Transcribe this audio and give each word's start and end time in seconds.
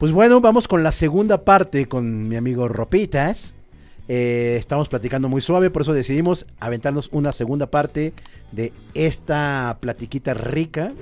Pues 0.00 0.12
bueno, 0.12 0.40
vamos 0.40 0.66
con 0.66 0.82
la 0.82 0.92
segunda 0.92 1.44
parte 1.44 1.86
con 1.86 2.26
mi 2.26 2.36
amigo 2.36 2.68
Ropitas. 2.68 3.52
Eh, 4.08 4.56
estamos 4.58 4.88
platicando 4.88 5.28
muy 5.28 5.42
suave, 5.42 5.68
por 5.68 5.82
eso 5.82 5.92
decidimos 5.92 6.46
aventarnos 6.58 7.10
una 7.12 7.32
segunda 7.32 7.66
parte 7.66 8.14
de 8.50 8.72
esta 8.94 9.76
platiquita 9.78 10.32
rica. 10.32 10.94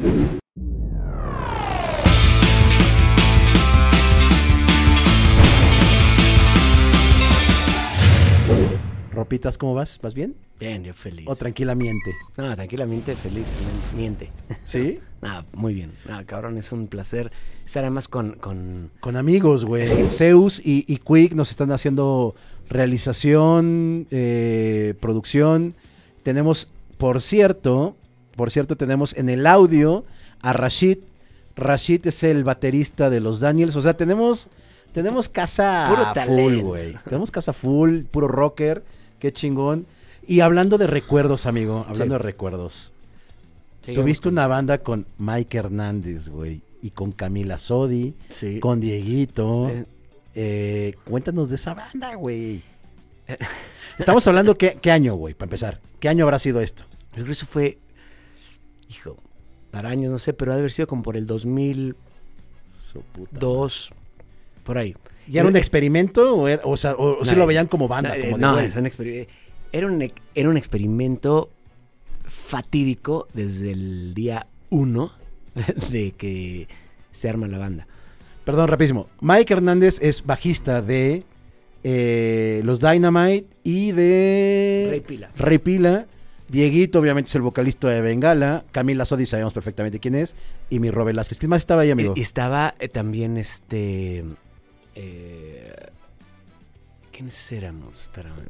Ropitas, 9.12 9.56
¿cómo 9.58 9.74
vas? 9.74 10.00
¿Vas 10.02 10.14
bien? 10.14 10.34
Bien, 10.58 10.82
yo 10.82 10.92
feliz. 10.92 11.26
¿O 11.28 11.36
tranquilamente? 11.36 12.14
No, 12.36 12.54
tranquilamente 12.56 13.14
feliz, 13.14 13.46
miente. 13.96 14.30
¿Sí? 14.64 15.00
Ah, 15.20 15.44
muy 15.52 15.74
bien. 15.74 15.90
Ah, 16.08 16.22
cabrón, 16.24 16.58
es 16.58 16.70
un 16.70 16.86
placer 16.86 17.32
estar 17.64 17.82
además 17.82 18.06
con, 18.06 18.34
con... 18.34 18.92
Con 19.00 19.16
amigos, 19.16 19.64
güey. 19.64 20.06
Zeus 20.06 20.60
y, 20.64 20.84
y 20.86 20.98
Quick 20.98 21.32
nos 21.32 21.50
están 21.50 21.72
haciendo 21.72 22.36
realización, 22.68 24.06
eh, 24.12 24.94
producción. 25.00 25.74
Tenemos, 26.22 26.68
por 26.98 27.20
cierto, 27.20 27.96
por 28.36 28.52
cierto, 28.52 28.76
tenemos 28.76 29.12
en 29.16 29.28
el 29.28 29.48
audio 29.48 30.04
a 30.40 30.52
Rashid. 30.52 30.98
Rashid 31.56 32.06
es 32.06 32.22
el 32.22 32.44
baterista 32.44 33.10
de 33.10 33.18
los 33.18 33.40
Daniels. 33.40 33.74
O 33.74 33.82
sea, 33.82 33.96
tenemos, 33.96 34.46
tenemos 34.92 35.28
casa 35.28 36.14
Puro 36.14 36.26
full, 36.26 36.60
güey. 36.60 36.96
Tenemos 37.04 37.32
casa 37.32 37.52
full, 37.52 38.02
puro 38.04 38.28
rocker. 38.28 38.84
Qué 39.18 39.32
chingón. 39.32 39.84
Y 40.28 40.40
hablando 40.40 40.78
de 40.78 40.86
recuerdos, 40.86 41.46
amigo, 41.46 41.80
hablando 41.88 42.04
Sí. 42.04 42.08
de 42.10 42.18
recuerdos. 42.18 42.92
Sí, 43.84 43.94
Tuviste 43.94 44.28
una 44.28 44.46
banda 44.46 44.78
con 44.78 45.06
Mike 45.18 45.58
Hernández, 45.58 46.28
güey, 46.28 46.60
y 46.82 46.90
con 46.90 47.10
Camila 47.12 47.58
Sodi, 47.58 48.14
Sí. 48.28 48.60
con 48.60 48.80
Dieguito. 48.80 49.68
Eh. 49.70 49.84
Eh, 50.34 50.92
cuéntanos 51.04 51.48
de 51.48 51.56
esa 51.56 51.72
banda, 51.74 52.14
güey. 52.16 52.62
Estamos 53.98 54.26
hablando, 54.26 54.56
¿qué, 54.58 54.76
qué 54.80 54.90
año, 54.92 55.14
güey, 55.14 55.32
para 55.34 55.46
empezar? 55.46 55.80
¿Qué 55.98 56.08
año 56.10 56.24
habrá 56.24 56.38
sido 56.38 56.60
esto? 56.60 56.84
Yo 57.12 57.24
creo 57.24 57.26
que 57.26 57.32
eso 57.32 57.46
fue, 57.46 57.78
hijo, 58.90 59.16
para 59.70 59.88
años, 59.88 60.12
no 60.12 60.18
sé, 60.18 60.34
pero 60.34 60.52
ha 60.52 60.54
de 60.54 60.60
haber 60.60 60.70
sido 60.72 60.86
como 60.86 61.02
por 61.02 61.16
el 61.16 61.24
2002, 61.26 63.90
por 64.64 64.76
ahí. 64.78 64.94
¿Ya 65.26 65.40
era 65.40 65.48
un 65.48 65.56
experimento 65.56 66.36
o, 66.36 66.46
era- 66.48 66.62
o, 66.64 66.76
sea, 66.76 66.92
o, 66.94 67.18
o 67.20 67.24
sí 67.24 67.34
lo 67.34 67.46
veían 67.46 67.66
como 67.66 67.88
banda? 67.88 68.14
No, 68.16 68.22
como 68.24 68.38
no, 68.38 68.58
es 68.60 68.76
un 68.76 68.84
exper- 68.86 69.26
era, 69.72 69.86
un, 69.86 70.12
era 70.34 70.48
un 70.48 70.56
experimento 70.56 71.50
fatídico 72.24 73.28
desde 73.34 73.72
el 73.72 74.14
día 74.14 74.46
uno 74.70 75.12
de 75.90 76.12
que 76.12 76.68
se 77.10 77.28
arma 77.28 77.48
la 77.48 77.58
banda. 77.58 77.86
Perdón, 78.44 78.68
rapidísimo. 78.68 79.08
Mike 79.20 79.52
Hernández 79.52 79.98
es 80.00 80.24
bajista 80.24 80.80
de 80.80 81.24
eh, 81.84 82.62
los 82.64 82.80
Dynamite 82.80 83.46
y 83.62 83.92
de... 83.92 84.86
Rey 84.90 85.00
Pila. 85.00 85.30
Rey 85.36 85.58
Pila. 85.58 86.06
Dieguito, 86.48 86.98
obviamente, 86.98 87.28
es 87.28 87.34
el 87.34 87.42
vocalista 87.42 87.88
de 87.88 88.00
Bengala. 88.00 88.64
Camila 88.72 89.04
Sodi, 89.04 89.26
sabemos 89.26 89.52
perfectamente 89.52 90.00
quién 90.00 90.14
es. 90.14 90.34
Y 90.70 90.78
mi 90.80 90.90
Robert 90.90 91.08
Velázquez. 91.08 91.38
¿Quién 91.38 91.50
más 91.50 91.60
estaba 91.60 91.82
ahí, 91.82 91.90
amigo? 91.90 92.14
Y 92.16 92.22
estaba 92.22 92.74
eh, 92.78 92.88
también 92.88 93.36
este. 93.36 94.24
eh, 94.94 95.72
¿Quiénes 97.12 97.52
éramos? 97.52 98.02
Espérame. 98.02 98.46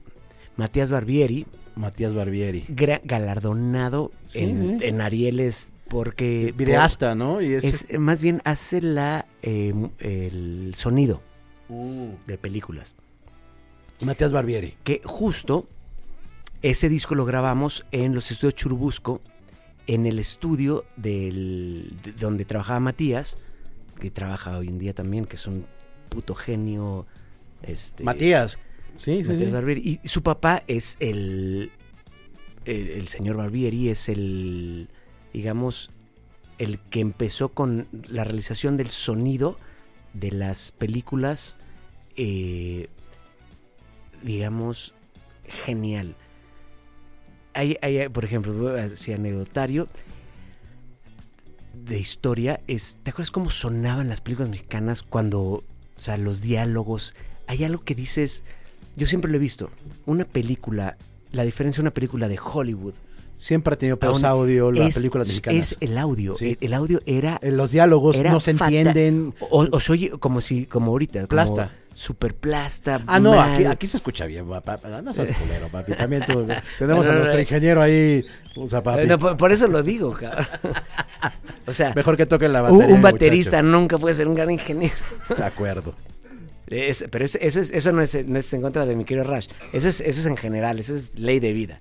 Matías 0.58 0.90
Barbieri, 0.92 1.46
Matías 1.76 2.14
Barbieri. 2.14 2.66
galardonado 2.68 4.12
Sí, 4.26 4.40
en, 4.40 4.78
sí. 4.80 4.84
en 4.86 5.00
Arieles 5.00 5.72
porque. 5.88 6.52
Videasta, 6.54 7.14
¿no? 7.14 7.40
Y 7.40 7.54
es, 7.54 7.98
más 7.98 8.20
bien 8.20 8.42
hace 8.44 8.82
la 8.82 9.24
eh, 9.42 9.72
mu- 9.72 9.90
el 10.00 10.74
sonido 10.76 11.22
Uh, 11.70 12.12
de 12.26 12.36
películas. 12.38 12.94
Matías 14.00 14.32
Barbieri. 14.32 14.74
Que 14.84 15.00
justo 15.04 15.66
ese 16.62 16.88
disco 16.88 17.14
lo 17.14 17.24
grabamos 17.24 17.84
en 17.92 18.14
los 18.14 18.30
estudios 18.30 18.54
Churubusco, 18.54 19.20
en 19.86 20.06
el 20.06 20.18
estudio 20.18 20.84
del, 20.96 21.92
de 22.02 22.12
donde 22.12 22.44
trabajaba 22.44 22.80
Matías, 22.80 23.36
que 24.00 24.10
trabaja 24.10 24.58
hoy 24.58 24.68
en 24.68 24.78
día 24.78 24.94
también, 24.94 25.24
que 25.26 25.36
es 25.36 25.46
un 25.46 25.64
puto 26.08 26.34
genio. 26.34 27.06
Este, 27.62 28.02
Matías. 28.04 28.58
Sí, 28.98 29.22
sí, 29.22 29.30
Matías 29.30 29.48
sí. 29.48 29.54
Barbieri. 29.54 30.00
Y 30.02 30.08
su 30.08 30.22
papá 30.22 30.64
es 30.66 30.96
el, 31.00 31.70
el. 32.66 32.88
el 32.90 33.08
señor 33.08 33.36
Barbieri 33.36 33.88
es 33.88 34.08
el. 34.08 34.88
Digamos. 35.32 35.90
El 36.58 36.80
que 36.80 36.98
empezó 36.98 37.50
con 37.50 37.86
la 38.08 38.24
realización 38.24 38.76
del 38.76 38.88
sonido 38.88 39.56
de 40.12 40.32
las 40.32 40.72
películas. 40.72 41.54
eh, 42.16 42.88
digamos. 44.22 44.94
Genial. 45.64 46.14
Hay, 47.54 47.78
hay, 47.80 48.08
por 48.10 48.24
ejemplo, 48.24 48.68
así 48.76 49.12
anecdotario 49.12 49.88
de 51.72 51.98
historia 51.98 52.60
es. 52.66 52.98
¿Te 53.02 53.10
acuerdas 53.10 53.30
cómo 53.30 53.50
sonaban 53.50 54.08
las 54.08 54.20
películas 54.20 54.50
mexicanas 54.50 55.02
cuando. 55.02 55.40
O 55.40 55.64
sea, 55.96 56.16
los 56.16 56.40
diálogos. 56.40 57.14
Hay 57.46 57.62
algo 57.62 57.84
que 57.84 57.94
dices. 57.94 58.42
Yo 58.98 59.06
siempre 59.06 59.30
lo 59.30 59.36
he 59.36 59.40
visto. 59.40 59.70
Una 60.06 60.24
película. 60.24 60.96
La 61.32 61.44
diferencia 61.44 61.80
de 61.80 61.82
una 61.82 61.94
película 61.94 62.28
de 62.28 62.38
Hollywood. 62.42 62.94
Siempre 63.38 63.74
ha 63.74 63.78
tenido 63.78 63.98
una- 64.12 64.28
audio 64.30 64.72
las 64.72 64.94
películas 64.96 65.28
mexicanas. 65.28 65.72
Es 65.72 65.76
el 65.80 65.96
audio. 65.96 66.36
Sí. 66.36 66.58
El, 66.60 66.66
el 66.68 66.74
audio 66.74 67.00
era. 67.06 67.38
Eh, 67.42 67.52
Los 67.52 67.70
diálogos 67.70 68.16
era 68.16 68.32
no 68.32 68.40
se 68.40 68.50
entienden. 68.52 69.32
O, 69.50 69.66
o 69.70 69.80
se 69.80 69.92
oye 69.92 70.10
como 70.10 70.40
si. 70.40 70.66
Como 70.66 70.90
ahorita. 70.90 71.20
como 71.20 71.28
Plasta. 71.28 71.72
Super 71.94 72.32
plasta. 72.32 73.02
Ah, 73.08 73.18
no, 73.18 73.40
aquí, 73.40 73.64
aquí 73.64 73.88
se 73.88 73.96
escucha 73.96 74.24
bien, 74.26 74.48
papá. 74.48 74.78
No 75.02 75.12
seas 75.12 75.36
culero, 75.36 75.66
papi. 75.66 75.92
También 75.94 76.22
tú. 76.24 76.46
Tenemos 76.78 77.04
No, 77.06 77.10
a 77.12 77.14
nuestro 77.16 77.34
no. 77.34 77.40
ingeniero 77.40 77.82
ahí. 77.82 78.24
O 78.56 78.68
sea, 78.68 78.82
papi. 78.84 79.02
Eh, 79.02 79.06
no, 79.06 79.18
por, 79.18 79.36
por 79.36 79.50
eso 79.52 79.66
lo 79.68 79.82
digo, 79.82 80.12
cabrón. 80.12 80.46
O 81.66 81.74
sea, 81.74 81.92
Mejor 81.94 82.16
que 82.16 82.24
toque 82.24 82.48
la 82.48 82.62
batería. 82.62 82.94
un 82.94 83.02
baterista 83.02 83.60
nunca 83.62 83.98
puede 83.98 84.14
ser 84.14 84.26
un 84.26 84.34
gran 84.34 84.50
ingeniero. 84.50 84.94
De 85.36 85.44
acuerdo. 85.44 85.94
Es- 86.70 87.04
pero 87.10 87.24
es- 87.24 87.36
eso, 87.36 87.60
es- 87.60 87.70
eso 87.70 87.92
no, 87.92 88.02
es, 88.02 88.26
no 88.26 88.38
es 88.38 88.52
en 88.52 88.62
contra 88.62 88.84
de 88.86 88.94
mi 88.96 89.04
querido 89.04 89.24
Rush. 89.26 89.48
Eso 89.72 89.88
es, 89.88 90.00
eso 90.00 90.20
es 90.20 90.26
en 90.26 90.36
general, 90.36 90.78
eso 90.78 90.94
es 90.94 91.18
ley 91.18 91.40
de 91.40 91.52
vida. 91.52 91.78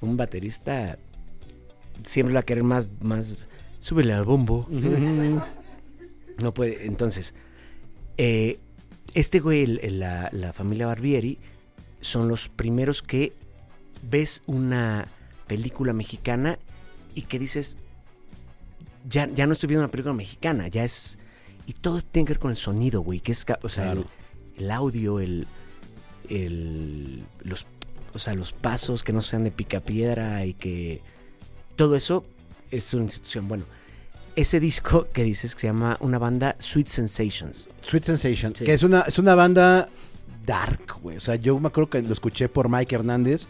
Un 0.00 0.16
baterista 0.16 0.98
siempre 2.06 2.34
va 2.34 2.40
a 2.40 2.44
querer 2.44 2.64
más, 2.64 2.86
más. 3.00 3.36
Súbele 3.80 4.12
al 4.12 4.24
bombo. 4.24 4.66
No 6.40 6.54
puede. 6.54 6.86
Entonces, 6.86 7.34
eh, 8.18 8.58
este 9.14 9.40
güey, 9.40 9.62
el- 9.64 9.80
el- 9.82 9.98
la, 10.00 10.28
la 10.32 10.52
familia 10.52 10.86
Barbieri, 10.86 11.38
son 12.00 12.28
los 12.28 12.48
primeros 12.48 13.02
que 13.02 13.32
ves 14.10 14.42
una 14.46 15.06
película 15.46 15.92
mexicana 15.92 16.58
y 17.14 17.22
que 17.22 17.38
dices, 17.38 17.76
ya, 19.08 19.28
ya 19.32 19.46
no 19.46 19.52
estoy 19.52 19.68
viendo 19.68 19.84
una 19.84 19.90
película 19.90 20.14
mexicana, 20.14 20.68
ya 20.68 20.84
es... 20.84 21.18
Y 21.66 21.74
todo 21.74 22.00
tiene 22.02 22.26
que 22.26 22.32
ver 22.34 22.40
con 22.40 22.50
el 22.50 22.56
sonido, 22.56 23.00
güey, 23.02 23.20
que 23.20 23.32
es, 23.32 23.44
o 23.62 23.68
sea, 23.68 23.84
Claro. 23.84 24.06
el, 24.56 24.64
el 24.64 24.70
audio, 24.70 25.20
el, 25.20 25.46
el, 26.28 27.22
los, 27.42 27.66
o 28.14 28.18
sea, 28.18 28.34
los 28.34 28.52
pasos 28.52 29.02
que 29.02 29.12
no 29.12 29.22
sean 29.22 29.44
de 29.44 29.50
picapiedra 29.50 30.44
y 30.44 30.54
que 30.54 31.00
todo 31.76 31.96
eso 31.96 32.24
es 32.70 32.92
una 32.94 33.04
institución. 33.04 33.48
Bueno, 33.48 33.64
ese 34.36 34.60
disco 34.60 35.06
que 35.12 35.24
dices 35.24 35.54
que 35.54 35.62
se 35.62 35.66
llama 35.68 35.96
una 36.00 36.18
banda 36.18 36.56
Sweet 36.58 36.86
Sensations. 36.88 37.68
Sweet 37.82 38.04
Sensation. 38.04 38.54
Sí. 38.56 38.64
Que 38.64 38.72
es 38.74 38.82
una, 38.82 39.02
es 39.02 39.18
una 39.18 39.34
banda 39.34 39.88
dark, 40.46 40.98
güey. 41.02 41.16
O 41.16 41.20
sea, 41.20 41.36
yo 41.36 41.58
me 41.60 41.68
acuerdo 41.68 41.90
que 41.90 42.02
lo 42.02 42.12
escuché 42.12 42.48
por 42.48 42.68
Mike 42.68 42.94
Hernández. 42.94 43.44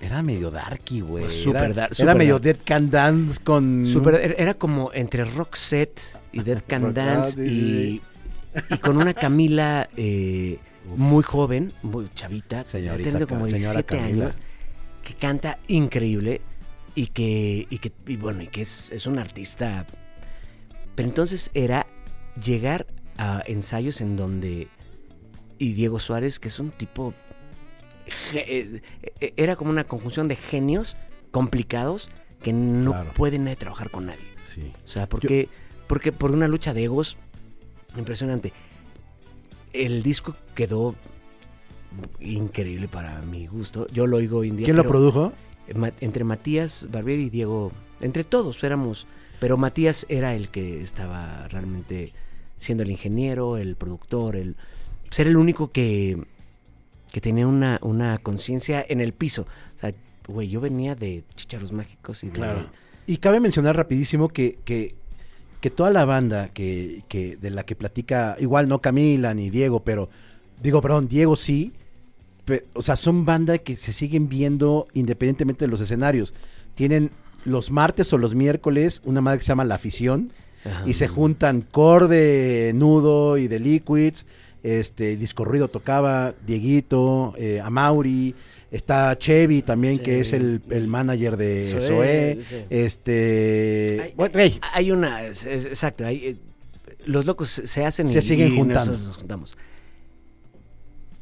Era 0.00 0.22
medio 0.22 0.50
darky, 0.50 1.00
güey. 1.00 1.24
Pues 1.24 1.42
súper 1.42 1.64
era, 1.64 1.72
dark, 1.74 1.92
Era 1.98 2.14
medio 2.14 2.34
dark. 2.34 2.42
Dead 2.44 2.56
Can 2.64 2.90
Dance 2.90 3.40
con. 3.42 3.86
Super- 3.86 4.14
era- 4.16 4.34
era 4.34 4.54
como 4.54 4.90
entre 4.92 5.24
rock 5.24 5.54
set 5.56 6.00
y 6.32 6.42
Dead 6.42 6.62
Can 6.66 6.92
Dance 6.92 7.30
ah, 7.40 7.42
sí, 7.44 8.02
y, 8.70 8.74
y 8.74 8.78
con 8.78 8.98
una 8.98 9.14
Camila 9.14 9.88
eh, 9.96 10.58
muy 10.96 11.22
joven, 11.22 11.72
muy 11.82 12.08
chavita, 12.14 12.64
Señorita 12.64 13.26
como 13.26 13.46
señora 13.46 13.72
17 13.80 13.84
Camila. 13.84 14.24
años, 14.26 14.38
que 15.02 15.14
canta 15.14 15.58
increíble 15.68 16.42
y 16.94 17.06
que, 17.08 17.66
y 17.70 17.78
que 17.78 17.92
y 18.06 18.16
bueno, 18.16 18.42
y 18.42 18.48
que 18.48 18.62
es, 18.62 18.92
es 18.92 19.06
un 19.06 19.18
artista. 19.18 19.86
Pero 20.94 21.08
entonces 21.08 21.50
era 21.54 21.86
llegar 22.42 22.86
a 23.18 23.42
ensayos 23.46 24.00
en 24.02 24.16
donde 24.16 24.68
y 25.58 25.72
Diego 25.72 25.98
Suárez, 26.00 26.38
que 26.38 26.48
es 26.48 26.58
un 26.58 26.70
tipo 26.70 27.14
era 29.36 29.56
como 29.56 29.70
una 29.70 29.84
conjunción 29.84 30.28
de 30.28 30.36
genios 30.36 30.96
complicados 31.30 32.08
que 32.42 32.52
no 32.52 32.92
Claro. 32.92 33.12
pueden 33.14 33.48
eh, 33.48 33.56
trabajar 33.56 33.90
con 33.90 34.06
nadie. 34.06 34.24
Sí. 34.52 34.72
O 34.84 34.88
sea, 34.88 35.08
porque, 35.08 35.48
porque 35.86 36.12
por 36.12 36.30
una 36.32 36.48
lucha 36.48 36.72
de 36.74 36.84
egos 36.84 37.16
impresionante. 37.96 38.52
El 39.72 40.02
disco 40.02 40.34
quedó 40.54 40.94
increíble 42.20 42.88
para 42.88 43.20
mi 43.22 43.46
gusto. 43.46 43.86
Yo 43.92 44.06
lo 44.06 44.18
oigo 44.18 44.38
hoy 44.38 44.48
en 44.50 44.56
día. 44.56 44.64
¿Quién 44.66 44.76
lo 44.76 44.84
produjo? 44.86 45.32
eh, 45.68 45.92
Entre 46.00 46.24
Matías 46.24 46.88
Barbieri 46.90 47.24
y 47.24 47.30
Diego, 47.30 47.72
entre 48.00 48.24
todos 48.24 48.62
éramos, 48.64 49.06
pero 49.40 49.56
Matías 49.56 50.06
era 50.08 50.34
el 50.34 50.48
que 50.50 50.80
estaba 50.82 51.48
realmente 51.48 52.12
siendo 52.58 52.82
el 52.84 52.90
ingeniero, 52.90 53.56
el 53.58 53.76
productor, 53.76 54.36
el 54.36 54.56
ser 55.10 55.26
el 55.26 55.36
único 55.36 55.70
que, 55.72 56.22
que 57.12 57.20
tenía 57.20 57.46
una, 57.46 57.78
una 57.82 58.18
conciencia 58.18 58.84
en 58.88 59.00
el 59.00 59.12
piso. 59.12 59.46
O 59.76 59.80
sea, 59.80 59.94
güey, 60.28 60.48
yo 60.48 60.60
venía 60.60 60.94
de 60.94 61.24
Chicharos 61.34 61.72
Mágicos 61.72 62.24
y 62.24 62.28
de... 62.28 62.32
Claro. 62.32 62.66
Y 63.06 63.18
cabe 63.18 63.38
mencionar 63.40 63.76
rapidísimo 63.76 64.28
que, 64.28 64.58
que, 64.64 64.94
que 65.60 65.70
toda 65.70 65.90
la 65.90 66.04
banda 66.04 66.48
que, 66.48 67.02
que 67.08 67.36
de 67.36 67.50
la 67.50 67.64
que 67.64 67.76
platica, 67.76 68.36
igual 68.40 68.68
no 68.68 68.80
Camila 68.80 69.32
ni 69.34 69.48
Diego, 69.50 69.80
pero 69.80 70.08
digo, 70.60 70.80
perdón, 70.80 71.06
Diego 71.06 71.36
sí, 71.36 71.72
pe- 72.44 72.64
o 72.74 72.82
sea, 72.82 72.96
son 72.96 73.24
banda 73.24 73.58
que 73.58 73.76
se 73.76 73.92
siguen 73.92 74.28
viendo 74.28 74.88
independientemente 74.92 75.66
de 75.66 75.70
los 75.70 75.80
escenarios. 75.80 76.34
Tienen 76.74 77.10
los 77.44 77.70
martes 77.70 78.12
o 78.12 78.18
los 78.18 78.34
miércoles 78.34 79.00
una 79.04 79.20
madre 79.20 79.38
que 79.38 79.44
se 79.44 79.48
llama 79.50 79.64
La 79.64 79.76
Afición 79.76 80.32
Ajá. 80.64 80.82
y 80.84 80.94
se 80.94 81.06
juntan 81.06 81.60
Core 81.60 82.08
de 82.08 82.72
Nudo 82.74 83.38
y 83.38 83.46
de 83.46 83.60
Liquids, 83.60 84.26
este 84.66 85.16
Disco 85.16 85.44
Ruido 85.44 85.68
tocaba 85.68 86.34
Dieguito, 86.46 87.34
eh, 87.38 87.60
Amauri, 87.62 88.34
está 88.70 89.16
Chevy 89.16 89.62
también 89.62 89.98
que 90.00 90.20
es 90.20 90.32
el, 90.32 90.60
el 90.70 90.88
manager 90.88 91.36
de 91.36 91.64
sí. 91.64 92.56
este 92.70 94.00
Hay, 94.02 94.12
bueno, 94.16 94.32
güey, 94.34 94.58
hay 94.72 94.90
una, 94.90 95.22
es- 95.24 95.44
es- 95.46 95.66
exacto, 95.66 96.04
hay, 96.04 96.16
eh, 96.26 96.36
los 97.06 97.24
locos 97.26 97.48
se 97.48 97.84
hacen 97.84 98.08
Se 98.08 98.18
y, 98.18 98.22
siguen 98.22 98.52
y 98.52 98.56
juntando. 98.56 98.92
nos 98.92 99.16
juntamos. 99.16 99.56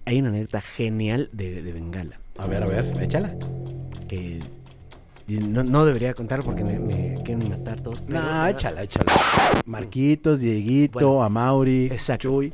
Hay 0.07 0.19
una 0.21 0.29
anécdota 0.31 0.61
genial 0.61 1.29
de, 1.33 1.63
de 1.63 1.73
Bengala 1.73 2.19
a 2.39 2.47
ver, 2.47 2.63
a 2.63 2.67
ver, 2.67 3.03
échala. 3.03 3.35
que 4.09 4.41
no, 5.29 5.63
no 5.65 5.87
debería 5.87 6.13
contar 6.15 6.43
porque 6.43 6.65
me, 6.65 6.79
me 6.79 7.15
quieren 7.25 7.49
matar 7.49 7.81
todos. 7.81 8.03
No, 8.09 8.47
échala, 8.47 8.83
échala. 8.83 9.13
Marquitos, 9.65 10.41
Dieguito, 10.41 10.93
Bueno, 10.95 11.23
Amauri, 11.23 11.87
exacto. 11.87 12.29
Chuy. 12.29 12.53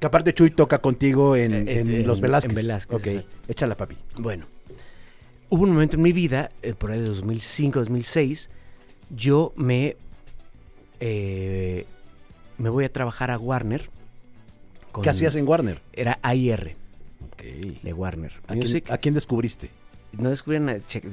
Que 0.00 0.06
aparte 0.06 0.34
Chuy 0.34 0.50
toca 0.50 0.78
contigo 0.80 1.36
en, 1.36 1.52
Eh, 1.54 1.80
en 1.80 1.90
en- 1.90 2.06
Los 2.06 2.20
Velázquez. 2.20 2.50
en 2.50 2.56
Velázquez, 2.56 2.96
Ok, 2.96 3.06
exacto. 3.06 3.36
échala, 3.48 3.76
papi. 3.76 3.96
Bueno, 4.18 4.46
hubo 5.48 5.62
un 5.64 5.70
momento 5.72 5.96
en 5.96 6.02
mi 6.02 6.12
vida, 6.12 6.50
eh, 6.62 6.74
por 6.74 6.90
ahí 6.90 7.00
de 7.00 7.06
2005, 7.06 7.78
2006, 7.80 8.50
yo 9.10 9.52
me, 9.56 9.96
eh, 11.00 11.86
me 12.58 12.68
voy 12.70 12.84
a 12.84 12.92
trabajar 12.92 13.30
a 13.30 13.38
Warner. 13.38 13.88
con- 14.92 15.02
¿Qué 15.02 15.10
hacías 15.10 15.34
en 15.34 15.46
Warner? 15.46 15.82
Era 15.92 16.18
AIR 16.22 16.74
de 17.82 17.92
Warner 17.92 18.32
¿A 18.44 18.54
quién, 18.54 18.58
Music. 18.60 18.90
a 18.90 18.96
quién 18.96 19.12
descubriste? 19.12 19.68
No 20.12 20.30
descubrí 20.30 20.58
nada. 20.58 20.78
check- 20.88 21.04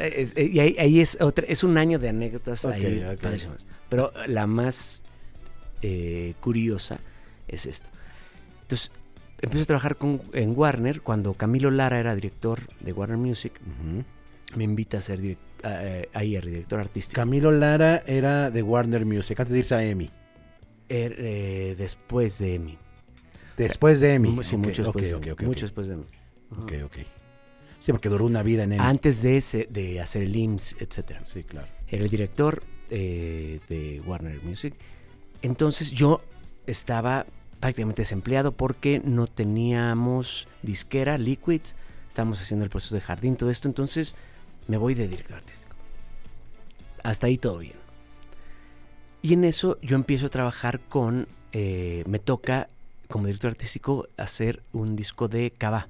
eh, 0.00 0.50
y 0.50 0.58
ahí, 0.60 0.76
ahí 0.78 1.00
es 1.00 1.20
otra, 1.20 1.44
es 1.46 1.62
un 1.62 1.76
año 1.76 1.98
de 1.98 2.08
anécdotas 2.08 2.64
Ok, 2.64 2.72
ahí 2.72 3.04
ok. 3.12 3.20
padrísimas. 3.20 3.66
Pero 3.90 4.12
la 4.26 4.46
más 4.46 5.02
eh, 5.82 6.32
curiosa 6.40 6.98
es 7.48 7.66
esta. 7.66 7.88
Entonces, 8.68 8.90
empiezo 9.40 9.62
a 9.62 9.66
trabajar 9.66 9.96
con, 9.96 10.20
en 10.34 10.52
Warner 10.54 11.00
cuando 11.00 11.32
Camilo 11.32 11.70
Lara 11.70 11.98
era 11.98 12.14
director 12.14 12.60
de 12.80 12.92
Warner 12.92 13.16
Music. 13.16 13.54
Me 14.54 14.64
invita 14.64 14.98
a 14.98 15.00
ser 15.00 15.22
direc- 15.22 15.38
a- 15.62 15.84
eh, 16.22 16.40
director 16.44 16.78
artístico. 16.78 17.16
Camilo 17.18 17.50
Lara 17.50 18.02
era 18.06 18.50
de 18.50 18.62
Warner 18.62 19.06
Music, 19.06 19.40
antes 19.40 19.52
de 19.54 19.58
irse 19.60 19.74
a 19.74 19.82
EMI. 19.82 20.10
Er- 20.90 21.16
eh, 21.18 21.74
después 21.78 22.38
de 22.38 22.58
mí. 22.58 22.76
Después 23.56 24.00
de 24.00 24.14
EMI. 24.14 24.42
Sí, 24.44 24.54
Ok, 24.56 24.60
mucho 24.62 24.82
después 24.84 25.04
ok, 25.06 25.10
de 25.10 25.14
ok, 25.14 25.24
mí. 25.24 25.30
ok, 25.32 25.42
mucho 25.42 25.64
después 25.66 25.86
de 25.88 25.96
mí. 25.96 26.04
Ok, 26.50 26.72
ok. 26.84 26.96
Sí, 27.80 27.92
porque 27.92 28.10
duró 28.10 28.26
una 28.26 28.42
vida 28.42 28.64
en 28.64 28.72
EMI. 28.72 28.84
Antes 28.84 29.22
de 29.22 29.38
ese, 29.38 29.66
de 29.70 29.98
hacer 30.02 30.24
el 30.24 30.36
IMSS, 30.36 30.76
etcétera. 30.78 31.22
Sí, 31.24 31.42
claro. 31.42 31.66
Era 31.86 32.04
el 32.04 32.10
director 32.10 32.62
eh, 32.90 33.60
de 33.70 34.02
Warner 34.04 34.42
Music. 34.42 34.74
Entonces 35.40 35.90
yo 35.90 36.20
estaba 36.66 37.24
prácticamente 37.60 38.02
desempleado 38.02 38.52
porque 38.52 39.00
no 39.04 39.26
teníamos 39.26 40.48
disquera, 40.62 41.18
Liquids, 41.18 41.76
estábamos 42.08 42.40
haciendo 42.40 42.64
el 42.64 42.70
proceso 42.70 42.94
de 42.94 43.00
jardín, 43.00 43.36
todo 43.36 43.50
esto, 43.50 43.68
entonces 43.68 44.14
me 44.66 44.76
voy 44.76 44.94
de 44.94 45.08
director 45.08 45.36
artístico. 45.36 45.74
Hasta 47.02 47.26
ahí 47.26 47.38
todo 47.38 47.58
bien. 47.58 47.76
Y 49.22 49.32
en 49.32 49.44
eso 49.44 49.78
yo 49.82 49.96
empiezo 49.96 50.26
a 50.26 50.30
trabajar 50.30 50.80
con, 50.80 51.26
eh, 51.52 52.04
me 52.06 52.18
toca 52.18 52.68
como 53.08 53.26
director 53.26 53.50
artístico 53.50 54.08
hacer 54.16 54.62
un 54.72 54.94
disco 54.94 55.28
de 55.28 55.50
Cava. 55.50 55.88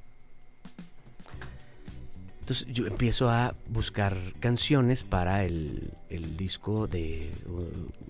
Entonces 2.48 2.66
yo 2.72 2.86
empiezo 2.86 3.28
a 3.28 3.54
buscar 3.68 4.16
canciones 4.40 5.04
para 5.04 5.44
el, 5.44 5.90
el 6.08 6.38
disco 6.38 6.86
de 6.86 7.30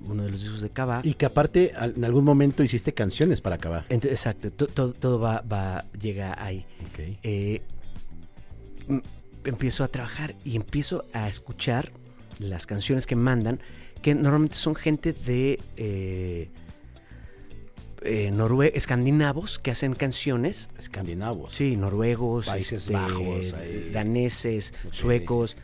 uno 0.07 0.23
de 0.23 0.31
los 0.31 0.41
discos 0.43 0.61
de 0.61 0.71
Cava. 0.71 1.01
Y 1.03 1.15
que 1.15 1.27
aparte 1.27 1.73
en 1.77 2.05
algún 2.05 2.23
momento 2.25 2.63
hiciste 2.63 2.95
canciones 2.95 3.41
para. 3.41 3.59
Ent- 3.59 4.05
exacto, 4.05 4.53
to- 4.53 4.69
todo, 4.69 4.93
todo 4.93 5.19
va, 5.19 5.41
va, 5.41 5.85
llega 6.01 6.41
ahí. 6.41 6.65
Ok. 6.93 7.17
Eh, 7.25 7.63
empiezo 9.45 9.83
a 9.83 9.89
trabajar 9.89 10.37
y 10.45 10.55
empiezo 10.55 11.05
a 11.13 11.29
escuchar 11.29 11.91
las 12.39 12.65
canciones 12.65 13.09
que 13.09 13.17
mandan, 13.17 13.59
que 14.03 14.15
normalmente 14.15 14.55
son 14.55 14.77
gente 14.77 15.13
de 15.15 15.59
eh, 15.77 16.49
eh, 18.03 18.31
norue- 18.33 18.71
escandinavos 18.75 19.59
que 19.59 19.71
hacen 19.71 19.95
canciones. 19.95 20.69
Escandinavos. 20.79 21.53
Sí, 21.55 21.77
noruegos, 21.77 22.47
Países 22.47 22.83
este, 22.83 22.93
Bajos, 22.93 23.55
ahí. 23.55 23.91
daneses, 23.93 24.73
suecos. 24.91 25.57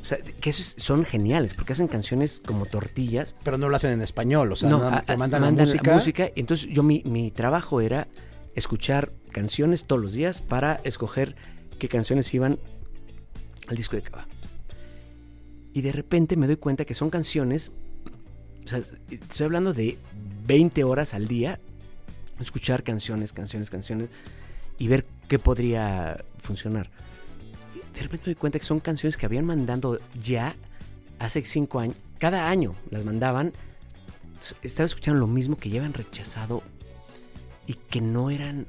O 0.00 0.04
sea, 0.06 0.18
que 0.18 0.50
esos 0.50 0.74
son 0.76 1.04
geniales 1.04 1.54
porque 1.54 1.72
hacen 1.72 1.88
canciones 1.88 2.42
como 2.44 2.66
tortillas. 2.66 3.36
Pero 3.42 3.56
no 3.58 3.68
lo 3.68 3.76
hacen 3.76 3.90
en 3.92 4.02
español, 4.02 4.52
o 4.52 4.56
sea, 4.56 4.68
no, 4.68 4.76
a- 4.86 5.02
te 5.02 5.12
a- 5.12 5.16
mandan, 5.16 5.40
la 5.42 5.50
música. 5.94 6.30
y 6.34 6.40
entonces 6.40 6.68
yo 6.70 6.82
mi, 6.82 7.02
mi 7.06 7.30
trabajo 7.30 7.80
era 7.80 8.06
escuchar 8.54 9.12
canciones 9.32 9.84
todos 9.84 10.00
los 10.02 10.12
días 10.12 10.40
para 10.40 10.80
escoger 10.84 11.34
qué 11.78 11.88
canciones 11.88 12.32
iban 12.34 12.58
al 13.66 13.76
disco 13.76 13.96
de 13.96 14.02
Cava. 14.02 14.28
Y 15.72 15.80
de 15.80 15.90
repente 15.90 16.36
me 16.36 16.46
doy 16.46 16.56
cuenta 16.56 16.84
que 16.84 16.94
son 16.94 17.10
canciones, 17.10 17.72
o 18.64 18.68
sea, 18.68 18.82
estoy 19.10 19.44
hablando 19.44 19.72
de 19.72 19.98
20 20.46 20.84
horas 20.84 21.14
al 21.14 21.28
día, 21.28 21.60
escuchar 22.40 22.82
canciones, 22.82 23.32
canciones, 23.32 23.70
canciones 23.70 24.08
y 24.78 24.88
ver 24.88 25.06
qué 25.28 25.38
podría 25.38 26.24
funcionar. 26.38 26.90
De 27.94 28.02
repente 28.02 28.24
me 28.26 28.34
doy 28.34 28.40
cuenta 28.40 28.58
que 28.58 28.64
son 28.64 28.80
canciones 28.80 29.16
que 29.16 29.26
habían 29.26 29.44
mandando 29.44 30.00
ya 30.20 30.54
hace 31.18 31.42
5 31.42 31.80
años, 31.80 31.96
cada 32.18 32.48
año 32.48 32.74
las 32.90 33.04
mandaban. 33.04 33.52
Entonces, 34.26 34.56
estaba 34.62 34.86
escuchando 34.86 35.20
lo 35.20 35.26
mismo 35.26 35.56
que 35.56 35.70
ya 35.70 35.80
habían 35.80 35.94
rechazado 35.94 36.62
y 37.66 37.74
que 37.74 38.00
no 38.00 38.30
eran 38.30 38.66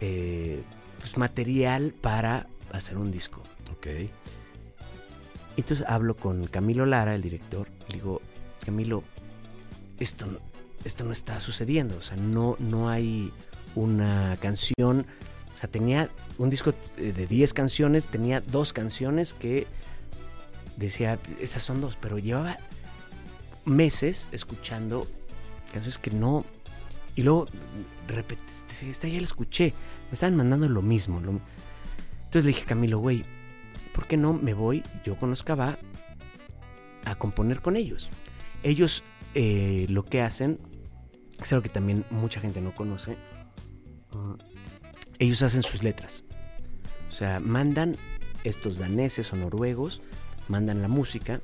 eh, 0.00 0.62
pues, 0.98 1.16
material 1.16 1.92
para 2.00 2.46
hacer 2.72 2.98
un 2.98 3.10
disco. 3.10 3.42
Ok. 3.72 3.86
Entonces 5.56 5.84
hablo 5.88 6.16
con 6.16 6.46
Camilo 6.46 6.86
Lara, 6.86 7.14
el 7.14 7.22
director, 7.22 7.68
y 7.88 7.92
le 7.92 7.98
digo, 7.98 8.22
Camilo, 8.70 9.02
esto, 9.98 10.28
esto 10.84 11.04
no 11.04 11.10
está 11.10 11.40
sucediendo, 11.40 11.96
o 11.96 12.02
sea, 12.02 12.16
no, 12.16 12.54
no 12.60 12.88
hay 12.88 13.32
una 13.74 14.36
canción, 14.40 15.06
o 15.52 15.56
sea, 15.56 15.68
tenía 15.68 16.08
un 16.38 16.50
disco 16.50 16.72
eh, 16.96 17.12
de 17.12 17.26
10 17.26 17.52
canciones, 17.52 18.06
tenía 18.06 18.40
dos 18.40 18.72
canciones 18.72 19.32
que 19.34 19.66
decía, 20.76 21.18
esas 21.40 21.64
son 21.64 21.80
dos, 21.80 21.98
pero 22.00 22.18
llevaba 22.20 22.58
meses 23.64 24.28
escuchando 24.30 25.04
canciones 25.72 25.98
que 25.98 26.12
no, 26.12 26.44
y 27.16 27.24
luego 27.24 27.46
repet- 28.06 28.38
decía, 28.68 28.88
esta 28.88 29.08
ya 29.08 29.18
la 29.18 29.24
escuché, 29.24 29.74
me 30.10 30.12
estaban 30.14 30.36
mandando 30.36 30.68
lo 30.68 30.80
mismo. 30.80 31.18
Entonces 31.18 32.44
le 32.44 32.48
dije, 32.52 32.64
Camilo, 32.66 33.00
güey, 33.00 33.24
¿por 33.92 34.06
qué 34.06 34.16
no 34.16 34.32
me 34.32 34.54
voy, 34.54 34.84
yo 35.04 35.16
con 35.16 35.34
a 37.04 37.14
componer 37.16 37.60
con 37.60 37.74
ellos? 37.74 38.08
Ellos 38.62 39.02
eh, 39.34 39.86
lo 39.88 40.04
que 40.04 40.20
hacen, 40.20 40.58
es 41.40 41.52
algo 41.52 41.62
que 41.62 41.68
también 41.68 42.04
mucha 42.10 42.40
gente 42.40 42.60
no 42.60 42.74
conoce, 42.74 43.16
mm, 44.12 44.34
ellos 45.18 45.42
hacen 45.42 45.62
sus 45.62 45.82
letras. 45.82 46.24
O 47.08 47.12
sea, 47.12 47.40
mandan 47.40 47.96
estos 48.44 48.78
daneses 48.78 49.32
o 49.32 49.36
noruegos, 49.36 50.02
mandan 50.48 50.82
la 50.82 50.88
música 50.88 51.40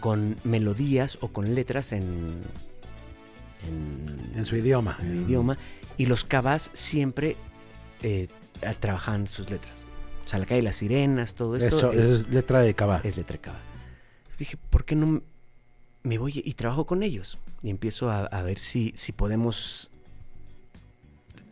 con 0.00 0.36
melodías 0.44 1.18
o 1.20 1.28
con 1.28 1.54
letras 1.54 1.92
en, 1.92 2.42
en, 3.66 4.32
En 4.36 4.46
su 4.46 4.56
idioma. 4.56 4.96
en 5.00 5.08
el 5.08 5.20
idioma, 5.22 5.58
y 5.96 6.06
los 6.06 6.24
Cavas 6.24 6.70
siempre 6.72 7.36
eh, 8.02 8.28
trabajan 8.80 9.26
sus 9.26 9.50
letras. 9.50 9.84
O 10.24 10.28
sea, 10.28 10.38
la 10.38 10.46
calle 10.46 10.56
de 10.60 10.64
las 10.64 10.76
sirenas, 10.76 11.34
todo 11.34 11.56
esto 11.56 11.76
Eso, 11.76 11.92
es, 11.92 12.06
es 12.06 12.28
letra 12.28 12.60
de 12.60 12.74
Cava. 12.74 13.00
es 13.02 13.16
letra 13.16 13.34
de 13.34 13.40
Cava. 13.40 13.60
Dije, 14.38 14.56
¿por 14.56 14.84
qué 14.84 14.94
no 14.94 15.22
me 16.02 16.18
voy 16.18 16.42
y 16.44 16.52
trabajo 16.54 16.86
con 16.86 17.02
ellos? 17.02 17.38
Y 17.62 17.70
empiezo 17.70 18.10
a, 18.10 18.26
a 18.26 18.42
ver 18.42 18.58
si, 18.58 18.92
si 18.96 19.12
podemos 19.12 19.90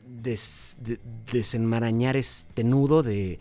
des- 0.06 0.76
de- 0.80 1.00
desenmarañar 1.32 2.16
este 2.16 2.64
nudo 2.64 3.02
de... 3.02 3.38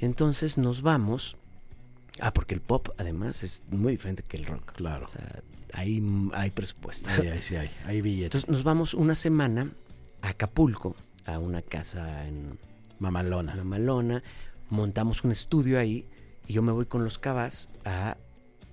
Entonces 0.00 0.58
nos 0.58 0.82
vamos... 0.82 1.36
Ah, 2.18 2.32
porque 2.32 2.54
el 2.54 2.62
pop 2.62 2.88
además 2.96 3.42
es 3.42 3.62
muy 3.70 3.92
diferente 3.92 4.22
que 4.22 4.38
el 4.38 4.46
rock. 4.46 4.72
Claro. 4.72 5.04
O 5.06 5.08
sea, 5.08 5.42
ahí 5.74 6.02
hay 6.32 6.50
presupuesto. 6.50 7.10
Sí, 7.10 7.26
ahí 7.28 7.42
sí 7.42 7.56
hay, 7.56 7.70
hay 7.84 8.00
billetes. 8.00 8.26
Entonces 8.42 8.48
nos 8.50 8.64
vamos 8.64 8.94
una 8.94 9.14
semana 9.14 9.70
a 10.22 10.30
Acapulco, 10.30 10.96
a 11.26 11.38
una 11.38 11.60
casa 11.60 12.26
en 12.26 12.58
Mamalona. 12.98 13.54
La 13.54 13.64
Malona, 13.64 14.22
montamos 14.70 15.24
un 15.24 15.32
estudio 15.32 15.78
ahí 15.78 16.06
y 16.48 16.54
yo 16.54 16.62
me 16.62 16.72
voy 16.72 16.86
con 16.86 17.04
los 17.04 17.18
cabas 17.18 17.68
a 17.84 18.16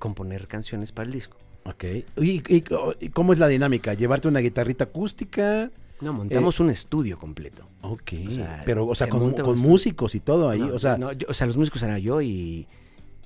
componer 0.03 0.47
canciones 0.49 0.91
para 0.91 1.07
el 1.07 1.13
disco. 1.13 1.37
Ok. 1.63 1.83
¿Y, 2.17 2.43
y- 2.53 2.63
y 2.99 3.09
cómo 3.09 3.31
es 3.31 3.39
la 3.39 3.47
dinámica? 3.47 3.93
¿Llevarte 3.93 4.27
una 4.27 4.41
guitarrita 4.41 4.83
acústica? 4.83 5.71
No, 6.01 6.11
montamos 6.11 6.59
un 6.59 6.69
estudio 6.69 7.17
completo. 7.17 7.65
Ok. 7.81 8.11
O 8.27 8.31
sea, 8.31 8.63
Pero, 8.65 8.85
o 8.85 8.93
sea, 8.95 9.07
se 9.07 9.11
con, 9.11 9.59
músicos 9.59 10.13
y 10.15 10.19
todo 10.19 10.49
ahí. 10.49 10.59
No, 10.59 10.73
o 10.75 10.79
sea, 10.79 10.97
no, 10.97 11.13
yo- 11.13 11.27
o 11.29 11.33
sea, 11.33 11.47
los 11.47 11.55
músicos 11.55 11.81
eran 11.83 11.99
yo 12.01 12.21
y, 12.21 12.67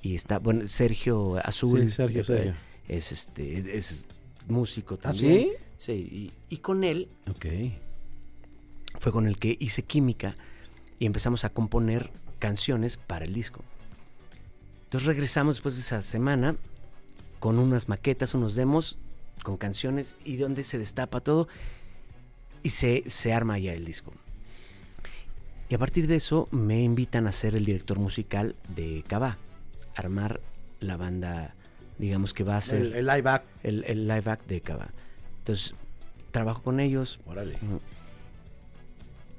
y 0.02 0.14
está, 0.14 0.38
bueno, 0.38 0.68
Sergio 0.68 1.36
Azul. 1.44 1.80
Sí, 1.80 1.90
Sergio, 1.90 2.20
eh, 2.20 2.24
Sergio. 2.24 2.54
Es 2.86 3.10
este, 3.10 3.58
es, 3.58 3.66
es 3.66 4.06
músico 4.46 4.94
¿Ah, 4.94 5.10
también. 5.10 5.40
sí? 5.40 5.52
Sí, 5.78 5.92
y, 5.92 6.54
y 6.54 6.58
con 6.58 6.84
él 6.84 7.08
Ok. 7.28 7.46
fue 9.00 9.10
con 9.10 9.26
el 9.26 9.36
que 9.36 9.56
hice 9.58 9.82
química 9.82 10.36
y 11.00 11.06
empezamos 11.06 11.44
a 11.44 11.50
componer 11.50 12.10
canciones 12.38 12.96
para 12.96 13.24
el 13.24 13.32
disco. 13.34 13.64
Entonces 14.84 15.06
regresamos 15.08 15.56
después 15.56 15.74
de 15.74 15.80
esa 15.82 16.00
semana 16.02 16.56
con 17.40 17.58
unas 17.58 17.88
maquetas, 17.88 18.34
unos 18.34 18.54
demos, 18.54 18.98
con 19.42 19.56
canciones 19.56 20.16
y 20.24 20.36
donde 20.36 20.64
se 20.64 20.78
destapa 20.78 21.20
todo 21.20 21.48
y 22.62 22.70
se, 22.70 23.08
se 23.08 23.32
arma 23.32 23.58
ya 23.58 23.72
el 23.74 23.84
disco. 23.84 24.12
Y 25.68 25.74
a 25.74 25.78
partir 25.78 26.06
de 26.06 26.16
eso 26.16 26.48
me 26.50 26.82
invitan 26.82 27.26
a 27.26 27.32
ser 27.32 27.54
el 27.54 27.64
director 27.64 27.98
musical 27.98 28.56
de 28.74 29.04
Cabá, 29.06 29.38
armar 29.94 30.40
la 30.80 30.96
banda, 30.96 31.54
digamos 31.98 32.32
que 32.32 32.42
va 32.42 32.56
a 32.56 32.60
ser 32.60 32.80
El, 32.80 32.94
el 32.94 33.06
live 33.06 33.30
act. 33.30 33.46
el, 33.62 33.84
el 33.84 34.08
live 34.08 34.30
act 34.30 34.46
de 34.46 34.60
Cabá. 34.60 34.88
Entonces 35.38 35.74
trabajo 36.30 36.62
con 36.62 36.80
ellos, 36.80 37.20
Órale. 37.26 37.58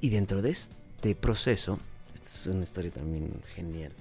Y 0.02 0.10
dentro 0.10 0.42
de 0.42 0.52
este 0.52 1.16
proceso, 1.16 1.80
esta 2.14 2.28
es 2.28 2.48
una 2.48 2.64
historia 2.64 2.92
también 2.92 3.32
genial. 3.56 3.92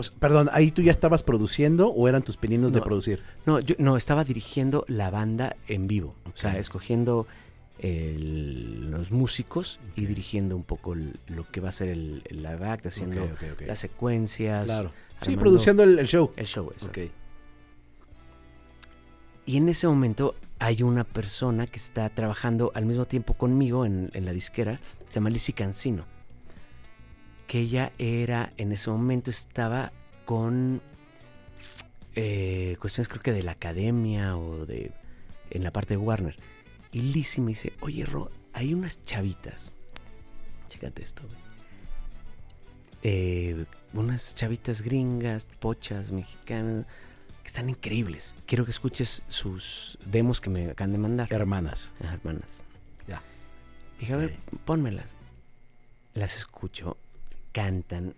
O 0.00 0.02
sea, 0.02 0.18
perdón, 0.18 0.50
¿ahí 0.52 0.70
tú 0.70 0.82
ya 0.82 0.90
estabas 0.92 1.22
produciendo 1.22 1.88
o 1.88 2.08
eran 2.08 2.22
tus 2.22 2.36
pininos 2.36 2.72
de 2.72 2.80
producir? 2.80 3.22
No, 3.46 3.60
yo 3.60 3.74
no, 3.78 3.96
estaba 3.96 4.24
dirigiendo 4.24 4.84
la 4.88 5.10
banda 5.10 5.56
en 5.68 5.86
vivo. 5.86 6.14
O 6.26 6.36
sea, 6.36 6.58
escogiendo 6.58 7.26
el- 7.78 8.90
los 8.90 9.10
músicos 9.10 9.80
y 9.96 10.06
dirigiendo 10.06 10.56
un 10.56 10.64
poco 10.64 10.92
el- 10.94 11.18
lo 11.28 11.50
que 11.50 11.60
va 11.60 11.70
a 11.70 11.72
ser 11.72 11.88
el, 11.88 12.22
el 12.26 12.38
live 12.42 12.66
act, 12.66 12.86
haciendo 12.86 13.28
las 13.66 13.78
secuencias. 13.78 14.64
Claro. 14.66 14.92
Sí, 15.22 15.36
produciendo 15.36 15.82
el, 15.82 16.06
show. 16.06 16.32
el 16.36 16.46
show. 16.46 16.70
eso. 16.74 16.86
Ok. 16.86 16.98
Y 19.46 19.56
en 19.56 19.68
ese 19.68 19.86
momento 19.88 20.34
hay 20.58 20.82
una 20.82 21.04
persona 21.04 21.66
que 21.66 21.78
está 21.78 22.08
trabajando 22.10 22.70
al 22.74 22.84
mismo 22.86 23.06
tiempo 23.06 23.34
conmigo 23.34 23.84
en, 23.86 24.10
en 24.12 24.24
la 24.24 24.32
disquera, 24.32 24.80
se 25.08 25.14
llama 25.14 25.30
Lizzie 25.30 25.54
Cancino. 25.54 26.04
Que 27.50 27.58
ella 27.58 27.90
era, 27.98 28.52
en 28.58 28.70
ese 28.70 28.90
momento 28.90 29.28
estaba 29.28 29.90
con 30.24 30.80
eh, 32.14 32.76
cuestiones 32.78 33.08
creo 33.08 33.22
que 33.24 33.32
de 33.32 33.42
la 33.42 33.50
academia 33.50 34.36
o 34.36 34.66
de 34.66 34.92
en 35.50 35.64
la 35.64 35.72
parte 35.72 35.94
de 35.94 35.98
Warner. 35.98 36.36
Y 36.92 37.00
Lizzie 37.00 37.42
me 37.42 37.48
dice, 37.48 37.72
oye 37.80 38.06
Ro, 38.06 38.30
hay 38.52 38.72
unas 38.72 39.02
chavitas. 39.02 39.72
Chécate 40.68 41.02
esto, 41.02 41.24
güey. 41.26 41.40
Eh, 43.02 43.64
unas 43.94 44.36
chavitas 44.36 44.82
gringas, 44.82 45.48
pochas, 45.58 46.12
mexicanas, 46.12 46.86
que 47.42 47.48
están 47.48 47.68
increíbles. 47.68 48.36
Quiero 48.46 48.64
que 48.64 48.70
escuches 48.70 49.24
sus 49.26 49.98
demos 50.06 50.40
que 50.40 50.50
me 50.50 50.70
acaban 50.70 50.92
de 50.92 50.98
mandar. 50.98 51.32
Hermanas. 51.32 51.90
Ah, 52.00 52.14
hermanas. 52.14 52.62
Ya. 53.08 53.20
Dije, 53.98 54.12
a 54.12 54.18
ver, 54.18 54.36
pónmelas. 54.64 55.16
Las 56.14 56.36
escucho, 56.36 56.96
cantan. 57.52 58.14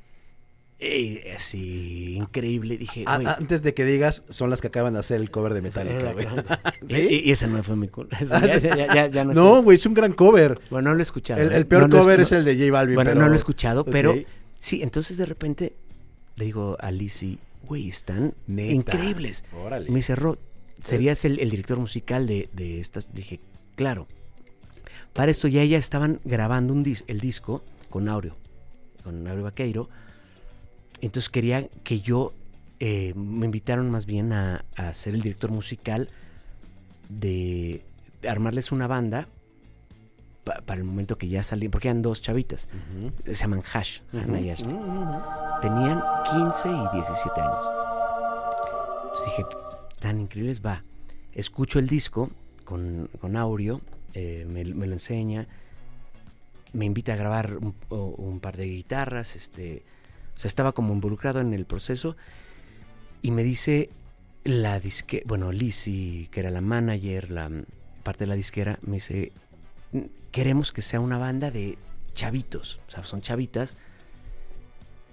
eh, 0.85 1.33
así, 1.37 2.15
increíble. 2.17 2.77
Dije, 2.77 3.05
antes 3.07 3.63
de 3.63 3.73
que 3.73 3.85
digas, 3.85 4.25
son 4.31 4.51
las 4.51 4.61
que 4.61 4.67
acaban 4.67 4.95
de 4.95 4.99
hacer 4.99 5.21
el 5.21 5.31
cover 5.31 5.55
de 5.55 5.63
Metallica, 5.63 6.13
güey. 6.13 6.27
y, 6.89 6.97
y- 6.97 7.23
y 7.27 7.31
ese 7.31 7.47
no 7.47 7.63
fue 7.63 7.77
mi 7.77 7.87
culpa. 7.89 8.17
Ese 8.21 8.31
ya, 8.41 8.59
ya- 8.59 8.95
ya- 8.95 9.07
ya 9.07 9.25
no, 9.25 9.63
güey, 9.63 9.77
es 9.77 9.87
un 9.87 9.95
gran 9.95 10.13
cover. 10.13 10.59
Bueno, 10.71 10.89
no 10.91 10.95
lo 10.95 11.01
he 11.01 11.03
escuchado. 11.05 11.41
El, 11.41 11.53
¿eh? 11.53 11.57
el 11.57 11.67
peor 11.67 11.89
No 11.89 11.99
cover 11.99 12.21
es 12.21 12.33
el 12.33 12.45
de 12.45 12.57
J 12.57 12.73
Balvin. 12.73 12.97
Bueno, 12.97 13.11
pero- 13.13 13.21
no 13.21 13.29
lo 13.29 13.35
he 13.35 13.37
escuchado, 13.37 13.85
pero 13.85 14.15
sí, 14.59 14.83
entonces 14.83 15.17
de 15.19 15.27
repente 15.27 15.77
le 16.35 16.47
digo 16.47 16.77
a 16.81 16.91
Lizzie, 16.91 17.39
güey, 17.65 17.89
están 17.89 18.35
Neta. 18.49 18.73
increíbles. 18.73 19.45
Órale. 19.53 19.89
Me 19.89 19.97
dice, 19.97 20.17
Ro, 20.17 20.37
¿serías 20.83 21.25
el, 21.25 21.39
el 21.39 21.51
director 21.51 21.79
musical 21.79 22.27
de, 22.27 22.49
de 22.55 22.81
estas? 22.81 23.15
Dije, 23.15 23.39
claro. 23.77 24.09
Para 25.13 25.31
esto 25.31 25.47
ya 25.47 25.63
ya 25.65 25.79
estaban 25.79 26.21
grabando 26.25 26.73
un 26.73 26.85
dis- 26.85 27.05
el 27.07 27.21
disco 27.21 27.63
con 27.91 28.09
Aureo, 28.09 28.35
con 29.03 29.27
Aureo 29.27 29.45
Vaqueiro. 29.45 29.89
Entonces 31.01 31.29
quería 31.31 31.69
que 31.85 32.01
yo, 32.01 32.33
eh, 32.81 33.13
me 33.17 33.47
invitaron 33.47 33.91
más 33.91 34.07
bien 34.07 34.33
a, 34.33 34.65
a 34.77 34.93
ser 34.95 35.15
el 35.15 35.23
director 35.23 35.51
musical 35.51 36.09
de, 37.09 37.83
de 38.23 38.29
armarles 38.29 38.73
una 38.73 38.87
banda 38.87 39.29
pa- 40.45 40.61
para 40.65 40.79
el 40.79 40.85
momento 40.85 41.19
que 41.19 41.29
ya 41.29 41.43
salí, 41.43 41.69
porque 41.69 41.89
eran 41.89 42.03
dos 42.03 42.23
chavitas, 42.23 42.69
se 43.25 43.35
llaman 43.35 43.63
Hash, 43.73 43.99
Hannah 44.13 44.41
y 44.41 44.51
Ashley. 44.51 44.75
Tenían 45.61 46.03
15 46.31 46.69
y 46.69 46.97
17 46.97 47.41
años. 47.41 47.67
Entonces 49.05 49.27
dije, 49.27 49.45
tan 50.01 50.21
increíbles, 50.21 50.61
va. 50.65 50.83
Escucho 51.33 51.79
el 51.79 51.89
disco 51.89 52.31
con, 52.65 53.09
con 53.21 53.37
Aureo, 53.37 53.81
eh, 54.15 54.45
me, 54.49 54.65
me 54.65 54.87
lo 54.87 54.93
enseña, 54.95 55.47
me 56.73 56.85
invita 56.85 57.13
a 57.13 57.17
grabar 57.17 57.59
un, 57.91 58.41
par 58.41 58.57
de 58.57 58.67
guitarras, 58.67 59.37
este, 59.37 59.83
o 60.37 60.39
sea, 60.39 60.49
estaba 60.49 60.73
como 60.73 60.95
involucrado 60.95 61.41
en 61.41 61.53
el 61.53 61.67
proceso 61.67 62.17
y 63.21 63.31
me 63.31 63.43
dice 63.43 63.91
la 64.45 64.81
disque, 64.81 65.23
bueno, 65.27 65.53
Lizzie, 65.53 66.29
que 66.31 66.41
era 66.41 66.51
la 66.51 66.61
manager, 66.61 67.31
la 67.31 67.51
parte 68.03 68.25
de 68.25 68.29
la 68.29 68.35
disquera, 68.35 68.79
me 68.83 68.95
dice, 68.95 69.33
"Mm, 69.93 70.01
queremos 70.31 70.73
que 70.73 70.83
sea 70.83 71.01
una 71.01 71.19
banda 71.19 71.51
de 71.51 71.79
chavitos, 72.15 72.81
o 72.89 72.91
sea, 72.91 73.05
son 73.05 73.21
chavitas 73.21 73.77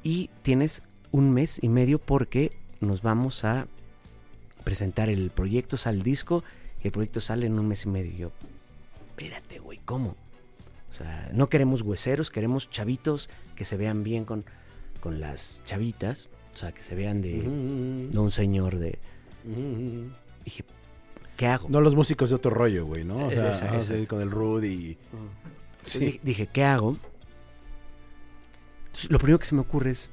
y 0.03 0.29
tienes 0.41 0.81
un 1.11 1.31
mes 1.31 1.59
y 1.61 1.69
medio 1.69 1.99
porque 1.99 2.51
nos 2.81 3.01
vamos 3.01 3.43
a 3.43 3.67
presentar 4.63 5.09
el 5.09 5.29
proyecto, 5.29 5.77
sale 5.77 5.97
el 5.97 6.03
disco 6.03 6.43
y 6.83 6.87
el 6.87 6.91
proyecto 6.91 7.21
sale 7.21 7.47
en 7.47 7.59
un 7.59 7.67
mes 7.67 7.85
y 7.85 7.89
medio. 7.89 8.11
Y 8.11 8.17
yo, 8.17 8.31
espérate, 9.09 9.59
güey, 9.59 9.79
¿cómo? 9.85 10.15
O 10.89 10.93
sea, 10.93 11.29
no 11.33 11.49
queremos 11.49 11.81
hueseros, 11.81 12.31
queremos 12.31 12.69
chavitos 12.69 13.29
que 13.55 13.65
se 13.65 13.77
vean 13.77 14.03
bien 14.03 14.25
con, 14.25 14.43
con 15.01 15.19
las 15.19 15.61
chavitas, 15.65 16.27
o 16.53 16.57
sea, 16.57 16.71
que 16.71 16.81
se 16.81 16.95
vean 16.95 17.21
de, 17.21 17.39
Ujú, 17.39 17.49
no 18.13 18.23
un 18.23 18.31
señor 18.31 18.77
de... 18.79 18.97
Dije, 20.45 20.63
¿qué 21.37 21.47
hago? 21.47 21.67
No 21.69 21.79
los 21.81 21.95
músicos 21.95 22.29
de 22.29 22.35
otro 22.35 22.51
rollo, 22.51 22.85
güey, 22.85 23.03
¿no? 23.03 23.15
O 23.17 23.29
Es- 23.29 23.39
sea, 23.39 23.51
esa- 23.51 23.77
esa. 23.77 23.95
sí, 23.95 24.07
con 24.07 24.21
el 24.21 24.31
Rudy. 24.31 24.97
Entonces 25.77 25.93
Sí. 25.93 25.99
dije, 25.99 26.19
dije, 26.23 26.47
¿qué 26.47 26.63
hago? 26.63 26.97
Entonces, 28.87 29.11
lo 29.11 29.17
primero 29.19 29.39
que 29.39 29.45
se 29.45 29.55
me 29.55 29.61
ocurre 29.61 29.91
es, 29.91 30.11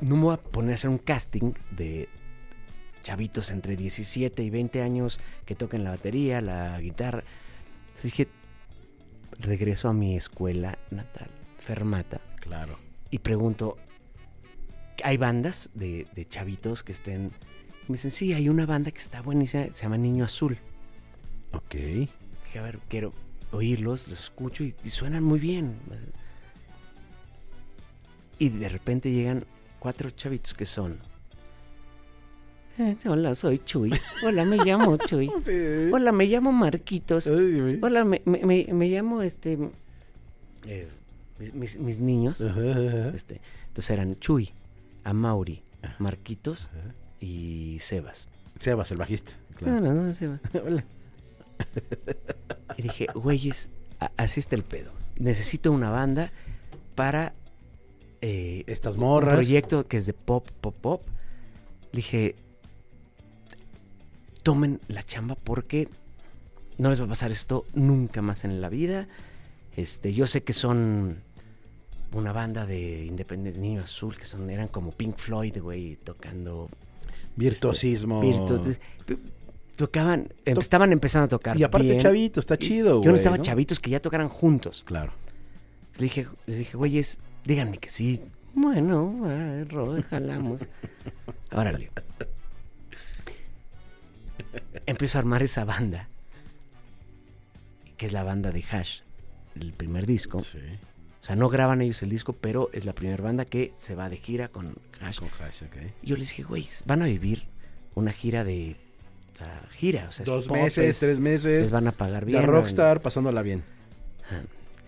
no 0.00 0.16
me 0.16 0.22
voy 0.22 0.34
a 0.34 0.38
poner 0.38 0.72
a 0.72 0.74
hacer 0.74 0.90
un 0.90 0.98
casting 0.98 1.52
de 1.70 2.08
chavitos 3.02 3.50
entre 3.50 3.76
17 3.76 4.42
y 4.42 4.50
20 4.50 4.82
años 4.82 5.20
que 5.44 5.54
toquen 5.54 5.84
la 5.84 5.90
batería, 5.90 6.40
la 6.40 6.80
guitarra. 6.80 7.22
Entonces 7.88 8.02
dije, 8.04 8.28
regreso 9.38 9.88
a 9.88 9.92
mi 9.92 10.16
escuela 10.16 10.78
natal, 10.90 11.28
Fermata, 11.58 12.20
Claro. 12.40 12.78
y 13.10 13.18
pregunto, 13.18 13.76
¿hay 15.04 15.16
bandas 15.16 15.70
de, 15.74 16.06
de 16.14 16.26
chavitos 16.28 16.82
que 16.82 16.92
estén? 16.92 17.32
Y 17.86 17.92
me 17.92 17.96
dicen, 17.96 18.10
sí, 18.10 18.32
hay 18.32 18.48
una 18.48 18.66
banda 18.66 18.90
que 18.90 18.98
está 18.98 19.22
buenísima, 19.22 19.66
se 19.72 19.82
llama 19.82 19.96
Niño 19.98 20.24
Azul. 20.24 20.58
Ok. 21.52 21.74
Dije, 21.74 22.58
a 22.58 22.62
ver, 22.62 22.78
quiero 22.88 23.12
oírlos, 23.52 24.08
los 24.08 24.20
escucho 24.24 24.64
y, 24.64 24.74
y 24.84 24.90
suenan 24.90 25.24
muy 25.24 25.38
bien. 25.38 25.78
Y 28.38 28.50
de 28.50 28.68
repente 28.68 29.10
llegan 29.10 29.44
cuatro 29.78 30.10
chavitos 30.10 30.54
que 30.54 30.66
son. 30.66 30.98
"Eh, 32.78 32.96
hola, 33.06 33.34
soy 33.34 33.58
Chuy. 33.58 33.92
Hola, 34.24 34.44
me 34.44 34.56
llamo 34.58 34.96
Chuy. 34.98 35.28
Hola, 35.92 36.12
me 36.12 36.26
llamo 36.26 36.52
Marquitos. 36.52 37.26
Hola, 37.26 38.04
me, 38.04 38.22
me- 38.24 38.44
me- 38.44 38.66
me 38.72 38.88
llamo 38.88 39.22
este. 39.22 39.58
eh, 40.66 40.88
mis, 41.38 41.54
mis- 41.54 41.78
mis 41.78 41.98
niños. 41.98 42.40
Ajá, 42.40 42.60
ajá. 42.60 43.08
Este, 43.14 43.40
entonces 43.68 43.90
eran 43.90 44.18
Chuy, 44.20 44.50
Amauri, 45.04 45.62
Ah. 45.82 45.94
Marquitos 45.98 46.70
Ajá. 46.72 46.94
y 47.20 47.78
Sebas. 47.80 48.28
Sebas, 48.58 48.90
el 48.90 48.96
bajista. 48.96 49.32
No, 49.50 49.56
Claro. 49.58 49.80
no, 49.80 49.94
no, 49.94 50.14
Sebas. 50.14 50.40
Hola. 50.64 50.84
Y 52.76 52.82
dije, 52.82 53.06
güeyes, 53.14 53.68
así 54.16 54.40
está 54.40 54.54
el 54.56 54.62
pedo. 54.64 54.92
Necesito 55.18 55.72
una 55.72 55.90
banda 55.90 56.30
para 56.94 57.32
eh, 58.20 58.64
Estas 58.66 58.94
un 58.94 59.00
morras. 59.02 59.34
proyecto 59.34 59.86
que 59.86 59.96
es 59.96 60.06
de 60.06 60.12
pop, 60.12 60.48
pop, 60.60 60.74
pop. 60.80 61.02
Le 61.92 61.96
dije, 61.96 62.36
tomen 64.48 64.80
la 64.88 65.02
chamba 65.02 65.34
porque 65.34 65.88
no 66.78 66.88
les 66.88 66.98
va 66.98 67.04
a 67.04 67.08
pasar 67.08 67.30
esto 67.30 67.66
nunca 67.74 68.22
más 68.22 68.44
en 68.44 68.62
la 68.62 68.70
vida. 68.70 69.06
Este, 69.76 70.14
yo 70.14 70.26
sé 70.26 70.42
que 70.42 70.54
son 70.54 71.18
una 72.12 72.32
banda 72.32 72.64
de 72.64 73.04
Independiente 73.04 73.60
Niño 73.60 73.82
Azul, 73.82 74.16
que 74.16 74.24
son, 74.24 74.48
eran 74.48 74.68
como 74.68 74.92
Pink 74.92 75.18
Floyd, 75.18 75.58
güey, 75.60 75.96
tocando 75.96 76.70
Virtuosismo. 77.36 78.22
virtuos. 78.22 78.78
Tocaban, 79.76 80.32
em- 80.46 80.58
estaban 80.58 80.92
empezando 80.92 81.26
a 81.26 81.28
tocar. 81.28 81.58
Y 81.58 81.64
aparte, 81.64 81.88
bien. 81.88 82.00
chavito, 82.00 82.40
está 82.40 82.56
chido, 82.56 83.02
güey. 83.02 83.14
Yo 83.14 83.30
¿no? 83.30 83.36
chavitos 83.36 83.78
que 83.80 83.90
ya 83.90 84.00
tocaran 84.00 84.30
juntos. 84.30 84.82
Claro. 84.86 85.12
Les 85.92 86.00
dije, 86.00 86.26
les 86.46 86.56
dije, 86.56 86.74
güeyes, 86.74 87.18
díganme 87.44 87.76
que 87.76 87.90
sí. 87.90 88.22
Bueno, 88.54 89.14
Rod, 89.68 90.02
jalamos. 90.08 90.66
Órale. 91.52 91.90
Empiezo 94.88 95.18
a 95.18 95.20
armar 95.20 95.42
esa 95.42 95.64
banda, 95.64 96.08
que 97.96 98.06
es 98.06 98.12
la 98.12 98.22
banda 98.22 98.50
de 98.52 98.64
Hash, 98.70 99.00
el 99.60 99.72
primer 99.72 100.06
disco. 100.06 100.40
Sí. 100.40 100.58
O 101.20 101.24
sea, 101.28 101.36
no 101.36 101.48
graban 101.48 101.82
ellos 101.82 102.02
el 102.02 102.08
disco, 102.10 102.32
pero 102.32 102.70
es 102.72 102.84
la 102.84 102.94
primera 102.94 103.22
banda 103.22 103.44
que 103.44 103.72
se 103.76 103.94
va 103.94 104.08
de 104.08 104.16
gira 104.16 104.48
con 104.48 104.76
Hash. 105.00 105.18
Con 105.18 105.28
hash, 105.40 105.62
ok. 105.64 105.76
Y 106.02 106.06
yo 106.08 106.16
les 106.16 106.28
dije, 106.30 106.42
güey, 106.42 106.66
van 106.86 107.02
a 107.02 107.06
vivir 107.06 107.44
una 107.94 108.12
gira 108.12 108.44
de. 108.44 108.76
O 109.34 109.36
sea, 109.36 109.62
gira. 109.72 110.06
O 110.08 110.12
sea, 110.12 110.24
Dos 110.24 110.50
meses, 110.50 110.78
es- 110.78 110.98
tres 111.00 111.18
meses. 111.18 111.62
Les 111.62 111.70
van 111.70 111.86
a 111.86 111.92
pagar 111.92 112.24
bien. 112.24 112.40
de 112.40 112.46
¿no? 112.46 112.52
rockstar, 112.52 113.00
pasándola 113.02 113.42
bien. 113.42 113.62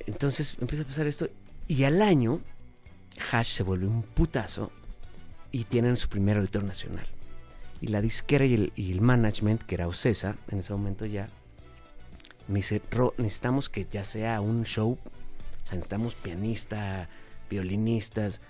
Entonces 0.06 0.56
empieza 0.60 0.84
a 0.84 0.86
pasar 0.86 1.06
esto. 1.06 1.28
Y 1.68 1.84
al 1.84 2.00
año, 2.00 2.40
Hash 3.30 3.48
se 3.48 3.62
vuelve 3.62 3.86
un 3.86 4.02
putazo 4.02 4.72
y 5.52 5.64
tienen 5.64 5.96
su 5.96 6.08
primer 6.08 6.36
auditor 6.38 6.64
nacional. 6.64 7.06
Y 7.80 7.88
la 7.88 8.00
disquera 8.00 8.44
y 8.44 8.54
el, 8.54 8.72
y 8.76 8.92
el 8.92 9.00
management, 9.00 9.62
que 9.62 9.74
era 9.74 9.88
Ocesa, 9.88 10.36
en 10.48 10.58
ese 10.58 10.72
momento 10.72 11.06
ya, 11.06 11.28
me 12.48 12.58
dice, 12.58 12.82
Ro, 12.90 13.14
necesitamos 13.16 13.68
que 13.68 13.86
ya 13.90 14.04
sea 14.04 14.40
un 14.40 14.64
show. 14.64 14.98
O 15.00 15.66
sea, 15.66 15.76
necesitamos 15.76 16.14
pianista, 16.14 17.08
violinistas. 17.48 18.40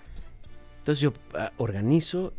Entonces 0.79 1.01
yo 1.01 1.13
ah, 1.35 1.51
organizo 1.57 2.33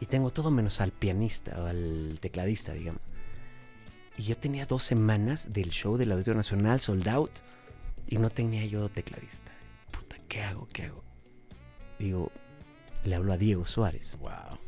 y 0.00 0.06
tengo 0.06 0.30
todo 0.30 0.50
menos 0.50 0.80
al 0.80 0.92
pianista 0.92 1.62
o 1.62 1.66
al 1.66 2.18
tecladista, 2.20 2.74
digamos. 2.74 3.00
Y 4.18 4.24
yo 4.24 4.36
tenía 4.36 4.66
dos 4.66 4.82
semanas 4.82 5.52
del 5.52 5.70
show 5.70 5.96
del 5.96 6.12
Auditorio 6.12 6.36
Nacional 6.36 6.80
sold 6.80 7.08
out 7.08 7.32
y 8.06 8.18
no 8.18 8.30
tenía 8.30 8.64
yo 8.66 8.88
tecladista. 8.88 9.52
Puta, 9.90 10.16
¿qué 10.28 10.42
hago? 10.42 10.68
¿Qué 10.72 10.84
hago? 10.84 11.02
Digo, 11.98 12.30
le 13.04 13.14
hablo 13.14 13.32
a 13.32 13.38
Diego 13.38 13.66
Suárez. 13.66 14.16
Wow. 14.20 14.58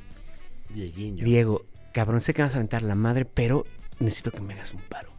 Dieguiño. 0.70 1.24
Diego, 1.24 1.64
cabrón, 1.92 2.20
sé 2.20 2.34
que 2.34 2.42
vas 2.42 2.52
a 2.54 2.56
aventar 2.56 2.82
la 2.82 2.94
madre, 2.94 3.24
pero 3.24 3.66
necesito 3.98 4.30
que 4.30 4.40
me 4.40 4.54
hagas 4.54 4.72
un 4.74 4.80
paro. 4.82 5.10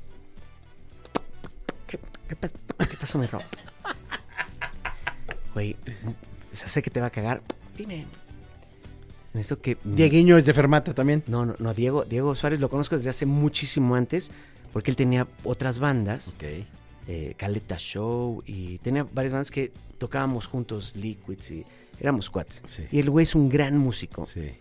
¿Qué, 1.88 1.99
qué 2.27 2.35
qué 2.35 2.97
pasó, 2.97 3.17
mi 3.17 3.27
ropa? 3.27 3.45
Güey, 5.53 5.75
o 6.53 6.55
sea, 6.55 6.67
sé 6.67 6.81
que 6.81 6.89
te 6.89 7.01
va 7.01 7.07
a 7.07 7.09
cagar. 7.09 7.41
Dime. 7.77 8.05
Necesito 9.33 9.61
que... 9.61 9.77
Dieguiño 9.83 10.38
es 10.38 10.45
de 10.45 10.53
Fermata 10.53 10.93
también. 10.93 11.23
No, 11.27 11.45
no, 11.45 11.55
no, 11.59 11.73
Diego, 11.73 12.03
Diego 12.05 12.35
Suárez 12.35 12.59
lo 12.59 12.69
conozco 12.69 12.95
desde 12.95 13.09
hace 13.09 13.25
muchísimo 13.25 13.95
antes, 13.95 14.31
porque 14.73 14.91
él 14.91 14.97
tenía 14.97 15.27
otras 15.43 15.79
bandas, 15.79 16.29
Ok. 16.29 16.43
eh, 17.07 17.33
Caleta 17.38 17.77
Show, 17.77 18.43
y 18.45 18.77
tenía 18.79 19.05
varias 19.11 19.33
bandas 19.33 19.51
que 19.51 19.71
tocábamos 19.97 20.45
juntos, 20.47 20.95
Liquids, 20.95 21.51
y 21.51 21.65
éramos 21.99 22.29
cuates. 22.29 22.61
Sí. 22.67 22.85
Y 22.91 22.99
el 22.99 23.09
güey 23.09 23.23
es 23.23 23.35
un 23.35 23.49
gran 23.49 23.77
músico, 23.77 24.25
Sí. 24.25 24.51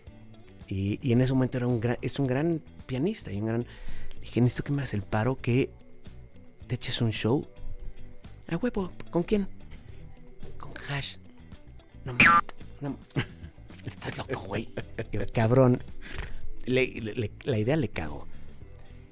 Y, 0.69 0.99
y 1.01 1.11
en 1.11 1.21
ese 1.21 1.33
momento 1.33 1.57
era 1.57 1.67
un 1.67 1.79
gran, 1.79 1.97
es 2.01 2.19
un 2.19 2.27
gran 2.27 2.61
pianista, 2.85 3.31
y 3.31 3.39
un 3.39 3.47
gran... 3.47 3.61
le 3.61 4.19
Dije, 4.21 4.39
necesito 4.41 4.63
que 4.63 4.71
me 4.71 4.77
hagas 4.81 4.93
el 4.93 5.01
paro, 5.01 5.35
que 5.35 5.69
te 6.67 6.75
eches 6.75 7.01
un 7.01 7.11
show. 7.11 7.45
A 8.47 8.55
huevo, 8.57 8.91
¿con 9.11 9.23
quién? 9.23 9.47
Con 10.57 10.71
Hash. 10.89 11.15
No, 12.05 12.13
no, 12.81 12.97
estás 13.85 14.17
loco, 14.17 14.39
güey. 14.47 14.69
Yo, 15.11 15.21
cabrón, 15.33 15.81
le- 16.65 16.87
le- 17.01 17.13
le- 17.15 17.31
la 17.43 17.57
idea 17.57 17.75
le 17.75 17.89
cago. 17.89 18.25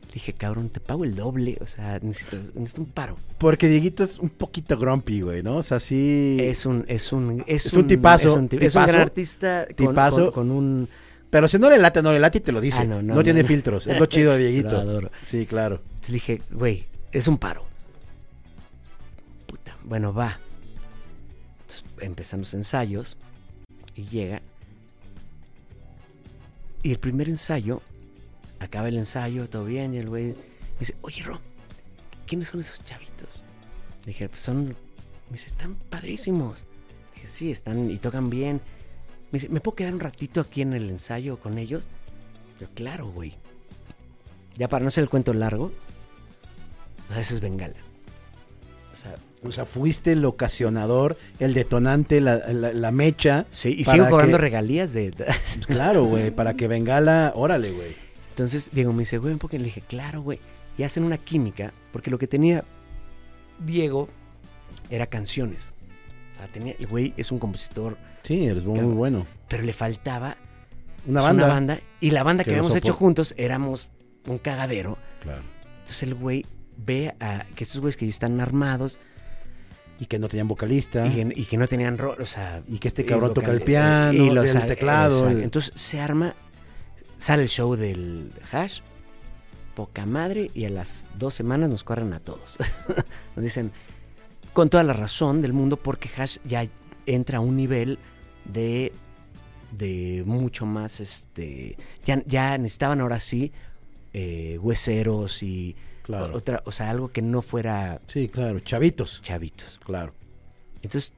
Le 0.08 0.14
dije, 0.14 0.34
cabrón, 0.34 0.70
te 0.70 0.80
pago 0.80 1.04
el 1.04 1.16
doble, 1.16 1.58
o 1.62 1.66
sea, 1.66 2.00
necesito, 2.02 2.38
necesito 2.56 2.82
un 2.82 2.88
paro. 2.88 3.18
Porque 3.38 3.68
Dieguito 3.68 4.04
es 4.04 4.18
un 4.20 4.30
poquito 4.30 4.78
grumpy, 4.78 5.22
güey, 5.22 5.44
¿no? 5.44 5.58
O 5.58 5.64
sea, 5.64 5.80
sí. 5.80 6.38
Es 6.40 6.66
un, 6.66 6.86
es 6.88 7.12
un, 7.12 7.44
es, 7.46 7.66
Es 7.68 7.74
un 7.74 7.86
tipazo, 7.88 8.30
es 8.30 8.36
un, 8.36 8.50
es 8.60 8.74
gran 8.74 8.96
artista 9.02 9.66
con, 9.68 9.76
tipazo. 9.76 10.32
con- 10.32 10.48
con 10.48 10.52
un, 10.52 10.90
Pero 11.30 11.48
si 11.48 11.60
no 11.60 11.70
le 11.70 11.78
late, 11.78 12.02
no 12.02 12.14
le 12.14 12.20
late 12.20 12.38
y 12.38 12.42
te 12.42 12.52
lo 12.52 12.62
dice. 12.62 12.80
Ah, 12.80 12.86
no, 12.86 13.02
no, 13.02 13.16
no, 13.16 13.24
tiene 13.24 13.44
filtros. 13.44 13.88
Es 13.88 14.00
lo 14.00 14.06
chido 14.06 14.32
de 14.38 14.40
Dieguito. 14.40 14.72
Lo 14.72 14.78
adoro. 14.78 15.12
Sí, 15.26 15.46
claro. 15.46 15.82
Entonces 15.86 16.14
dije, 16.14 16.42
güey, 16.52 16.86
es 17.12 17.28
un 17.28 17.38
paro. 17.38 17.66
Puta, 19.46 19.78
bueno, 19.84 20.14
va. 20.14 20.40
Entonces 21.62 21.84
empezamos 22.02 22.54
ensayos 22.54 23.18
y 23.96 24.06
llega. 24.06 24.42
Y 26.84 26.92
el 26.92 27.00
primer 27.00 27.28
ensayo, 27.28 27.82
acaba 28.60 28.88
el 28.88 28.98
ensayo, 28.98 29.50
todo 29.50 29.66
bien, 29.66 29.94
y 29.94 29.98
el 29.98 30.08
güey 30.08 30.28
me 30.28 30.36
dice, 30.80 30.96
oye, 31.02 31.24
Ro, 31.24 31.42
¿quiénes 32.26 32.48
son 32.48 32.62
esos 32.62 32.84
chavitos? 32.86 33.44
Le 34.06 34.14
dije, 34.14 34.30
pues 34.30 34.42
son, 34.42 34.68
me 34.68 35.34
dice, 35.34 35.48
están 35.48 35.76
padrísimos. 35.76 36.62
Le 37.10 37.16
dije, 37.16 37.28
sí, 37.28 37.52
están 37.52 37.90
y 37.92 37.98
tocan 37.98 38.30
bien. 38.30 38.62
Me 39.32 39.38
dice, 39.40 39.50
¿me 39.50 39.60
puedo 39.60 39.76
quedar 39.76 39.94
un 39.94 40.00
ratito 40.00 40.40
aquí 40.42 40.62
en 40.62 40.74
el 40.74 40.90
ensayo 40.90 41.38
con 41.38 41.58
ellos? 41.58 41.88
Yo, 42.60 42.68
claro, 42.74 43.08
güey. 43.08 43.34
Ya 44.58 44.68
para 44.68 44.84
no 44.84 44.88
hacer 44.88 45.04
el 45.04 45.10
cuento 45.10 45.34
largo, 45.34 45.72
o 47.10 47.14
sea, 47.14 47.22
eso 47.22 47.36
es 47.36 47.42
Bengala. 47.42 47.76
O 48.92 48.96
sea, 48.96 49.16
O 49.44 49.52
sea, 49.52 49.66
fuiste 49.66 50.14
el 50.14 50.26
ocasionador, 50.26 51.16
el 51.40 51.54
detonante, 51.54 52.20
la, 52.22 52.38
la- 52.52 52.74
la 52.74 52.92
mecha. 52.92 53.46
sí, 53.52 53.76
y 53.78 53.86
sigo 53.86 54.10
cobrando 54.10 54.38
que- 54.38 54.42
regalías 54.42 54.94
de... 54.94 55.12
Pues 55.12 55.68
claro, 55.68 56.06
güey, 56.06 56.32
para 56.32 56.56
que 56.56 56.68
Bengala, 56.68 57.32
órale, 57.36 57.72
güey. 57.72 57.96
Entonces 58.30 58.70
Diego 58.74 58.94
me 58.94 59.00
dice, 59.00 59.20
güey, 59.20 59.34
un 59.34 59.40
poco. 59.40 59.56
Le 59.58 59.66
dije, 59.66 59.82
claro, 59.88 60.22
güey. 60.24 60.40
Y 60.78 60.84
hacen 60.84 61.04
una 61.04 61.18
química, 61.20 61.72
porque 61.92 62.10
lo 62.10 62.18
que 62.18 62.26
tenía 62.28 62.64
Diego 63.64 64.10
era 64.90 65.06
canciones. 65.06 65.76
O 66.36 66.38
sea, 66.40 66.48
tenía, 66.48 66.74
el 66.80 66.88
güey 66.88 67.14
es 67.18 67.32
un 67.32 67.38
compositor, 67.40 67.98
Sí, 68.28 68.46
eres 68.46 68.64
muy, 68.66 68.80
bueno. 68.80 69.26
pero 69.48 69.64
le 69.64 69.72
faltaba 69.74 70.36
Una 71.08 71.22
pues, 71.22 71.38
banda. 71.38 71.80
Y 72.02 72.12
la 72.12 72.24
banda 72.24 72.44
que, 72.44 72.50
habíamos 72.52 72.76
hecho 72.76 72.94
juntos 72.94 73.34
éramos 73.38 73.90
un 74.26 74.38
cagadero. 74.38 74.98
Claro. 75.22 75.42
Entonces 75.80 76.04
el 76.04 76.14
güey 76.16 76.46
ve 76.76 77.16
a 77.20 77.46
que 77.56 77.64
estos 77.64 77.80
güeyes 77.80 77.96
que 77.98 78.06
ya 78.06 78.10
están 78.10 78.40
armados 78.42 78.98
Y 80.00 80.06
que 80.08 80.20
no 80.20 80.28
tenían 80.28 80.48
vocalista. 80.48 81.08
y, 81.08 81.12
que- 81.12 81.34
y 81.42 81.46
que 81.46 81.58
no 81.58 81.68
tenían 81.68 81.98
rol, 81.98 82.18
o 82.22 82.26
sea... 82.26 82.62
Y 82.68 82.78
que 82.80 82.90
este 82.90 83.02
y 83.04 83.06
cabrón 83.06 83.30
vocal- 83.32 83.44
toca 83.46 83.52
el 83.52 83.62
piano, 83.62 84.34
los- 84.34 84.54
el 84.54 84.66
teclado, 84.68 85.30
el- 85.30 85.42
Entonces 85.44 85.72
se 85.76 86.00
arma, 86.02 86.36
sale 87.18 87.44
el 87.44 87.50
show 87.50 87.76
del 87.76 88.32
hash, 88.52 88.82
poca 89.76 90.06
madre, 90.06 90.52
y 90.54 90.66
a 90.66 90.70
las 90.70 91.08
dos 91.18 91.34
semanas 91.34 91.70
nos 91.70 91.84
corren 91.84 92.14
a 92.14 92.20
todos. 92.20 92.58
nos 93.36 93.44
dicen, 93.44 93.72
con 94.54 94.70
toda 94.70 94.84
la 94.84 94.94
razón 94.94 95.42
del 95.42 95.54
mundo, 95.54 95.78
porque 95.78 96.10
hash 96.16 96.38
ya 96.46 96.68
entra 97.06 97.38
a 97.38 97.42
un 97.42 97.56
nivel 97.56 97.98
de, 98.52 98.92
de 99.72 100.24
mucho 100.26 100.66
más, 100.66 101.00
este, 101.00 101.76
ya, 102.06 102.22
ya 102.26 102.58
necesitaban 102.58 103.02
ahora 103.02 103.20
sí 103.20 103.52
eh, 104.14 104.58
hueseros 104.62 105.44
y 105.44 105.76
Claro. 106.04 106.34
otra, 106.38 106.64
o 106.66 106.72
sea, 106.72 106.90
algo 106.90 107.12
que 107.12 107.22
no 107.22 107.42
fuera 107.42 108.00
Sí, 108.08 108.30
claro. 108.30 108.62
Chavitos. 108.62 109.22
chavitos. 109.22 109.78
Claro. 109.86 110.14
Entonces, 110.82 111.12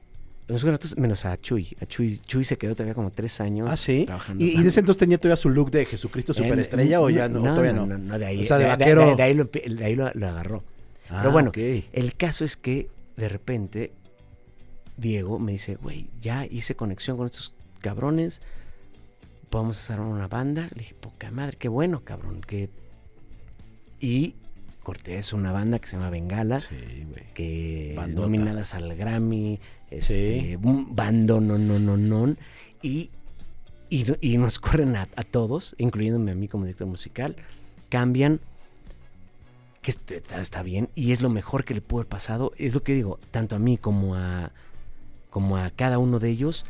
nosotros, 0.48 0.98
menos 0.98 1.24
a 1.24 1.36
Chuy. 1.36 1.76
A 1.80 1.86
Chuy, 1.86 2.18
Chuy 2.18 2.42
se 2.42 2.58
quedó 2.58 2.74
todavía 2.74 2.94
como 2.94 3.12
tres 3.12 3.40
años 3.40 3.68
Ah, 3.70 3.76
sí. 3.76 4.04
trabajando. 4.04 4.44
¿Y, 4.44 4.48
y 4.48 4.56
en 4.56 4.66
ese 4.66 4.80
entonces 4.80 4.98
tenía 4.98 5.16
todavía 5.18 5.36
su 5.36 5.48
look 5.48 5.70
de 5.70 5.86
Jesucristo 5.86 6.34
superestrella 6.34 6.96
Eh, 6.96 6.98
o 6.98 7.08
ya 7.08 7.28
no? 7.28 7.40
todavía 7.40 7.72
no. 7.72 7.86
No, 7.86 7.96
no, 7.98 8.18
de 8.18 8.26
ahí, 8.26 8.42
O 8.42 8.46
sea, 8.48 8.58
de 8.58 8.64
de, 8.64 8.70
vaquero. 8.70 9.06
de- 9.10 9.14
de 9.14 9.22
ahí, 9.22 9.34
lo, 9.34 9.44
de 9.44 9.84
ahí 9.84 9.94
lo- 9.94 10.10
lo 10.12 10.26
agarró. 10.28 10.64
Ah, 11.08 11.18
Pero 11.20 11.30
bueno, 11.30 11.52
el 11.54 12.16
caso 12.16 12.44
es 12.44 12.56
que 12.56 12.88
de 13.16 13.28
repente 13.28 13.92
Diego 15.00 15.38
me 15.38 15.52
dice, 15.52 15.76
güey, 15.76 16.08
ya 16.20 16.46
hice 16.46 16.74
conexión 16.76 17.16
con 17.16 17.26
estos 17.26 17.54
cabrones, 17.80 18.40
podemos 19.48 19.78
hacer 19.78 20.00
una 20.00 20.28
banda. 20.28 20.68
Le 20.74 20.80
dije, 20.82 20.94
poca 20.94 21.30
madre, 21.30 21.56
qué 21.58 21.68
bueno, 21.68 22.00
cabrón. 22.04 22.40
Que... 22.42 22.68
Y 24.00 24.34
Cortés, 24.82 25.32
una 25.32 25.52
banda 25.52 25.78
que 25.78 25.86
se 25.88 25.96
llama 25.96 26.08
Bengala, 26.10 26.60
Sí, 26.60 27.04
güey. 27.10 27.24
que 27.34 27.92
Bandota. 27.96 28.22
nominadas 28.22 28.74
al 28.74 28.94
Grammy, 28.96 29.60
este, 29.90 30.40
Sí. 30.40 30.56
bando, 30.60 31.40
no, 31.40 31.58
no, 31.58 31.78
no, 31.78 31.96
no, 31.98 32.34
y, 32.82 33.10
y, 33.90 34.06
y 34.22 34.38
nos 34.38 34.58
corren 34.58 34.96
a, 34.96 35.02
a 35.16 35.22
todos, 35.22 35.74
incluyéndome 35.76 36.30
a 36.30 36.34
mí 36.34 36.48
como 36.48 36.64
director 36.64 36.86
musical, 36.86 37.36
cambian, 37.90 38.40
que 39.82 39.90
está, 39.90 40.40
está 40.40 40.62
bien, 40.62 40.88
y 40.94 41.12
es 41.12 41.20
lo 41.20 41.28
mejor 41.28 41.64
que 41.64 41.74
le 41.74 41.82
pudo 41.82 42.00
haber 42.00 42.08
pasado, 42.08 42.52
es 42.56 42.74
lo 42.74 42.82
que 42.82 42.94
digo, 42.94 43.18
tanto 43.30 43.56
a 43.56 43.58
mí 43.58 43.76
como 43.76 44.14
a, 44.14 44.50
como 45.30 45.56
a 45.56 45.70
cada 45.70 45.98
uno 45.98 46.18
de 46.18 46.30
ellos, 46.30 46.64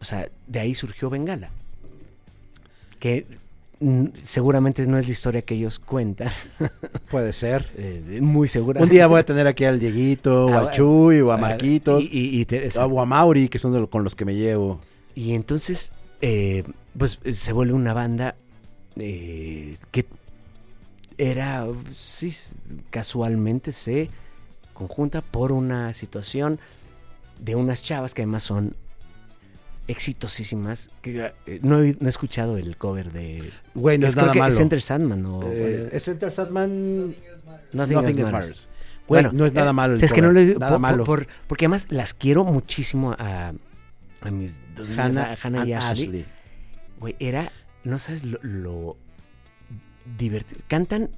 o 0.00 0.04
sea, 0.04 0.28
de 0.46 0.60
ahí 0.60 0.74
surgió 0.74 1.10
Bengala, 1.10 1.50
que 2.98 3.26
seguramente 4.22 4.86
no 4.86 4.98
es 4.98 5.06
la 5.06 5.12
historia 5.12 5.42
que 5.42 5.54
ellos 5.54 5.78
cuentan. 5.78 6.30
Puede 7.10 7.32
ser. 7.32 7.70
eh, 7.76 8.18
muy 8.20 8.46
segura. 8.48 8.82
Un 8.82 8.88
día 8.90 9.06
voy 9.06 9.20
a 9.20 9.24
tener 9.24 9.46
aquí 9.46 9.64
al 9.64 9.80
Dieguito, 9.80 10.46
o 10.46 10.52
Ah, 10.52 10.58
al 10.60 10.70
Chuy, 10.72 11.20
o 11.22 11.32
a 11.32 11.38
Marquitos, 11.38 12.02
Y, 12.02 12.06
y- 12.12 12.40
y 12.40 12.44
te- 12.44 12.68
o 12.78 13.00
a 13.00 13.06
Mauri, 13.06 13.48
que 13.48 13.58
son 13.58 13.72
de 13.72 13.86
con 13.88 14.04
los 14.04 14.14
que 14.14 14.24
me 14.26 14.34
llevo. 14.34 14.80
Y 15.14 15.32
entonces, 15.32 15.92
eh, 16.20 16.64
pues 16.98 17.18
eh, 17.24 17.32
se 17.32 17.52
vuelve 17.54 17.72
una 17.72 17.94
banda 17.94 18.36
eh, 18.96 19.76
que 19.92 20.04
era, 21.16 21.66
sí, 21.96 22.34
casualmente 22.90 23.72
se 23.72 24.10
conjunta 24.74 25.20
por 25.22 25.52
una 25.52 25.92
situación 25.94 26.58
de 27.40 27.54
unas 27.56 27.82
chavas 27.82 28.14
que 28.14 28.22
además 28.22 28.42
son 28.42 28.74
exitosísimas. 29.88 30.90
Que, 31.02 31.32
eh, 31.46 31.60
no, 31.62 31.82
he, 31.82 31.96
no 31.98 32.06
he 32.06 32.08
escuchado 32.10 32.56
el 32.58 32.76
cover 32.76 33.12
de... 33.12 33.50
Güey, 33.74 33.98
no 33.98 34.06
es, 34.06 34.12
creo 34.14 34.26
nada 34.26 34.32
que 34.34 34.38
malo. 34.40 34.54
es 34.54 34.60
Enter 34.60 34.82
Sandman 34.82 35.26
o... 35.26 35.42
Eh, 35.44 35.88
es 35.92 36.06
Enter 36.08 36.30
Sandman, 36.32 37.08
Nothing, 37.72 37.94
Nothing 37.94 37.96
Matters. 38.22 38.32
Matters. 38.32 38.68
Güey, 39.08 39.26
no 39.32 39.46
es 39.46 39.52
nada 39.52 39.70
eh, 39.70 39.72
malo. 39.72 39.94
el 39.94 40.04
es 40.04 40.12
que 40.12 40.22
no 40.22 40.32
lo 40.32 40.40
nada 40.40 40.70
por- 40.70 40.78
malo. 40.78 41.04
por- 41.04 41.26
porque 41.48 41.64
además 41.64 41.86
las 41.90 42.14
quiero 42.14 42.44
muchísimo 42.44 43.16
a, 43.18 43.52
a 44.20 44.30
mis 44.30 44.60
dos 44.76 44.88
niñas, 44.88 45.16
a 45.16 45.36
Hannah 45.42 45.66
y 45.66 45.72
and 45.72 45.82
Ashley. 45.82 46.24
Güey, 47.00 47.16
era, 47.18 47.50
no 47.82 47.98
sabes 47.98 48.24
lo, 48.24 48.38
lo 48.42 48.96
divertido. 50.18 50.60
Cantan 50.68 51.10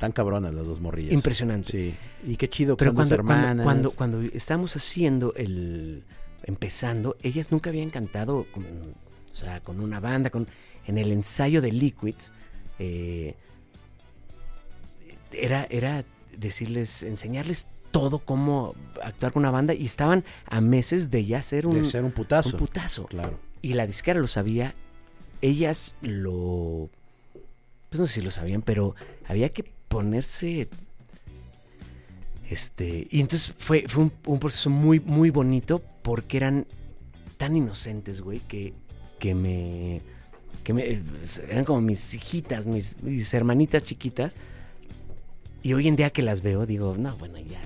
Tan 0.00 0.10
cabronas 0.12 0.52
las 0.52 0.66
dos 0.66 0.80
morrillas. 0.80 1.12
impresionante. 1.12 1.70
Sí. 1.70 1.94
Y 2.26 2.36
qué 2.36 2.48
chido 2.48 2.76
que 2.76 2.80
Pero 2.86 2.90
son 2.90 2.96
dos 2.96 3.08
cuando, 3.08 3.24
cuando, 3.26 3.46
hermanas. 3.46 3.64
cuando, 3.64 3.90
cuando 3.92 4.22
estábamos 4.36 4.74
haciendo 4.74 5.32
el. 5.36 6.02
empezando, 6.42 7.16
ellas 7.22 7.52
nunca 7.52 7.70
habían 7.70 7.90
cantado 7.90 8.46
con, 8.52 8.64
o 8.64 9.34
sea, 9.34 9.60
con 9.60 9.78
una 9.78 10.00
banda, 10.00 10.30
con. 10.30 10.48
En 10.86 10.98
el 10.98 11.12
ensayo 11.12 11.60
de 11.62 11.70
Liquids. 11.70 12.32
eh, 12.80 13.36
era, 15.32 15.66
era 15.70 16.04
decirles, 16.36 17.02
enseñarles 17.02 17.66
todo 17.90 18.18
cómo 18.20 18.74
actuar 19.02 19.32
con 19.32 19.42
una 19.42 19.50
banda. 19.50 19.74
Y 19.74 19.84
estaban 19.84 20.24
a 20.46 20.60
meses 20.60 21.10
de 21.10 21.24
ya 21.24 21.42
ser 21.42 21.66
un, 21.66 21.74
de 21.74 21.84
ser 21.84 22.04
un 22.04 22.12
putazo. 22.12 22.50
un 22.50 22.56
putazo. 22.58 23.06
Claro. 23.06 23.38
Y 23.62 23.74
la 23.74 23.86
disquera 23.86 24.18
lo 24.18 24.26
sabía. 24.26 24.74
Ellas 25.42 25.94
lo. 26.00 26.88
Pues 27.90 28.00
no 28.00 28.06
sé 28.06 28.14
si 28.14 28.20
lo 28.22 28.30
sabían, 28.30 28.62
pero 28.62 28.94
había 29.28 29.48
que 29.50 29.70
ponerse. 29.90 30.70
Este. 32.48 33.06
Y 33.10 33.20
entonces 33.20 33.52
fue, 33.58 33.84
fue 33.86 34.10
un, 34.24 34.38
proceso 34.38 34.70
muy, 34.70 35.00
muy 35.00 35.28
bonito 35.28 35.82
porque 36.02 36.38
eran 36.38 36.66
tan 37.36 37.56
inocentes, 37.56 38.22
güey, 38.22 38.40
que, 38.40 38.72
que 39.18 39.34
me. 39.34 40.00
que 40.64 40.72
me. 40.72 41.02
eran 41.50 41.66
como 41.66 41.82
mis 41.82 42.14
hijitas, 42.14 42.64
mis, 42.64 43.34
hermanitas 43.34 43.82
chiquitas. 43.82 44.34
Y 45.62 45.74
hoy 45.74 45.88
en 45.88 45.96
día 45.96 46.08
que 46.08 46.22
las 46.22 46.40
veo, 46.40 46.64
digo, 46.64 46.96
no, 46.96 47.14
bueno, 47.18 47.38
ya. 47.38 47.60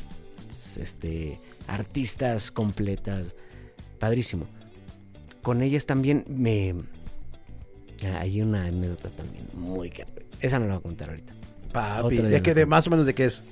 Este. 0.81 1.39
Artistas 1.69 2.51
completas. 2.51 3.37
Padrísimo 4.01 4.47
con 5.45 5.63
ellas 5.63 5.87
también 5.87 6.25
me... 6.27 6.75
Hay 8.19 8.43
una 8.43 8.65
anécdota 8.65 9.11
también 9.11 9.47
muy... 9.53 9.93
Esa 10.41 10.59
no 10.59 10.67
la 10.67 10.73
voy 10.73 10.81
a 10.81 10.83
contar 10.83 11.11
ahorita. 11.11 11.33
Papi, 11.75 12.17
¿de 12.19 12.41
qué? 12.43 12.55
De 12.55 12.67
más 12.67 12.87
o 12.87 12.91
menos 12.91 13.05
de 13.05 13.15
qué 13.15 13.27
es. 13.27 13.43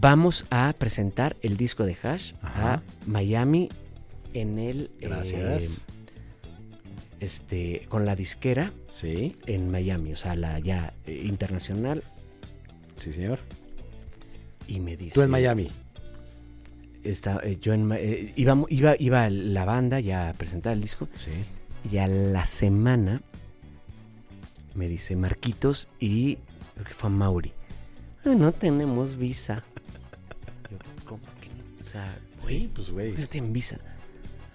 Vamos 0.00 0.44
a 0.50 0.72
presentar 0.78 1.36
el 1.42 1.56
disco 1.56 1.84
de 1.84 1.96
Hash 2.02 2.32
Ajá. 2.40 2.74
a 2.74 2.82
Miami 3.06 3.68
en 4.32 4.58
el... 4.60 4.82
eh, 5.00 5.08
Gracias. 5.08 5.84
este, 7.18 7.84
con 7.88 8.06
la 8.06 8.14
disquera 8.14 8.72
Sí, 8.88 9.34
en 9.46 9.70
Miami, 9.70 10.12
o 10.12 10.16
sea, 10.16 10.36
la 10.36 10.58
ya 10.60 10.92
eh, 11.06 11.22
internacional. 11.24 12.02
sí, 12.96 13.12
señor. 13.12 13.40
Y 14.68 14.80
me 14.80 14.96
dice... 14.96 15.14
Tú 15.14 15.22
en 15.22 15.30
Miami. 15.30 15.70
Está, 17.02 17.40
eh, 17.42 17.58
yo 17.60 17.72
en, 17.72 17.90
eh, 17.92 18.32
iba, 18.36 18.56
iba, 18.68 18.94
iba 18.98 19.30
la 19.30 19.64
banda 19.64 19.98
ya 19.98 20.28
a 20.28 20.34
presentar 20.34 20.74
el 20.74 20.80
disco. 20.80 21.08
Sí. 21.14 21.30
Y 21.90 21.98
a 21.98 22.06
la 22.06 22.44
semana 22.46 23.22
me 24.78 24.88
dice 24.88 25.16
Marquitos 25.16 25.88
y 25.98 26.36
creo 26.74 26.86
que 26.86 26.94
fue 26.94 27.10
Mauri. 27.10 27.52
"Ah, 28.24 28.34
no 28.36 28.52
tenemos 28.52 29.16
visa. 29.16 29.62
Yo, 30.70 30.78
¿cómo 31.04 31.22
que 31.40 31.48
no? 31.48 31.80
O 31.80 31.84
sea, 31.84 32.16
güey, 32.42 32.68
pues 32.68 32.90
güey. 32.90 33.12
no 33.12 33.26
tienen 33.26 33.52
visa. 33.52 33.78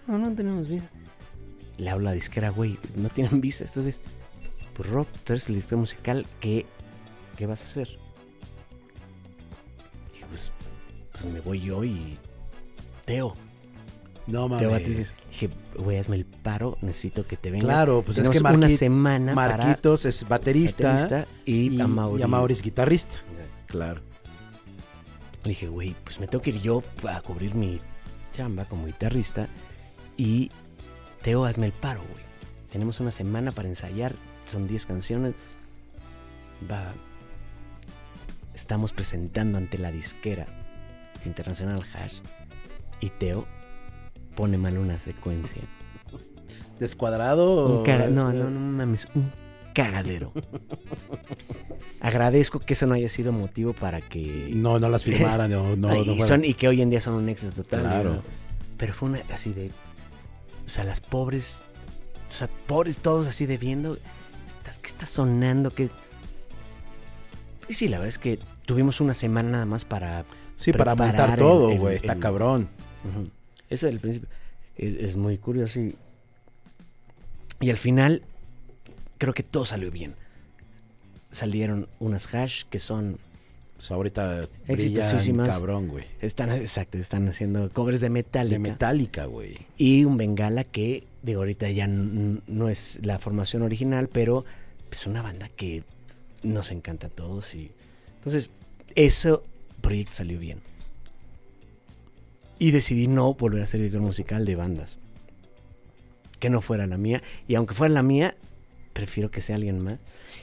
No, 0.07 0.17
no 0.17 0.33
tenemos 0.33 0.67
visa. 0.69 0.89
Le 1.77 1.89
hablo 1.89 2.09
a 2.09 2.13
disquera, 2.13 2.49
güey, 2.49 2.79
no 2.95 3.09
tienen 3.09 3.41
visa 3.41 3.65
estos 3.65 3.83
güeyes. 3.83 3.99
Pues 4.73 4.89
Rob, 4.89 5.07
tú 5.23 5.33
eres 5.33 5.47
el 5.49 5.55
director 5.55 5.77
musical, 5.77 6.25
¿qué, 6.39 6.65
qué 7.37 7.45
vas 7.45 7.61
a 7.61 7.65
hacer? 7.65 7.89
Dije, 10.13 10.25
pues, 10.29 10.51
pues 11.11 11.25
me 11.25 11.41
voy 11.41 11.61
yo 11.61 11.83
y 11.83 12.17
Teo. 13.05 13.35
No 14.27 14.47
mames. 14.47 14.69
Batiz. 14.69 15.13
Dije, 15.31 15.49
güey, 15.77 15.97
hazme 15.97 16.15
el 16.15 16.25
paro, 16.25 16.77
necesito 16.81 17.27
que 17.27 17.35
te 17.37 17.51
venga. 17.51 17.65
Claro, 17.65 18.01
pues 18.05 18.17
es 18.17 18.23
Tenemos 18.23 18.37
que 18.49 18.55
una 18.57 18.67
Marqui- 18.67 18.77
semana 18.77 19.33
Marquitos 19.33 20.05
es 20.05 20.27
baterista, 20.27 20.93
baterista 20.93 21.27
y, 21.45 21.75
y, 21.75 21.81
a 21.81 21.87
Mauri. 21.87 22.21
y 22.21 22.23
a 22.23 22.27
Mauri 22.27 22.53
es 22.53 22.61
guitarrista. 22.61 23.17
Claro. 23.67 24.01
Le 25.43 25.49
dije, 25.49 25.67
güey, 25.67 25.93
pues 26.05 26.19
me 26.21 26.27
tengo 26.27 26.41
que 26.41 26.51
ir 26.51 26.61
yo 26.61 26.81
a 27.09 27.19
cubrir 27.21 27.53
mi 27.55 27.81
chamba 28.33 28.63
como 28.65 28.85
guitarrista 28.85 29.47
y 30.15 30.51
Teo, 31.21 31.43
hazme 31.45 31.65
el 31.65 31.71
paro, 31.73 32.01
güey. 32.01 32.23
Tenemos 32.71 32.99
una 33.01 33.11
semana 33.11 33.51
para 33.51 33.67
ensayar, 33.67 34.15
son 34.45 34.67
10 34.67 34.85
canciones. 34.85 35.35
Va. 36.71 36.93
Estamos 38.53 38.93
presentando 38.93 39.57
ante 39.57 39.77
la 39.77 39.91
disquera 39.91 40.45
Internacional 41.25 41.83
Hash 41.93 42.15
y 43.01 43.09
Teo 43.09 43.45
pone 44.35 44.57
mal 44.57 44.77
una 44.77 44.97
secuencia. 44.97 45.61
Descuadrado. 46.79 47.79
Un 47.79 47.85
caga- 47.85 48.09
no, 48.09 48.31
no, 48.33 48.49
no 48.49 48.59
mames, 48.59 49.07
un 49.15 49.31
cagadero. 49.73 50.31
Agradezco 51.99 52.59
que 52.59 52.73
eso 52.73 52.85
no 52.85 52.95
haya 52.95 53.09
sido 53.09 53.31
motivo 53.31 53.73
para 53.73 54.01
que 54.01 54.51
No, 54.53 54.79
no 54.79 54.89
las 54.89 55.03
firmaran, 55.03 55.49
no, 55.51 55.75
no, 55.75 55.89
no 55.89 55.95
y, 56.01 56.05
fueran- 56.05 56.27
son- 56.27 56.43
y 56.43 56.53
que 56.53 56.67
hoy 56.67 56.81
en 56.81 56.89
día 56.89 56.99
son 56.99 57.13
un 57.15 57.29
éxito 57.29 57.53
total. 57.63 57.81
Claro. 57.81 58.13
¿no? 58.15 58.23
Pero 58.77 58.93
fue 58.93 59.09
una 59.09 59.21
así 59.33 59.53
de. 59.53 59.67
O 60.65 60.69
sea, 60.69 60.83
las 60.83 60.99
pobres. 60.99 61.63
O 62.29 62.31
sea, 62.31 62.49
pobres 62.67 62.97
todos 62.97 63.27
así 63.27 63.45
de 63.45 63.57
viendo. 63.57 63.97
¿estás- 64.47 64.79
¿Qué 64.79 64.87
está 64.87 65.05
sonando? 65.05 65.71
¿Qué? 65.73 65.89
Y 67.69 67.73
sí, 67.75 67.87
la 67.87 67.97
verdad 67.99 68.09
es 68.09 68.17
que 68.17 68.39
tuvimos 68.65 68.99
una 68.99 69.13
semana 69.13 69.49
nada 69.51 69.65
más 69.65 69.85
para. 69.85 70.25
Sí, 70.57 70.73
para 70.73 70.95
montar 70.95 71.37
todo, 71.37 71.69
güey. 71.77 71.97
Está 71.97 72.13
el- 72.13 72.19
cabrón. 72.19 72.67
Ujú. 73.05 73.29
Eso 73.69 73.87
del 73.87 73.99
principio. 73.99 74.29
Es, 74.75 74.95
es 74.95 75.15
muy 75.15 75.37
curioso 75.37 75.79
y. 75.79 75.95
Y 77.59 77.69
al 77.69 77.77
final, 77.77 78.23
creo 79.17 79.33
que 79.33 79.43
todo 79.43 79.65
salió 79.65 79.89
bien. 79.91 80.15
Salieron 81.31 81.87
unas 81.99 82.31
hash 82.33 82.63
que 82.69 82.77
son 82.79 83.17
Pues 83.77 83.89
ahorita 83.89 84.47
Exitosísimas. 84.67 85.47
cabrón, 85.47 85.87
güey. 85.87 86.05
Están, 86.21 86.51
exacto, 86.51 86.97
están 86.97 87.27
haciendo 87.29 87.69
covers 87.69 88.01
de 88.01 88.09
Metallica. 88.09 88.53
De 88.53 88.59
Metallica, 88.59 89.25
güey. 89.25 89.57
y 89.77 90.03
un 90.03 90.17
Bengala 90.17 90.63
que, 90.63 91.05
de 91.21 91.35
ahorita 91.35 91.69
ya 91.71 91.87
no 91.87 92.69
es 92.69 92.99
la 93.03 93.17
formación 93.17 93.61
original, 93.61 94.09
pero 94.09 94.45
es 94.91 95.07
una 95.07 95.21
banda 95.21 95.49
que 95.49 95.83
nos 96.43 96.69
encanta 96.71 97.07
a 97.07 97.09
todos. 97.09 97.55
y 97.55 97.71
Entonces, 98.17 98.49
ese 98.95 99.39
proyecto 99.81 100.13
salió 100.13 100.37
bien. 100.37 100.61
Y 102.59 102.71
decidí 102.71 103.07
no 103.07 103.33
volver 103.33 103.61
a 103.61 103.65
ser 103.65 103.81
editor 103.81 104.01
musical 104.01 104.45
de 104.45 104.55
bandas. 104.55 104.97
Que 106.39 106.49
no 106.49 106.61
fuera 106.61 106.85
la 106.87 106.97
mía. 106.97 107.21
Y 107.47 107.55
aunque 107.55 107.73
fuera 107.73 107.93
la 107.93 108.03
mía, 108.03 108.35
prefiero 108.93 109.31
que 109.31 109.41
sea 109.41 109.55
alguien 109.55 109.79
más. 109.79 109.99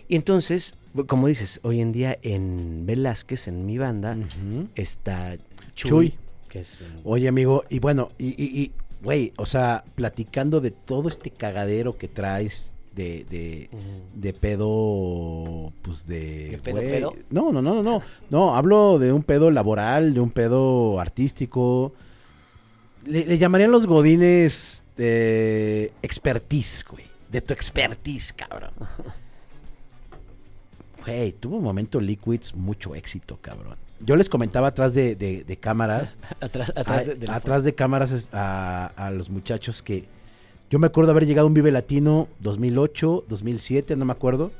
Y 0.08 0.16
entonces, 0.16 0.74
como 1.06 1.28
dices, 1.28 1.60
hoy 1.62 1.80
en 1.80 1.92
día 1.92 2.18
en 2.22 2.84
Velázquez, 2.86 3.48
en 3.48 3.64
mi 3.66 3.78
banda, 3.78 4.16
está 4.74 5.36
Chuy, 5.74 5.88
Chuy. 5.90 6.14
que 6.48 6.60
es 6.60 6.80
un- 6.80 7.00
Oye, 7.04 7.28
amigo, 7.28 7.64
y 7.70 7.78
bueno, 7.78 8.10
y, 8.18 8.28
y, 8.42 8.60
y, 8.60 8.72
güey, 9.02 9.32
o 9.36 9.46
sea, 9.46 9.84
platicando 9.94 10.60
de 10.60 10.70
todo 10.72 11.08
este 11.08 11.30
cagadero 11.30 11.96
que 11.96 12.08
traes 12.08 12.69
de, 12.94 13.24
de, 13.30 13.70
de 14.14 14.32
pedo, 14.32 15.72
pues 15.82 16.06
de... 16.06 16.50
¿De 16.50 16.58
pedo, 16.58 16.80
pedo? 16.80 17.14
No, 17.30 17.52
no, 17.52 17.62
no, 17.62 17.74
no, 17.76 17.82
no, 17.82 18.02
no, 18.30 18.56
hablo 18.56 18.98
de 18.98 19.12
un 19.12 19.22
pedo 19.22 19.50
laboral, 19.50 20.14
de 20.14 20.20
un 20.20 20.30
pedo 20.30 20.98
artístico. 21.00 21.92
Le, 23.06 23.24
le 23.24 23.38
llamarían 23.38 23.70
los 23.70 23.86
godines 23.86 24.84
de 24.96 25.92
expertise, 26.02 26.84
güey, 26.90 27.04
de 27.30 27.40
tu 27.40 27.52
expertise, 27.54 28.32
cabrón. 28.32 28.72
Güey, 31.04 31.32
tuvo 31.32 31.56
un 31.56 31.64
momento 31.64 31.98
Liquids 32.00 32.54
mucho 32.54 32.94
éxito, 32.94 33.38
cabrón. 33.40 33.76
Yo 34.00 34.16
les 34.16 34.28
comentaba 34.28 34.68
atrás 34.68 34.92
de, 34.94 35.16
de- 35.16 35.44
de 35.44 35.56
cámaras 35.56 36.16
atrás, 36.40 36.72
atrás 36.76 37.06
de, 37.18 37.30
atrás 37.30 37.64
de 37.64 37.74
cámaras 37.74 38.28
a, 38.32 38.92
a 38.96 39.10
los 39.10 39.30
muchachos 39.30 39.82
que 39.82 40.04
Yo 40.70 40.78
me 40.78 40.86
acuerdo 40.86 41.10
haber 41.10 41.26
llegado 41.26 41.46
a 41.46 41.48
un 41.48 41.54
Vive 41.54 41.72
Latino 41.72 42.28
2008, 42.40 43.24
2007, 43.28 43.96
no 43.96 44.04
me 44.04 44.12
acuerdo. 44.12 44.52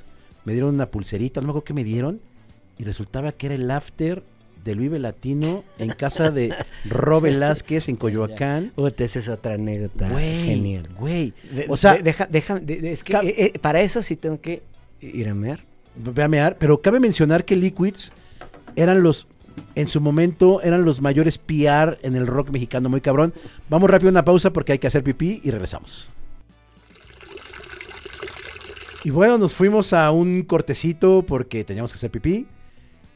Me 0.45 0.53
dieron 0.53 0.75
una 0.75 0.87
pulserita, 0.87 1.41
no 1.41 1.47
me 1.47 1.51
acuerdo 1.53 1.65
qué 1.65 1.75
me 1.75 1.85
dieron. 1.85 2.21
Y 2.79 2.85
resultaba 2.85 3.31
que 3.33 3.47
era 3.47 3.55
el 3.55 3.71
after 3.71 4.23
del 4.65 4.79
Vive 4.79 4.99
Latino 4.99 5.63
en 5.79 5.91
casa 5.91 6.31
de 6.31 6.53
Ro 6.89 7.21
Velázquez 7.21 7.89
en 7.89 7.97
Coyoacán. 7.97 8.73
Puta, 8.75 9.05
esa 9.05 9.19
es 9.21 9.29
otra 9.29 9.55
anécdota 9.55 10.09
Güey, 10.11 10.45
genial. 10.47 10.89
güey. 10.99 11.33
O 11.69 11.77
sea, 11.77 11.95
de- 11.95 12.03
deja, 12.03 12.27
deja, 12.27 12.59
de- 12.59 12.81
de- 12.81 12.93
es 12.93 13.05
que 13.05 13.13
eh, 13.15 13.35
eh, 13.55 13.59
para 13.61 13.81
eso 13.81 14.03
sí 14.03 14.17
tengo 14.17 14.41
que 14.41 14.63
ir 15.01 15.29
a 15.29 15.35
mear. 15.35 15.61
Ve 15.95 16.23
a 16.23 16.29
mear, 16.29 16.57
pero 16.59 16.81
cabe 16.81 16.99
mencionar 17.01 17.45
que 17.45 17.55
Liquids 17.57 18.13
eran 18.77 19.03
los, 19.03 19.27
en 19.75 19.87
su 19.87 20.01
momento, 20.01 20.61
eran 20.63 20.85
los 20.85 21.01
mayores 21.01 21.39
PR 21.39 21.99
en 22.03 22.17
el 22.17 22.27
rock 22.27 22.51
mexicano, 22.51 22.89
muy 22.89 23.01
cabrón. 23.01 23.33
Vamos 23.69 23.91
rápido 23.91 24.09
a 24.09 24.13
una 24.13 24.25
pausa 24.25 24.53
porque 24.53 24.73
hay 24.73 24.79
que 24.79 24.87
hacer 24.87 25.03
pipí 25.03 25.41
y 25.43 25.51
regresamos. 25.51 26.11
Y 29.05 29.11
bueno, 29.11 29.39
nos 29.39 29.55
fuimos 29.55 29.93
a 29.93 30.11
un 30.11 30.43
cortecito 30.43 31.25
porque 31.27 31.65
teníamos 31.65 31.93
que 31.93 31.97
hacer 31.97 32.11
pipí. 32.11 32.47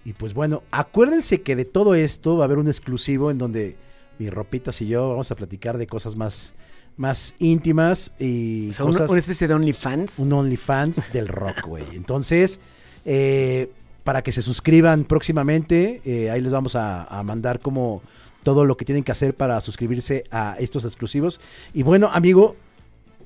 Y 0.05 0.12
pues 0.12 0.35
bueno, 0.35 0.62
acuérdense 0.70 1.42
que 1.42 1.57
de 1.57 1.64
todo 1.64 1.94
esto 1.94 2.37
va 2.37 2.44
a 2.44 2.47
haber 2.47 2.59
un 2.59 2.68
exclusivo 2.68 3.31
en 3.31 3.38
donde 3.38 3.77
mis 4.18 4.33
ropitas 4.33 4.81
y 4.81 4.87
yo 4.87 5.11
vamos 5.11 5.31
a 5.31 5.35
platicar 5.35 5.77
de 5.79 5.87
cosas 5.87 6.14
más, 6.14 6.55
más 6.97 7.35
íntimas 7.38 8.12
y 8.18 8.70
O 8.70 8.73
sea, 8.73 8.85
una, 8.85 9.05
una 9.07 9.18
especie 9.18 9.49
de 9.49 9.55
OnlyFans. 9.55 10.18
un 10.20 10.33
OnlyFans 10.33 11.12
del 11.12 11.29
rock, 11.29 11.66
güey. 11.66 11.85
Entonces, 11.94 12.61
eh, 13.05 13.70
para 14.05 14.23
que 14.23 14.31
se 14.33 14.43
suscriban 14.43 15.05
próximamente, 15.05 16.01
eh, 16.05 16.31
ahí 16.31 16.40
les 16.40 16.53
vamos 16.53 16.77
a, 16.77 17.05
a 17.05 17.23
mandar 17.23 17.59
como 17.61 18.03
todo 18.43 18.64
lo 18.67 18.77
que 18.77 18.85
tienen 18.85 19.03
que 19.03 19.11
hacer 19.12 19.35
para 19.35 19.61
suscribirse 19.62 20.25
a 20.31 20.57
estos 20.59 20.85
exclusivos. 20.85 21.40
Y 21.73 21.83
bueno, 21.83 22.11
amigo, 22.12 22.57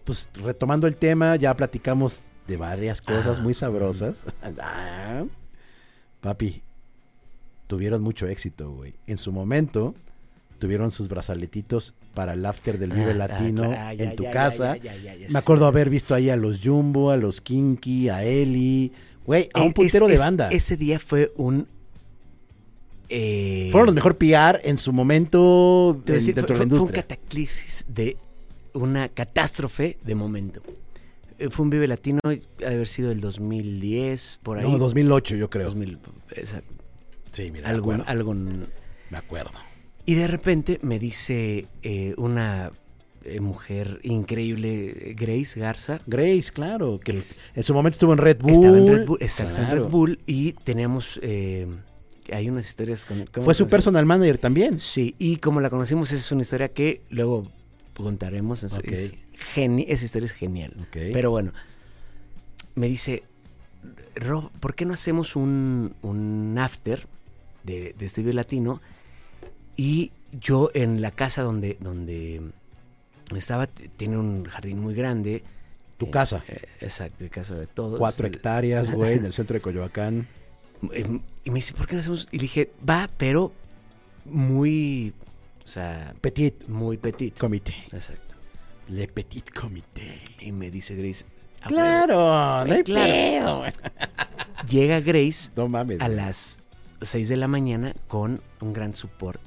pues 0.05 0.31
retomando 0.35 0.87
el 0.87 0.97
tema, 0.97 1.35
ya 1.37 1.55
platicamos 1.57 2.23
de 2.47 2.57
varias 2.57 3.03
cosas 3.03 3.39
Ah. 3.39 3.43
muy 3.43 3.53
sabrosas. 3.55 4.23
Ah. 4.63 5.25
Papi, 6.21 6.63
tuvieron 7.67 8.03
mucho 8.03 8.27
éxito, 8.27 8.71
güey. 8.73 8.95
En 9.07 9.19
su 9.19 9.33
momento, 9.33 9.95
tuvieron 10.59 10.91
sus 10.91 11.09
brazaletitos 11.09 11.95
para 12.15 12.33
el 12.33 12.45
after 12.47 12.79
del 12.79 12.93
Vive 12.93 13.11
Ah, 13.13 13.15
Latino 13.15 13.73
en 13.93 14.17
tu 14.17 14.25
casa. 14.31 14.77
Me 15.31 15.39
acuerdo 15.39 15.67
haber 15.67 15.91
visto 15.91 16.15
ahí 16.15 16.31
a 16.31 16.37
los 16.37 16.61
Jumbo, 16.63 17.11
a 17.11 17.17
los 17.17 17.41
Kinky, 17.41 18.09
a 18.09 18.25
Eli, 18.25 18.93
güey, 19.29 19.49
a 19.55 19.61
un 19.63 19.69
Es- 19.69 19.75
puntero 19.75 20.07
es- 20.07 20.09
de 20.09 20.15
es- 20.15 20.21
banda. 20.21 20.49
Ese 20.51 20.77
día 20.77 20.99
fue 20.99 21.31
un. 21.37 21.69
eh, 23.09 23.69
Fueron 23.71 23.87
los 23.87 23.95
mejor 23.95 24.17
PR 24.19 24.61
en 24.65 24.79
su 24.79 24.93
momento 24.93 25.97
en- 25.99 26.05
decir, 26.05 26.35
dentro 26.35 26.57
fue, 26.57 26.65
de 26.67 26.71
la 26.73 26.79
fue 26.81 26.87
un 26.89 26.93
cataclisis 26.93 27.85
de 27.89 28.17
una 28.75 29.09
catástrofe 29.09 29.99
de 30.05 30.15
momento. 30.15 30.63
Eh, 31.39 31.51
Fue 31.51 31.63
un 31.65 31.71
Vive 31.71 31.87
Latino, 31.87 32.19
ha 32.25 32.29
de 32.31 32.43
haber 32.67 32.89
sido 32.89 33.13
el 33.13 33.21
2010, 33.21 34.41
por 34.43 34.59
ahí. 34.59 34.69
No, 34.71 34.77
2008 34.77 35.37
yo 35.37 35.49
creo. 35.49 35.67
2000, 35.67 35.99
esa- 36.35 36.63
Sí, 37.31 37.51
mira, 37.53 37.69
algo, 37.69 37.93
me 37.93 38.03
acuerdo. 38.03 38.67
Me 39.11 39.19
acuerdo. 39.19 39.51
Y 40.05 40.15
de 40.15 40.27
repente 40.27 40.79
me 40.83 40.99
dice 40.99 41.67
eh, 41.83 42.15
una 42.17 42.73
eh, 43.37 43.41
mujer 43.41 44.01
increíble, 44.03 45.15
Grace 45.17 45.59
Garza, 45.59 46.01
Grace, 46.07 46.51
claro, 46.53 46.99
que 47.01 47.13
que 47.13 47.19
es- 47.19 47.45
en 47.55 47.63
su 47.63 47.75
momento 47.75 47.95
estuvo 47.97 48.13
en 48.13 48.19
Red 48.19 48.39
Bull. 48.41 48.53
estaba 48.53 48.79
en 48.79 48.89
Red 48.89 49.07
Bull, 49.07 49.19
exacto, 49.21 49.55
en 49.57 49.65
Claro. 49.67 49.83
Red 49.85 49.91
Bull, 49.91 50.19
y 50.27 50.53
teníamos, 50.53 51.19
eh, 51.23 51.67
hay 52.33 52.49
unas 52.49 52.69
historias 52.69 53.05
con... 53.05 53.27
¿cómo 53.33 53.45
Fue 53.45 53.55
su 53.55 53.67
personal 53.67 54.05
manager 54.07 54.39
también. 54.39 54.79
Sí, 54.81 55.15
y 55.19 55.37
como 55.37 55.61
la 55.61 55.71
conocimos, 55.71 56.13
es 56.13 56.31
una 56.33 56.43
historia 56.43 56.69
que 56.69 57.03
luego 57.11 57.51
contaremos. 57.95 58.63
Es, 58.65 58.75
Ok. 58.75 58.85
es 58.89 59.15
geni- 59.55 59.87
esa 59.89 60.05
historia 60.05 60.27
es 60.27 60.33
genial. 60.33 60.75
Pero 60.93 61.31
bueno, 61.31 61.53
me 62.75 62.87
dice, 62.89 63.23
Rob, 64.17 64.51
¿por 64.61 64.75
qué 64.75 64.85
no 64.85 64.95
hacemos 64.95 65.37
un, 65.37 65.95
un 66.03 66.57
after 66.59 67.07
de, 67.65 67.95
de 67.99 68.07
este 68.07 68.21
Vive 68.21 68.35
latino? 68.35 68.81
Y 69.77 70.11
yo 70.41 70.71
en 70.75 71.01
la 71.01 71.11
casa 71.13 71.43
donde, 71.43 71.77
donde 71.81 72.43
estaba, 73.37 73.67
tiene 73.67 74.17
un 74.19 74.45
jardín 74.45 74.81
muy 74.81 74.95
grande. 74.95 75.43
Tu 75.99 76.07
Eh, 76.07 76.11
casa. 76.11 76.45
eh, 76.49 76.63
exacto, 76.81 77.25
de 77.25 77.31
casa 77.31 77.55
de 77.57 77.67
todos. 77.67 77.99
Cuatro 77.99 78.27
Eh, 78.27 78.31
hectáreas, 78.31 78.91
güey, 78.93 79.19
en 79.19 79.25
el 79.27 79.33
centro 79.33 79.55
de 79.55 79.61
Coyoacán. 79.61 80.29
eh, 80.93 81.21
Y 81.45 81.51
me 81.51 81.57
dice, 81.57 81.75
¿por 81.75 81.87
qué 81.87 81.95
no 81.95 82.01
hacemos? 82.01 82.29
Y 82.31 82.37
le 82.39 82.43
dije, 82.43 82.71
va, 82.89 83.09
pero 83.17 83.53
muy, 84.25 85.13
o 85.65 85.67
sea, 85.67 86.15
Petit 86.21 86.67
muy 86.69 86.97
petit. 86.99 87.37
Comité. 87.39 87.75
Exacto. 87.93 88.35
Le 88.89 89.09
Petit 89.09 89.51
Comité. 89.51 90.21
Y 90.41 90.53
me 90.53 90.71
dice 90.71 90.95
Grace. 90.95 91.25
"A 91.63 91.69
Claro, 91.69 92.65
no 92.65 92.73
hay 92.75 92.83
Claro. 92.85 93.11
pedo. 93.13 93.61
huevo". 93.61 93.77
Llega 94.69 95.01
Grace 95.01 95.51
No 95.57 95.69
mames. 95.69 96.01
a 96.01 96.09
las 96.09 96.63
6 97.03 97.29
de 97.29 97.37
la 97.37 97.49
mañana 97.49 97.95
con 98.09 98.41
un 98.61 98.73
gran 98.73 98.95
support. 98.95 99.41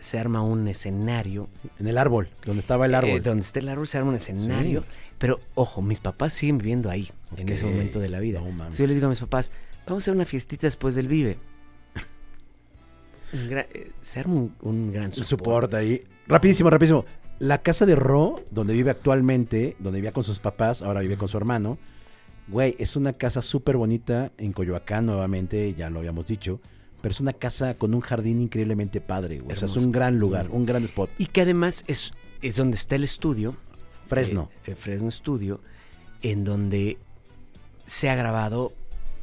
Se 0.00 0.18
arma 0.18 0.42
un 0.42 0.66
escenario. 0.68 1.48
En 1.78 1.86
el 1.86 1.98
árbol, 1.98 2.28
donde 2.44 2.60
estaba 2.60 2.86
el 2.86 2.94
árbol. 2.94 3.10
Eh, 3.10 3.20
donde 3.20 3.42
está 3.42 3.58
el 3.60 3.68
árbol 3.68 3.86
se 3.86 3.98
arma 3.98 4.10
un 4.10 4.16
escenario. 4.16 4.82
Sí. 4.82 4.86
Pero 5.18 5.38
ojo, 5.54 5.82
mis 5.82 6.00
papás 6.00 6.32
siguen 6.32 6.58
viviendo 6.58 6.90
ahí, 6.90 7.10
en 7.36 7.48
ese 7.48 7.66
momento 7.66 7.98
de 8.00 8.08
la 8.08 8.20
vida. 8.20 8.40
No. 8.40 8.48
Entonces 8.48 8.78
yo 8.78 8.86
les 8.86 8.96
digo 8.96 9.06
a 9.06 9.10
mis 9.10 9.20
papás, 9.20 9.52
vamos 9.86 10.02
a 10.02 10.04
hacer 10.04 10.14
una 10.14 10.24
fiestita 10.24 10.66
después 10.66 10.94
del 10.94 11.08
Vive. 11.08 11.38
Gran- 13.48 13.66
eh, 13.72 13.90
se 14.00 14.20
arma 14.20 14.34
un, 14.34 14.54
un 14.62 14.92
gran 14.92 15.12
support. 15.12 15.28
support 15.28 15.74
ahí. 15.74 16.02
Rapidísimo, 16.26 16.68
rapidísimo. 16.70 17.04
La 17.38 17.58
casa 17.58 17.86
de 17.86 17.94
Ro, 17.94 18.42
donde 18.50 18.74
vive 18.74 18.90
actualmente, 18.90 19.76
donde 19.78 19.98
vivía 19.98 20.12
con 20.12 20.24
sus 20.24 20.38
papás, 20.40 20.82
ahora 20.82 21.00
vive 21.00 21.16
con 21.16 21.28
su 21.28 21.36
hermano. 21.36 21.78
Güey, 22.48 22.74
es 22.78 22.96
una 22.96 23.12
casa 23.12 23.40
súper 23.42 23.76
bonita 23.76 24.32
en 24.36 24.52
Coyoacán 24.52 25.06
nuevamente, 25.06 25.72
ya 25.74 25.88
lo 25.90 26.00
habíamos 26.00 26.26
dicho. 26.26 26.60
Pero 27.00 27.12
es 27.12 27.20
una 27.20 27.32
casa 27.32 27.74
con 27.74 27.94
un 27.94 28.00
jardín 28.00 28.40
increíblemente 28.40 29.00
padre, 29.00 29.40
güey. 29.40 29.56
O 29.56 29.58
sea, 29.58 29.66
es 29.66 29.76
un 29.76 29.90
gran 29.90 30.18
lugar, 30.18 30.48
un 30.50 30.66
gran 30.66 30.84
spot. 30.84 31.10
Y 31.18 31.26
que 31.26 31.40
además 31.42 31.82
es, 31.86 32.12
es 32.42 32.56
donde 32.56 32.76
está 32.76 32.96
el 32.96 33.04
estudio. 33.04 33.56
Fresno. 34.06 34.50
eh, 34.66 34.72
el 34.72 34.76
Fresno 34.76 35.10
Studio, 35.10 35.60
en 36.22 36.44
donde 36.44 36.98
se 37.86 38.10
ha 38.10 38.16
grabado, 38.16 38.72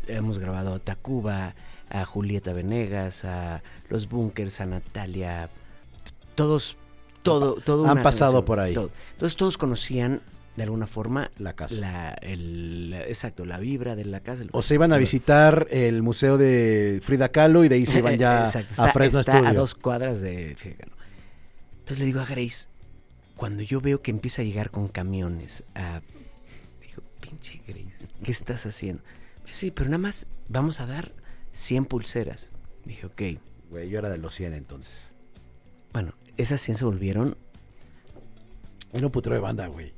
hemos 0.07 0.39
grabado 0.39 0.73
a 0.73 0.79
Tacuba, 0.79 1.55
a 1.89 2.05
Julieta 2.05 2.53
Venegas, 2.53 3.25
a 3.25 3.61
Los 3.89 4.07
Bunkers, 4.09 4.61
a 4.61 4.65
Natalia, 4.65 5.49
todos, 6.35 6.77
todo, 7.21 7.55
todo 7.55 7.87
Han 7.87 8.01
pasado 8.01 8.45
por 8.45 8.59
ahí. 8.59 8.73
todo. 8.73 8.91
Entonces 9.13 9.35
todos 9.35 9.57
conocían 9.57 10.21
de 10.57 10.63
alguna 10.63 10.87
forma 10.87 11.31
La 11.37 11.53
casa. 11.53 11.75
la, 11.75 12.13
el, 12.21 12.89
la- 12.89 13.01
exacto, 13.07 13.45
la 13.45 13.57
vibra 13.59 13.95
de 13.95 14.03
la 14.05 14.19
casa. 14.21 14.43
el- 14.43 14.49
O 14.51 14.61
se 14.63 14.73
iban 14.73 14.91
a 14.91 14.97
visitar 14.97 15.67
el 15.71 16.01
museo 16.03 16.37
de 16.37 16.99
Frida 17.03 17.29
Kahlo 17.29 17.63
y 17.63 17.69
de 17.69 17.75
ahí 17.75 17.85
se 17.85 17.99
iban 17.99 18.17
ya 18.17 18.43
Exacto, 18.43 18.81
a 18.83 18.91
Fresno 18.91 19.19
está 19.21 19.33
Studio. 19.33 19.47
a 19.49 19.53
dos 19.53 19.73
cuadras 19.75 20.19
de 20.19 20.55
Fidel. 20.57 20.91
Entonces 21.79 21.99
le 21.99 22.05
digo 22.05 22.19
a 22.19 22.25
Grace, 22.25 22.67
cuando 23.37 23.63
yo 23.63 23.79
veo 23.79 24.01
que 24.01 24.11
empieza 24.11 24.41
a 24.41 24.45
llegar 24.45 24.71
con 24.71 24.87
camiones, 24.89 25.63
a... 25.75 26.01
digo, 26.81 27.01
pinche 27.21 27.61
Grace, 27.67 28.07
¿qué 28.23 28.31
estás 28.31 28.65
haciendo? 28.65 29.01
Sí, 29.45 29.71
pero 29.71 29.89
nada 29.89 29.99
más 29.99 30.25
vamos 30.49 30.79
a 30.81 30.85
dar 30.87 31.13
100 31.53 31.85
pulseras. 31.85 32.49
Dije, 32.83 33.05
ok. 33.05 33.21
Güey, 33.69 33.89
yo 33.89 33.99
era 33.99 34.09
de 34.09 34.17
los 34.17 34.33
100 34.33 34.53
entonces. 34.53 35.13
Bueno, 35.93 36.13
esas 36.37 36.59
100 36.61 36.77
se 36.79 36.85
volvieron... 36.85 37.37
Era 38.93 39.05
un 39.05 39.11
putero 39.11 39.35
de 39.35 39.41
banda, 39.41 39.67
güey. 39.67 39.93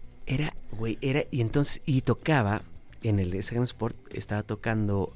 Güey, 0.80 0.98
era... 1.02 1.24
Y 1.32 1.42
entonces, 1.42 1.82
y 1.86 2.02
tocaba, 2.02 2.64
en 3.04 3.20
el 3.20 3.34
ese 3.34 3.54
Gran 3.56 3.66
Sport, 3.66 3.96
estaba 4.14 4.44
tocando. 4.44 5.14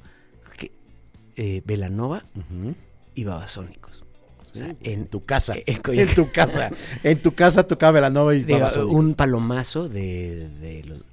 Eh, 1.36 1.62
Velanova 1.64 2.22
Ujú. 2.36 2.76
y 3.16 3.24
Babasónicos. 3.24 4.04
O 4.52 4.56
sea, 4.56 4.68
en 4.68 4.76
en, 4.84 5.06
tu 5.08 5.24
casa. 5.24 5.54
en 5.66 6.14
tu 6.14 6.30
casa. 6.30 6.70
En 7.02 7.20
tu 7.20 7.34
casa 7.34 7.64
tocaba 7.66 7.90
Velanova 7.92 8.36
y 8.36 8.44
Babasónicos. 8.44 8.94
un 8.94 9.14
palomazo 9.16 9.88
de, 9.88 10.48
de 10.60 10.84
los... 10.84 11.04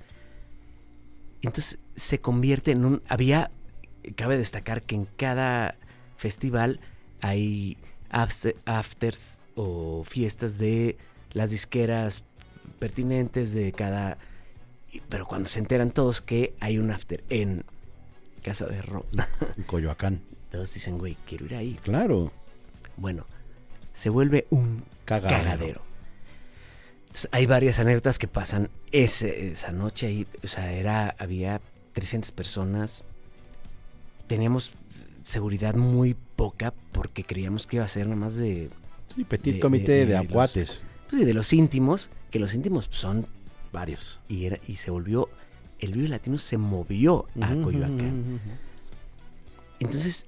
Entonces 1.42 1.80
se 1.96 2.20
convierte 2.20 2.72
en 2.72 2.86
un... 2.86 3.02
Había, 3.08 3.50
cabe 4.16 4.38
destacar 4.38 4.84
que 4.84 4.94
en 4.96 5.06
cada 5.18 5.74
festival 6.18 6.80
hay 7.22 7.78
after- 8.12 8.56
afters 8.66 9.40
o 9.56 10.04
fiestas 10.04 10.60
de 10.60 10.98
las 11.34 11.50
disqueras 11.50 12.24
pertinentes 12.78 13.54
de 13.54 13.72
cada... 13.72 14.20
Pero 15.10 15.26
cuando 15.28 15.48
se 15.50 15.60
enteran 15.60 15.92
todos 15.92 16.22
que 16.22 16.54
hay 16.60 16.78
un 16.78 16.92
after 16.92 17.24
en 17.30 17.64
Casa 18.44 18.66
de 18.66 18.82
Rock, 18.82 19.06
En 19.58 19.64
Coyoacán. 19.64 20.22
todos 20.52 20.74
dicen, 20.74 20.98
güey, 20.98 21.18
quiero 21.28 21.46
ir 21.46 21.56
ahí. 21.56 21.80
Claro. 21.84 22.32
Bueno, 22.98 23.26
se 23.94 24.10
vuelve 24.10 24.48
un 24.50 24.84
Cagadero. 25.06 25.38
cagadero. 25.44 25.82
Entonces, 27.08 27.30
hay 27.32 27.46
varias 27.46 27.80
anécdotas 27.80 28.18
que 28.20 28.28
pasan 28.28 28.70
ese- 28.92 29.52
esa 29.52 29.72
noche 29.72 30.08
ahí. 30.08 30.28
O 30.44 30.48
sea, 30.48 30.72
era, 30.74 31.16
había 31.20 31.62
300 31.94 32.32
personas. 32.32 33.04
Teníamos 34.28 34.72
seguridad 35.24 35.76
muy 35.76 36.16
poca 36.36 36.74
porque 36.92 37.24
creíamos 37.24 37.68
que 37.68 37.78
iba 37.78 37.86
a 37.86 37.90
ser 37.90 38.06
nada 38.08 38.16
más 38.18 38.36
de, 38.36 38.70
Sí, 39.16 39.24
petit 39.26 39.56
De- 39.56 39.60
comité 39.60 39.92
de- 39.92 40.00
de, 40.00 40.06
de 40.14 40.18
los- 40.20 40.26
acuates. 40.28 40.84
pues, 41.10 41.26
de 41.26 41.34
los 41.34 41.52
íntimos, 41.54 42.10
que 42.30 42.40
los 42.40 42.54
íntimos 42.54 42.88
son 42.92 43.28
Varios. 43.72 44.20
y, 44.28 44.46
era, 44.46 44.60
y 44.68 44.76
se 44.76 44.92
volvió, 44.92 45.30
el 45.80 45.94
Vive 45.94 46.10
Latino 46.10 46.38
se 46.38 46.58
movió 46.58 47.26
a 47.42 47.56
Coyoacán. 47.56 48.40
Entonces, 49.80 50.28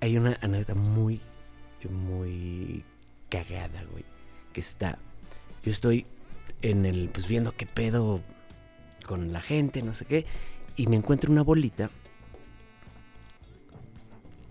hay 0.00 0.16
una 0.16 0.38
anécdota 0.40 0.74
muy, 0.74 1.20
muy 1.90 2.82
cagada, 3.28 3.84
güey. 3.90 4.04
Que 4.52 4.60
está. 4.60 4.98
Yo 5.64 5.70
estoy 5.70 6.06
en 6.62 6.86
el, 6.86 7.10
pues 7.10 7.28
viendo 7.28 7.52
qué 7.52 7.66
pedo 7.66 8.20
con 9.06 9.32
la 9.32 9.40
gente, 9.40 9.82
no 9.82 9.94
sé 9.94 10.06
qué. 10.06 10.24
Y 10.76 10.86
me 10.86 10.96
encuentro 10.96 11.30
una 11.30 11.42
bolita. 11.42 11.90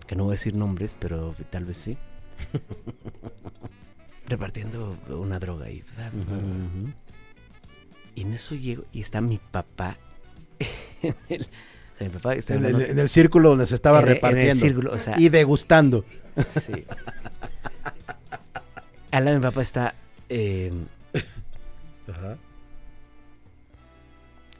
Que 0.06 0.14
no 0.14 0.24
voy 0.24 0.32
a 0.32 0.36
decir 0.36 0.54
nombres, 0.54 0.96
pero 0.98 1.34
tal 1.50 1.64
vez 1.64 1.78
sí. 1.78 1.98
repartiendo 4.26 4.96
una 5.08 5.38
droga 5.38 5.66
ahí. 5.66 5.82
Y 8.18 8.22
en 8.22 8.32
eso 8.32 8.54
llego 8.56 8.84
y 8.92 9.00
está 9.00 9.20
mi 9.20 9.38
papá. 9.38 9.96
en 11.02 11.14
el, 11.28 11.42
o 11.42 11.98
sea, 11.98 12.08
mi 12.08 12.14
papá 12.14 12.34
está 12.34 12.54
En, 12.54 12.64
el, 12.64 12.74
hablando- 12.74 12.92
en 12.92 12.98
el 12.98 13.08
círculo 13.08 13.50
donde 13.50 13.66
se 13.66 13.74
estaba 13.76 14.00
en 14.00 14.04
el- 14.04 14.08
en 14.10 14.16
el 14.16 14.22
repartiendo. 14.22 14.60
círculo, 14.60 14.92
o 14.92 14.98
sea, 14.98 15.14
y 15.20 15.28
degustando. 15.28 16.04
Sí. 16.44 16.84
Al 19.12 19.24
lado 19.24 19.34
de 19.34 19.38
mi 19.38 19.42
papá 19.42 19.62
está 19.62 19.94
eh, 20.28 20.72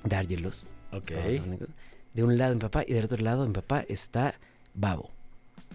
Dárgelos. 0.05 0.65
Ok. 0.93 1.11
babasónicos. 1.13 1.69
De 2.15 2.23
un 2.25 2.39
lado 2.39 2.55
mi 2.55 2.61
papá 2.61 2.85
y 2.87 2.93
del 2.95 3.05
otro 3.05 3.19
lado 3.19 3.47
mi 3.47 3.53
papá 3.53 3.85
está 3.89 4.35
Babo. 4.75 5.11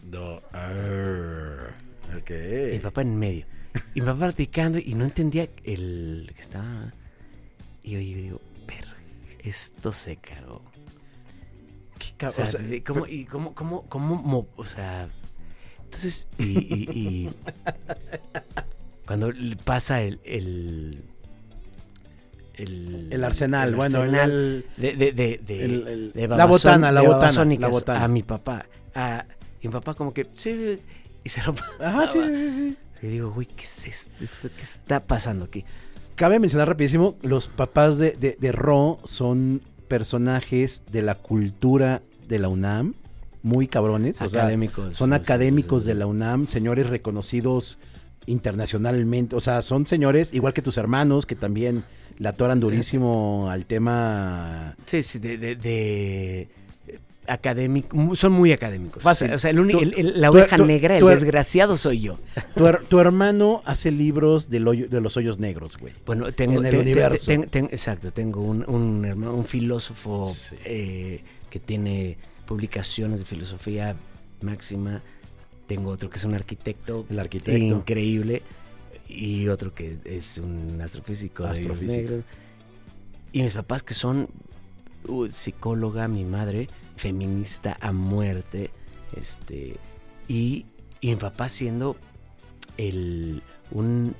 No. 0.10 0.42
Arr. 0.52 1.74
Ok. 2.18 2.30
Y 2.32 2.74
mi 2.74 2.80
papá 2.80 3.02
en 3.02 3.18
medio. 3.20 3.46
Y 3.94 4.02
mi 4.02 4.06
papá 4.08 4.20
platicando 4.20 4.80
y 4.80 4.94
no 4.96 5.04
entendía 5.06 5.48
el 5.64 6.32
que 6.36 6.42
estaba. 6.42 6.94
Y 7.84 7.92
yo, 7.92 8.00
digo, 8.00 8.42
"Verga, 8.68 8.96
esto 9.40 9.92
se 9.94 10.16
cagó. 10.18 10.62
Qué 12.00 12.30
sea, 12.30 12.46
o 12.46 12.52
sea, 12.52 12.60
cómo, 12.86 13.08
y 13.08 13.26
cómo, 13.26 13.54
cómo, 13.54 13.84
cómo, 13.88 14.16
mo- 14.16 14.48
o 14.56 14.66
sea, 14.66 15.10
entonces, 15.84 16.28
y, 16.38 16.44
y- 16.44 16.90
y 16.92 17.30
cuando 19.06 19.32
pasa 19.64 20.02
el, 20.02 20.20
el, 20.26 21.04
el, 22.56 23.08
el 23.12 23.24
arsenal, 23.24 23.70
el 23.70 23.76
bueno, 23.76 24.04
el- 24.04 24.16
arsenal 24.16 24.32
el- 24.32 24.66
de, 24.98 25.12
de, 25.14 25.38
de, 25.38 25.66
el- 25.66 26.12
la 26.30 26.46
botana, 26.46 26.92
la 26.92 27.02
botana, 27.02 27.46
la 27.60 27.68
botana. 27.68 28.04
a 28.04 28.08
mi 28.08 28.24
papá, 28.24 28.66
a, 28.96 29.26
y 29.62 29.68
mi 29.68 29.74
papá 29.74 29.94
como 29.94 30.14
que, 30.14 30.28
sí, 30.36 30.80
y 31.24 31.30
se 31.30 31.42
lo 31.44 31.56
Ajá, 31.80 32.10
sí, 32.10 32.20
sí, 32.22 32.36
sí, 32.36 32.52
sí. 32.52 32.78
Y 33.02 33.08
digo, 33.08 33.32
güey, 33.32 33.48
¿qué 33.48 33.64
es? 33.64 34.10
¿Esto 34.22 34.50
¿Qué 34.56 34.62
está 34.62 35.02
pasando 35.02 35.46
aquí? 35.46 35.66
Cabe 36.16 36.40
mencionar 36.40 36.68
rapidísimo, 36.68 37.18
los 37.22 37.48
papás 37.48 37.98
de, 37.98 38.12
de, 38.12 38.38
de 38.40 38.52
Ro 38.52 39.00
son 39.06 39.62
personajes 39.88 40.84
de 40.92 41.02
la 41.02 41.16
cultura 41.16 42.02
de 42.28 42.40
la 42.40 42.48
UNAM, 42.50 42.94
muy 43.42 43.68
cabrones. 43.68 44.22
o 44.22 44.30
sea, 44.30 44.42
Académicos. 44.44 44.96
son 44.96 45.14
académicos 45.14 45.86
de 45.86 45.96
la 45.96 46.06
UNAM, 46.06 46.48
señores 46.48 46.90
reconocidos 46.90 47.80
internacionalmente. 48.26 49.36
O 49.36 49.40
sea, 49.42 49.62
son 49.62 49.86
señores, 49.86 50.30
igual 50.34 50.54
que 50.54 50.62
tus 50.62 50.78
hermanos, 50.78 51.26
que 51.26 51.36
también 51.36 51.84
la 52.20 52.30
atoran 52.30 52.60
durísimo 52.60 53.50
al 53.50 53.66
tema. 53.66 54.76
Sí, 54.86 55.04
sí, 55.04 55.20
de, 55.20 55.38
de, 55.38 55.56
de, 55.56 56.48
académico, 57.28 58.16
son 58.16 58.34
muy 58.34 58.52
académicos. 58.52 59.02
Fácil. 59.04 59.32
O 59.34 59.40
sea, 59.40 59.52
el 59.52 59.60
uni- 59.60 59.74
Tú- 59.74 59.80
el- 59.80 59.94
el- 59.98 60.22
la 60.22 60.30
oveja 60.32 60.58
tú- 60.58 60.66
negra, 60.66 61.00
tú- 61.00 61.10
el 61.10 61.16
desgraciado 61.16 61.78
soy 61.78 62.02
yo. 62.02 62.18
Tu, 62.56 62.66
tu 62.90 63.00
hermano 63.00 63.62
hace 63.66 63.92
libros 63.92 64.50
del 64.50 64.68
hoyo- 64.68 64.88
de 64.90 65.02
los 65.02 65.16
hoyos 65.18 65.40
negros, 65.40 65.78
güey. 65.78 65.94
Bueno, 66.06 66.32
tengo, 66.34 66.60
En 66.60 66.66
el 66.66 66.72
te- 66.72 66.78
te- 66.78 66.82
universo. 66.84 67.26
ten- 67.28 67.44
ten- 67.50 67.70
exacto, 67.72 68.12
tengo 68.12 68.42
un, 68.42 68.64
un 68.70 69.06
hermano, 69.06 69.34
un 69.36 69.46
filósofo 69.46 70.34
Sí. 70.34 70.56
eh, 70.66 71.24
que 71.50 71.60
tiene 71.60 72.18
publicaciones 72.46 73.20
de 73.20 73.26
filosofía 73.26 73.96
máxima. 74.42 75.02
Tengo 75.68 75.90
otro 75.92 76.10
que 76.10 76.18
es 76.18 76.24
un 76.26 76.34
arquitecto, 76.36 77.06
El 77.10 77.20
arquitecto. 77.20 77.58
increíble. 77.64 78.42
Y 79.08 79.48
otro 79.48 79.74
que 79.74 79.98
es 80.06 80.40
un 80.40 80.82
astrofísico, 80.82 81.44
de 81.44 81.50
hoyos 81.50 81.60
Astrofísico. 81.62 81.94
negros. 82.02 82.24
Y 83.32 83.42
mis 83.44 83.54
papás 83.54 83.84
que 83.84 83.94
son 83.94 84.28
uh, 85.08 85.28
psicóloga, 85.28 86.08
mi 86.08 86.24
madre, 86.24 86.68
feminista 86.96 87.78
a 87.82 87.92
muerte. 87.92 88.72
Este. 89.16 89.78
Y, 90.28 90.66
y 91.02 91.08
mi 91.10 91.16
papá 91.16 91.50
siendo 91.50 91.96
el 92.78 93.42
un 93.72 94.16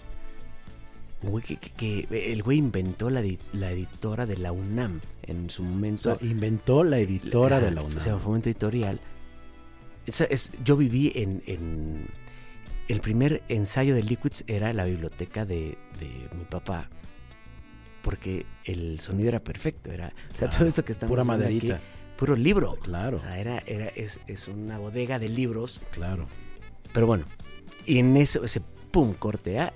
un 1.22 1.30
güey 1.32 1.44
que, 1.44 1.56
que- 1.58 1.72
que- 2.06 2.34
el 2.34 2.44
güey 2.44 2.58
inventó 2.58 3.10
la, 3.10 3.24
la 3.54 3.72
editora 3.72 4.26
de 4.26 4.36
la 4.38 4.52
UNAM 4.52 5.00
en 5.24 5.50
su 5.50 5.62
O 5.62 5.66
momento. 5.66 6.18
sea, 6.18 6.28
inventó 6.28 6.84
la 6.84 7.00
editora 7.00 7.62
de 7.62 7.72
la 7.72 7.82
O 7.82 7.90
sea, 7.90 8.14
UNAM. 8.16 8.20
fue 8.20 8.34
un 8.34 8.40
editorial. 8.42 9.00
Esa 10.06 10.26
es, 10.26 10.52
yo 10.66 10.76
viví 10.76 11.14
en, 11.16 11.42
en- 11.46 12.08
El 12.90 13.00
primer 13.00 13.42
ensayo 13.48 13.96
de 13.96 14.04
Liquids 14.04 14.44
era 14.48 14.74
la 14.74 14.84
biblioteca 14.84 15.46
de, 15.46 15.78
de 16.02 16.28
mi 16.38 16.44
papá. 16.44 16.90
Porque 18.02 18.46
el 18.66 19.00
sonido 19.00 19.30
era 19.30 19.40
perfecto. 19.40 19.92
Era, 19.94 20.12
o 20.36 20.38
sea, 20.38 20.50
todo 20.50 20.68
esto 20.68 20.84
que 20.84 20.92
estamos 20.92 21.10
Pura 21.10 21.22
aquí, 21.22 21.28
maderita. 21.30 21.80
Puro 22.24 22.38
libro. 22.38 22.78
Claro, 22.78 23.18
O 23.18 23.20
sea, 23.20 23.38
era, 23.38 23.62
era, 23.68 23.88
es, 23.88 24.22
es 24.28 24.48
una 24.48 24.80
bodega 24.80 25.20
de 25.20 25.28
libros. 25.28 25.82
claro. 25.92 26.26
Pero 26.94 27.06
bueno, 27.06 27.26
y 27.86 28.00
en 28.00 28.16
eso, 28.16 28.46
ese 28.46 28.62
pum, 28.92 29.14
corte 29.14 29.60
A, 29.60 29.74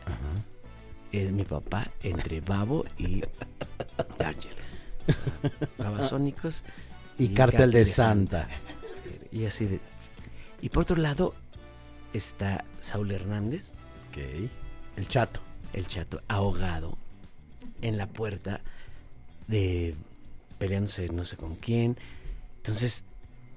es 1.11 1.29
mi 1.31 1.43
papá 1.43 1.91
entre 2.03 2.39
Babo 2.39 2.85
y 2.97 3.21
D'Angelo. 4.17 4.55
Babasónicos 5.77 6.63
Y, 7.17 7.29
Cártel 7.29 7.71
de 7.71 7.85
Santa. 7.85 8.47
Y 9.29 9.43
así 9.45 9.65
de. 9.65 9.81
Y 10.61 10.69
por 10.69 10.83
otro 10.83 10.95
lado 10.95 11.33
está 12.13 12.63
Saúl 12.79 13.11
Hernández, 13.11 13.71
Ok. 14.09 14.49
El 14.95 15.07
chato. 15.09 15.41
el 15.73 15.85
chato, 15.87 16.21
ahogado 16.29 16.97
en 17.81 17.97
la 17.97 18.07
puerta 18.07 18.61
de 19.47 19.95
peleándose 20.59 21.09
no 21.09 21.25
sé 21.25 21.35
con 21.35 21.55
quién. 21.55 21.97
Entonces, 22.67 23.03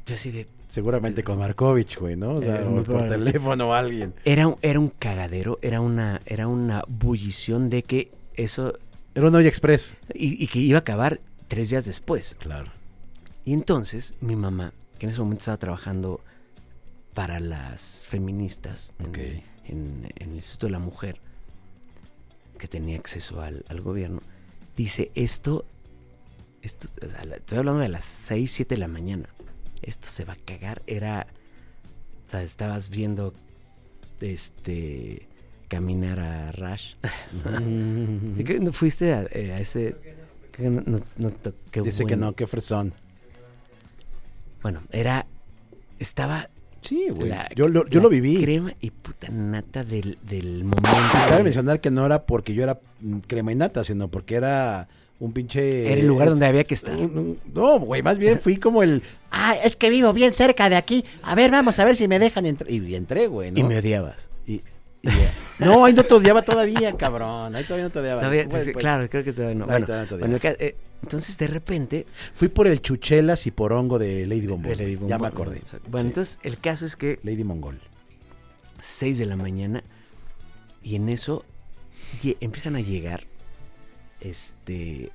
yo 0.06 0.14
así 0.14 0.30
de. 0.30 0.46
Seguramente 0.68 1.24
con 1.24 1.38
Markovich, 1.38 1.98
güey, 1.98 2.14
¿no? 2.14 2.36
O 2.36 2.40
sea, 2.40 2.60
Eh, 2.60 2.64
o 2.64 2.82
por 2.84 3.08
teléfono 3.08 3.70
o 3.70 3.72
alguien. 3.74 4.14
Era, 4.24 4.46
un- 4.46 4.56
era 4.62 4.78
un 4.78 4.88
cagadero, 4.90 5.58
era 5.62 5.80
una, 5.80 6.20
era 6.26 6.46
una 6.46 6.84
bullición 6.86 7.70
de 7.70 7.82
que 7.82 8.12
eso. 8.34 8.78
Era 9.14 9.26
un 9.26 9.34
Hoy 9.34 9.48
Express. 9.48 9.96
Y, 10.14 10.42
y 10.42 10.46
que 10.46 10.60
iba 10.60 10.78
a 10.78 10.80
acabar 10.80 11.20
tres 11.48 11.70
días 11.70 11.84
después. 11.86 12.36
Claro. 12.38 12.70
Y 13.44 13.52
entonces 13.52 14.14
mi 14.20 14.36
mamá, 14.36 14.72
que 14.98 15.06
en 15.06 15.10
ese 15.10 15.18
momento 15.18 15.40
estaba 15.40 15.56
trabajando 15.56 16.20
para 17.14 17.40
las 17.40 18.06
feministas 18.08 18.92
en, 19.00 19.06
Ok. 19.06 19.18
en- 19.18 19.42
en 20.14 20.28
el 20.28 20.34
Instituto 20.36 20.66
de 20.68 20.70
la 20.72 20.78
Mujer, 20.78 21.16
que 22.58 22.68
tenía 22.68 22.96
acceso 22.96 23.40
al, 23.40 23.64
al 23.68 23.80
gobierno, 23.80 24.20
dice, 24.76 25.10
esto, 25.16 25.64
esto 26.62 26.88
o 27.04 27.08
sea, 27.08 27.24
la- 27.24 27.36
estoy 27.36 27.58
hablando 27.58 27.80
de 27.80 27.88
las 27.88 28.04
6, 28.04 28.50
7 28.50 28.74
de 28.74 28.78
la 28.80 28.88
mañana, 28.88 29.28
esto 29.82 30.08
se 30.08 30.24
va 30.24 30.34
a 30.34 30.36
cagar, 30.36 30.82
era, 30.86 31.26
o 32.26 32.30
sea, 32.30 32.42
estabas 32.42 32.90
viendo, 32.90 33.32
este, 34.20 35.26
caminar 35.68 36.20
a 36.20 36.52
Rush. 36.52 36.94
¿Y 38.38 38.44
qué, 38.44 38.60
¿No 38.60 38.72
fuiste 38.72 39.12
a, 39.12 39.26
eh, 39.30 39.52
a 39.52 39.60
ese? 39.60 39.96
que 40.52 40.64
no- 40.68 40.82
no- 40.84 41.00
no 41.16 41.32
qué 41.70 41.80
Dice 41.82 42.04
que 42.04 42.16
no, 42.16 42.34
que 42.34 42.46
fresón. 42.46 42.92
Bueno, 44.62 44.82
era. 44.90 45.26
Estaba. 45.98 46.50
Sí, 46.82 47.08
güey. 47.10 47.32
Yo, 47.54 47.68
lo, 47.68 47.86
yo 47.88 47.98
la 48.00 48.04
lo 48.04 48.08
viví. 48.08 48.42
Crema 48.42 48.72
y 48.80 48.90
puta 48.90 49.28
nata 49.30 49.84
del, 49.84 50.18
del 50.22 50.64
momento. 50.64 50.90
Cabe 51.12 51.36
de- 51.38 51.44
mencionar 51.44 51.80
que 51.80 51.90
no 51.90 52.04
era 52.04 52.24
porque 52.26 52.52
yo 52.54 52.62
era 52.62 52.80
mm, 53.00 53.18
crema 53.20 53.52
y 53.52 53.54
nata, 53.54 53.84
sino 53.84 54.08
porque 54.08 54.34
era 54.34 54.88
un 55.20 55.32
pinche... 55.32 55.92
Era 55.92 56.00
el 56.00 56.06
lugar 56.06 56.30
donde 56.30 56.46
había 56.46 56.64
que 56.64 56.74
estar. 56.74 56.98
No, 56.98 57.78
güey, 57.78 58.02
más 58.02 58.18
bien 58.18 58.40
fui 58.40 58.56
como 58.56 58.82
el... 58.82 59.02
Ah, 59.30 59.54
es 59.62 59.76
que 59.76 59.90
vivo 59.90 60.12
bien 60.12 60.32
cerca 60.32 60.68
de 60.68 60.76
aquí. 60.76 61.04
A 61.22 61.34
ver, 61.34 61.50
vamos 61.50 61.78
a 61.78 61.84
ver 61.84 61.94
si 61.94 62.08
me 62.08 62.18
dejan 62.18 62.46
entrar. 62.46 62.70
Y 62.70 62.94
entré, 62.94 63.26
güey, 63.28 63.52
¿no? 63.52 63.58
Y 63.60 63.62
me 63.62 63.78
odiabas. 63.78 64.30
Y- 64.46 64.62
y 65.02 65.08
ya. 65.08 65.32
No, 65.66 65.84
ahí 65.84 65.92
no 65.92 66.02
te 66.04 66.12
odiaba 66.14 66.42
todavía, 66.42 66.96
cabrón. 66.96 67.54
Ahí 67.54 67.64
todavía 67.64 67.84
no 67.84 67.90
te 67.90 67.98
odiaba. 68.00 68.20
Todavía- 68.22 68.48
Pues, 68.48 68.64
pues, 68.64 68.76
claro, 68.78 69.08
creo 69.08 69.22
que 69.24 69.32
todavía 69.32 69.54
no. 69.58 69.66
Bueno, 69.66 69.86
todavía 69.86 70.10
no 70.10 70.18
bueno, 70.18 70.38
eh, 70.58 70.76
entonces 71.02 71.38
de 71.38 71.46
repente. 71.46 72.06
Fui 72.34 72.48
por 72.48 72.66
el 72.66 72.80
chuchelas 72.82 73.46
y 73.46 73.50
porongo 73.50 73.98
de 73.98 74.26
Lady 74.26 74.46
Bombón. 74.46 74.72
Lady 74.76 74.94
Ya 74.94 74.98
Bombón, 74.98 75.20
me 75.20 75.26
acordé. 75.26 75.62
Bueno, 75.88 76.04
Sí. 76.04 76.08
entonces 76.08 76.38
el 76.42 76.58
caso 76.58 76.86
es 76.86 76.96
que 76.96 77.18
Lady 77.22 77.44
Mongol. 77.44 77.80
6 78.80 79.18
de 79.18 79.26
la 79.26 79.36
mañana 79.36 79.84
y 80.82 80.96
en 80.96 81.08
eso 81.10 81.44
empiezan 82.40 82.76
a 82.76 82.80
llegar 82.80 83.24
este 84.20 85.10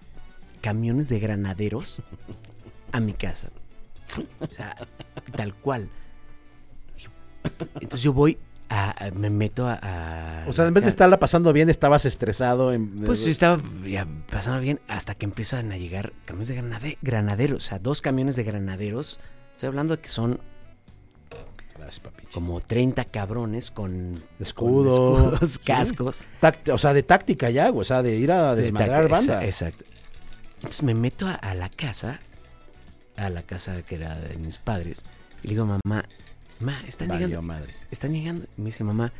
camiones 0.61 1.09
de 1.09 1.19
granaderos 1.19 1.97
a 2.91 2.99
mi 2.99 3.13
casa. 3.13 3.49
O 4.39 4.47
sea, 4.53 4.75
tal 5.35 5.53
cual. 5.55 5.89
Entonces 7.75 8.01
yo 8.01 8.13
voy 8.13 8.37
a, 8.69 9.05
a- 9.05 9.11
me 9.11 9.29
meto 9.29 9.67
a, 9.67 9.79
a 9.81 10.45
O 10.47 10.53
sea, 10.53 10.65
en 10.67 10.73
vez 10.73 10.83
de 10.83 10.87
la 10.87 10.91
estarla 10.91 11.19
pasando 11.19 11.53
bien, 11.53 11.69
estabas 11.69 12.05
estresado. 12.05 12.73
En, 12.73 12.89
Pues 13.01 13.19
sí, 13.23 13.29
estaba 13.31 13.61
ya 13.85 14.07
pasando 14.31 14.59
bien 14.59 14.79
hasta 14.87 15.13
que 15.15 15.25
empiezan 15.25 15.71
a 15.71 15.77
llegar 15.77 16.13
camiones 16.25 16.47
de 16.49 16.61
granade- 16.61 16.97
granaderos. 17.01 17.57
O 17.57 17.67
sea, 17.67 17.79
dos 17.79 18.01
camiones 18.01 18.35
de 18.35 18.43
granaderos. 18.43 19.19
Estoy 19.55 19.67
hablando 19.67 19.95
de 19.95 20.01
que 20.01 20.09
son 20.09 20.39
Como 22.33 22.59
30 22.61 23.05
cabrones 23.05 23.71
con 23.71 24.23
Escudo, 24.39 25.13
con 25.13 25.23
escudos, 25.33 25.59
cascos. 25.59 26.17
O 26.71 26.77
sea, 26.77 26.93
de 26.93 27.03
táctica 27.03 27.49
ya, 27.49 27.71
o 27.71 27.83
sea, 27.83 28.01
de 28.03 28.17
ir 28.17 28.31
a 28.31 28.55
de 28.55 28.63
desmadrar 28.63 29.05
tac- 29.05 29.09
banda. 29.11 29.41
exa- 29.41 29.45
Exacto. 29.47 29.85
Entonces 30.57 30.83
me 30.83 30.93
meto 30.93 31.27
a, 31.27 31.33
a 31.35 31.53
la 31.53 31.69
casa, 31.69 32.19
a 33.17 33.29
la 33.29 33.43
casa 33.43 33.81
que 33.83 33.95
era 33.95 34.15
de 34.19 34.35
mis 34.37 34.57
padres, 34.57 35.03
y 35.43 35.47
le 35.47 35.53
digo, 35.53 35.65
mamá, 35.65 36.05
ma, 36.59 36.79
están 36.87 37.09
Valió 37.09 37.27
llegando, 37.27 37.47
madre. 37.47 37.73
están 37.91 38.13
llegando. 38.13 38.45
Y 38.57 38.61
me 38.61 38.65
dice, 38.67 38.83
mamá, 38.83 39.11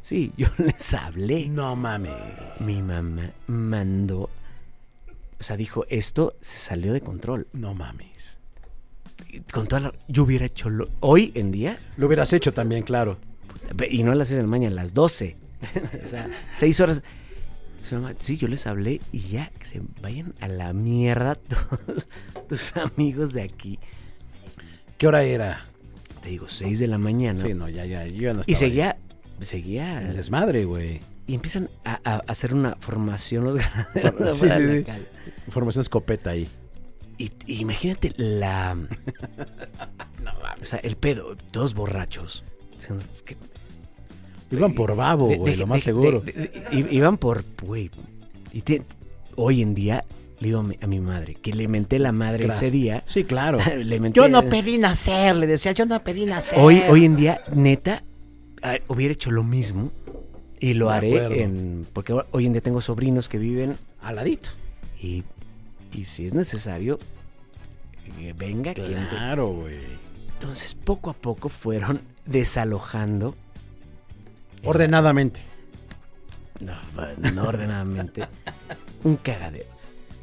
sí, 0.00 0.32
yo 0.38 0.48
les 0.58 0.94
hablé. 0.94 1.48
No 1.48 1.76
mames. 1.76 2.12
Mi 2.60 2.80
mamá 2.80 3.32
mandó, 3.48 4.30
o 5.38 5.42
sea, 5.42 5.56
dijo, 5.58 5.84
esto 5.90 6.36
se 6.40 6.58
salió 6.58 6.92
de 6.94 7.00
control. 7.02 7.48
No 7.52 7.74
mames. 7.74 8.38
Y 9.34 9.40
Con 9.52 9.66
toda 9.66 9.80
la- 9.80 9.94
yo 10.08 10.22
hubiera 10.22 10.44
hecho 10.46 10.70
lo- 10.70 10.88
hoy 11.00 11.32
en 11.34 11.50
día, 11.50 11.78
Lo 11.96 12.06
hubieras 12.06 12.32
hecho 12.32 12.52
también, 12.52 12.82
claro. 12.84 13.18
y 13.90 14.02
no 14.02 14.12
a 14.12 14.14
las 14.14 14.28
6 14.28 14.36
de 14.36 14.42
la 14.42 14.48
mañana, 14.48 14.72
a 14.80 14.84
las 14.84 14.94
12. 14.94 15.36
o 16.04 16.06
sea, 16.06 16.28
6 16.54 16.80
horas. 16.80 17.02
Sí, 18.18 18.36
yo 18.38 18.48
les 18.48 18.66
hablé 18.66 19.00
y 19.12 19.18
ya, 19.20 19.50
que 19.58 19.66
se 19.66 19.82
vayan 20.00 20.34
a 20.40 20.48
la 20.48 20.72
mierda 20.72 21.34
todos 21.48 22.06
tus 22.48 22.76
amigos 22.76 23.32
de 23.32 23.42
aquí. 23.42 23.78
¿Qué 24.98 25.06
hora 25.06 25.22
era? 25.24 25.66
Te 26.22 26.30
digo, 26.30 26.48
6 26.48 26.78
de 26.78 26.86
la 26.86 26.98
mañana. 26.98 27.42
Sí, 27.42 27.52
no, 27.54 27.68
ya, 27.68 27.84
ya, 27.84 28.06
yo 28.06 28.22
ya 28.22 28.32
no 28.34 28.40
y 28.46 28.52
estaba 28.52 28.58
seguía, 28.70 28.90
ahí. 28.90 29.44
seguía. 29.44 30.00
El 30.10 30.16
desmadre, 30.16 30.64
güey. 30.64 31.00
Y 31.26 31.34
empiezan 31.34 31.68
a, 31.84 31.98
a 32.04 32.16
hacer 32.28 32.54
una 32.54 32.76
formación 32.76 33.44
los 33.44 33.60
Sí, 34.38 34.46
sí. 34.48 34.84
Formación 35.50 35.82
escopeta 35.82 36.30
ahí. 36.30 36.48
Y, 37.18 37.30
y 37.46 37.60
imagínate 37.60 38.12
la. 38.16 38.76
o 40.60 40.64
sea, 40.64 40.78
el 40.80 40.96
pedo, 40.96 41.36
todos 41.50 41.74
borrachos. 41.74 42.44
diciendo, 42.76 43.04
¿qué- 43.24 43.36
Iban 44.50 44.74
por 44.74 44.94
babo, 44.94 45.28
de- 45.28 45.36
güey, 45.38 45.52
de- 45.52 45.58
lo 45.58 45.66
más 45.66 45.78
de- 45.78 45.82
seguro. 45.84 46.20
de- 46.20 46.32
de- 46.32 46.50
i- 46.72 46.96
iban 46.96 47.16
por, 47.18 47.44
güey. 47.62 47.90
Y 48.52 48.60
te- 48.62 48.82
hoy 49.36 49.62
en 49.62 49.74
día 49.74 50.04
le 50.40 50.48
digo 50.48 50.60
a 50.60 50.62
mi, 50.62 50.76
a 50.80 50.86
mi 50.86 51.00
madre 51.00 51.34
que 51.34 51.52
le 51.52 51.66
menté 51.68 51.98
la 51.98 52.12
madre 52.12 52.46
ese 52.46 52.70
día. 52.70 53.02
Sí, 53.06 53.24
claro. 53.24 53.58
le 53.76 54.00
menté- 54.00 54.14
Yo 54.16 54.28
no 54.28 54.42
pedí 54.48 54.78
nacer, 54.78 55.34
le 55.36 55.46
decía, 55.46 55.72
yo 55.72 55.86
no 55.86 56.02
pedí 56.04 56.26
nacer. 56.26 56.58
Hoy, 56.58 56.82
hoy 56.88 57.04
en 57.04 57.16
día, 57.16 57.40
neta, 57.54 58.02
ah, 58.62 58.76
hubiera 58.88 59.12
hecho 59.12 59.30
lo 59.30 59.42
mismo 59.42 59.90
y 60.60 60.74
lo 60.74 60.88
De 60.88 60.94
haré 60.94 61.08
acuerdo. 61.20 61.34
en. 61.36 61.86
Porque 61.92 62.12
ho- 62.12 62.26
hoy 62.32 62.46
en 62.46 62.52
día 62.52 62.60
tengo 62.62 62.80
sobrinos 62.80 63.28
que 63.28 63.38
viven 63.38 63.76
Aladito. 64.02 64.50
y, 65.02 65.24
y 65.94 66.04
si 66.04 66.26
es 66.26 66.34
necesario, 66.34 66.98
que 68.18 68.32
venga 68.32 68.74
quien 68.74 69.08
te- 69.08 69.16
Claro, 69.16 69.48
güey. 69.48 69.78
Entonces, 70.32 70.74
poco 70.74 71.10
a 71.10 71.14
poco 71.14 71.48
fueron 71.48 72.00
desalojando. 72.26 73.34
Ordenadamente. 74.64 75.42
No, 76.60 76.74
no 77.32 77.42
ordenadamente. 77.44 78.26
un 79.04 79.16
cagadero. 79.16 79.66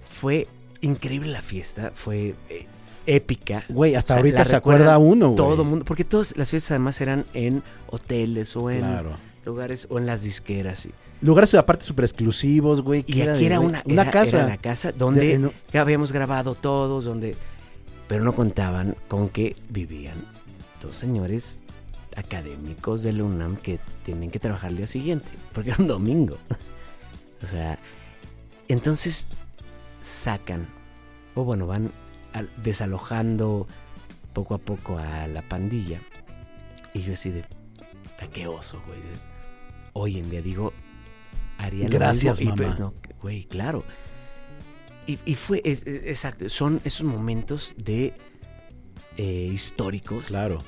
Fue 0.06 0.48
increíble 0.82 1.30
la 1.32 1.42
fiesta, 1.42 1.92
fue 1.94 2.36
eh, 2.50 2.66
épica. 3.06 3.64
Güey, 3.70 3.96
hasta 3.96 4.16
ahorita 4.18 4.40
la 4.40 4.46
se 4.46 4.54
recuerdan 4.54 4.88
acuerda 4.88 4.98
uno, 5.00 5.28
güey. 5.30 5.38
Todo 5.38 5.64
mundo, 5.64 5.86
porque 5.86 6.04
todas 6.06 6.36
las 6.38 6.50
fiestas 6.50 6.72
además 6.72 7.00
eran 7.02 7.26
en 7.34 7.64
hoteles 7.88 8.56
o 8.56 8.70
en 8.72 8.80
Claro. 8.80 9.18
lugares 9.46 9.88
o 9.90 9.98
en 10.00 10.06
las 10.06 10.24
disqueras. 10.24 10.86
Y, 10.86 10.92
Lugares 11.22 11.54
aparte 11.54 11.86
súper 11.86 12.06
exclusivos, 12.06 12.82
güey. 12.82 13.04
y 13.08 13.22
aquí 13.22 13.46
era 13.46 13.60
una, 13.60 13.84
una 13.86 14.02
era- 14.02 14.12
casa. 14.12 14.38
era 14.40 14.48
la 14.48 14.58
casa 14.58 14.92
donde 14.92 15.22
De- 15.22 15.34
en- 15.34 15.52
ya 15.72 15.82
habíamos 15.82 16.12
grabado 16.12 16.56
todos, 16.56 17.06
donde 17.06 17.36
pero 18.08 18.24
no 18.24 18.34
contaban 18.34 18.96
con 19.08 19.30
que 19.30 19.56
vivían 19.70 20.18
dos 20.82 20.96
señores 20.98 21.62
académicos 22.18 23.04
de 23.04 23.14
la 23.14 23.24
UNAM 23.24 23.56
que 23.56 23.80
tienen 24.04 24.32
que 24.32 24.40
trabajar 24.40 24.72
el 24.72 24.78
día 24.78 24.88
siguiente, 24.88 25.30
porque 25.54 25.70
era 25.70 25.80
un 25.80 25.88
domingo. 25.88 26.38
o 27.44 27.48
sea, 27.48 27.80
entonces 28.68 29.28
sacan, 30.02 30.68
o 31.36 31.44
bueno, 31.46 31.68
van 31.68 31.92
al- 32.34 32.50
desalojando 32.64 33.68
poco 34.34 34.56
a 34.56 34.58
poco 34.58 34.98
a 34.98 35.28
la 35.28 35.42
pandilla. 35.44 36.00
Y 36.94 37.04
yo 37.04 37.14
así 37.14 37.30
de, 37.30 37.44
"Ta, 38.20 38.28
qué 38.28 38.48
oso, 38.48 38.82
güey. 38.88 39.00
Hoy 39.94 40.18
en 40.20 40.30
día 40.30 40.42
digo, 40.42 40.74
haría 41.62 41.88
lo 41.88 41.92
Gracias, 41.98 42.40
mismo. 42.40 42.54
Y, 42.54 42.58
pues, 42.58 42.70
mamá. 42.70 42.80
no, 42.80 42.94
güey, 43.22 43.44
claro. 43.46 43.84
Y, 45.08 45.20
y 45.26 45.36
fue, 45.36 45.62
es- 45.66 45.86
es- 45.88 46.06
exacto, 46.06 46.48
son 46.50 46.80
esos 46.84 47.04
momentos 47.06 47.74
de 47.78 48.14
eh, 49.18 49.50
históricos 49.54 50.28
Claro. 50.28 50.64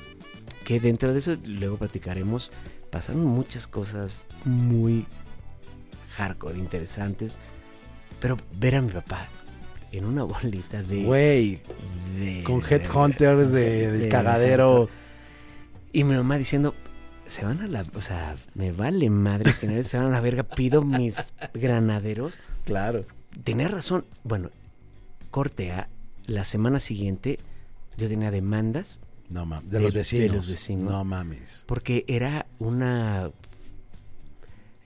que 0.64 0.80
dentro 0.80 1.12
de 1.12 1.18
eso 1.18 1.36
luego 1.44 1.76
platicaremos. 1.78 2.52
Pasaron 2.90 3.24
muchas 3.24 3.66
cosas 3.66 4.26
muy 4.44 5.06
hardcore, 6.16 6.58
interesantes. 6.58 7.38
Pero 8.20 8.36
ver 8.58 8.76
a 8.76 8.82
mi 8.82 8.92
papá 8.92 9.26
en 9.92 10.04
una 10.04 10.22
bolita 10.24 10.82
de. 10.82 11.02
Güey, 11.04 11.60
de- 12.18 12.42
con 12.44 12.60
de- 12.60 12.76
Headhunter 12.76 13.36
de, 13.48 13.90
del 13.92 14.00
de- 14.02 14.08
cagadero. 14.08 14.88
Y 15.92 16.04
mi 16.04 16.14
mamá 16.14 16.38
diciendo. 16.38 16.74
Se 17.26 17.44
van 17.44 17.60
a 17.60 17.66
la. 17.66 17.84
O 17.94 18.02
sea, 18.02 18.34
me 18.54 18.70
vale 18.72 19.08
madres 19.10 19.58
que 19.58 19.66
no 19.66 19.82
se 19.82 19.96
van 19.96 20.06
a 20.06 20.10
la 20.10 20.20
verga. 20.20 20.42
Pido 20.42 20.82
mis 20.82 21.32
granaderos. 21.54 22.38
Claro. 22.64 23.04
Tenía 23.42 23.68
razón. 23.68 24.04
Bueno, 24.22 24.50
corte 25.30 25.72
a 25.72 25.88
la 26.26 26.44
semana 26.44 26.78
siguiente. 26.80 27.38
Yo 27.96 28.08
tenía 28.08 28.30
demandas 28.30 29.00
No 29.30 29.46
mames. 29.46 29.70
De, 29.70 29.78
De- 29.78 29.84
los 29.84 29.92
de 29.94 29.98
vecinos. 30.00 30.36
los 30.36 30.48
vecinos. 30.50 30.90
No 30.90 31.04
mames. 31.04 31.62
porque 31.66 32.04
era 32.08 32.46
una 32.58 33.30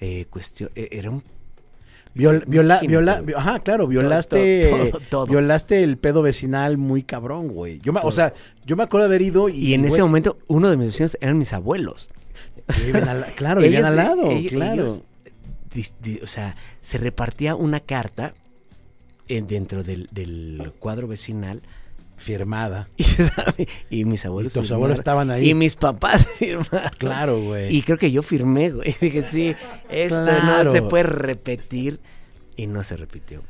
eh, 0.01 0.26
cuestión. 0.30 0.70
eh, 0.74 0.89
Era 0.93 1.11
un. 1.11 1.22
Viol- 2.14 2.45
viola, 2.49 2.80
viola, 2.80 3.22
ajá, 3.36 3.61
claro, 3.61 3.86
violaste, 3.86 4.66
todo, 4.70 4.89
todo, 4.91 5.01
todo. 5.11 5.26
violaste 5.26 5.84
el 5.84 5.99
pedo 5.99 6.20
vecinal 6.22 6.76
muy 6.76 7.03
cabrón, 7.05 7.49
güey. 7.49 7.78
Yo 7.80 7.93
me, 7.93 8.01
o 8.03 8.11
sea, 8.11 8.32
yo 8.66 8.74
me 8.76 8.82
acuerdo 8.82 9.07
de 9.09 9.14
haber 9.14 9.22
ido 9.22 9.49
y, 9.49 9.59
Y 9.68 9.74
en 9.74 9.84
ese 9.84 10.03
momento, 10.03 10.39
uno 10.49 10.68
de 10.68 10.76
mis 10.76 10.86
vecinos 10.89 11.16
eran 11.20 11.39
mis 11.39 11.53
abuelos. 11.53 12.09
Viven 12.85 13.09
al- 13.09 13.27
claro, 13.37 13.61
vivían 13.61 13.85
al 13.85 13.97
lado, 13.97 14.31
ellos- 14.31 14.53
claro. 14.53 14.85
ellos, 14.85 15.03
o 16.23 16.27
sea, 16.27 16.57
se 16.81 16.99
repartía 16.99 17.55
una 17.55 17.81
carta 17.81 18.35
en- 19.29 19.47
dentro 19.47 19.83
del, 19.83 20.09
del 20.13 20.73
cuadro 20.79 21.07
vecinal 21.09 21.63
Firmada. 22.17 22.89
y, 23.91 24.01
y 24.01 24.05
mis 24.05 24.27
abuelos. 24.27 24.53
tus 24.53 24.63
firmaron, 24.63 24.77
abuelos 24.83 24.99
estaban 24.99 25.31
ahí. 25.31 25.51
Y 25.51 25.55
mis 25.55 25.77
papás 25.77 26.27
firmaron. 26.39 26.91
Claro, 26.99 27.41
güey. 27.41 27.77
Y 27.77 27.83
creo 27.83 27.97
que 27.97 28.11
yo 28.11 28.23
firmé, 28.23 28.71
güey. 28.71 28.97
Dije, 29.01 29.23
sí, 29.23 29.55
esto 29.89 30.25
Claro. 30.25 30.65
no 30.65 30.73
se 30.73 30.83
puede 30.83 31.05
repetir. 31.05 32.01
Y 32.57 32.67
no 32.67 32.83
se 32.83 32.97
repitió. 32.97 33.43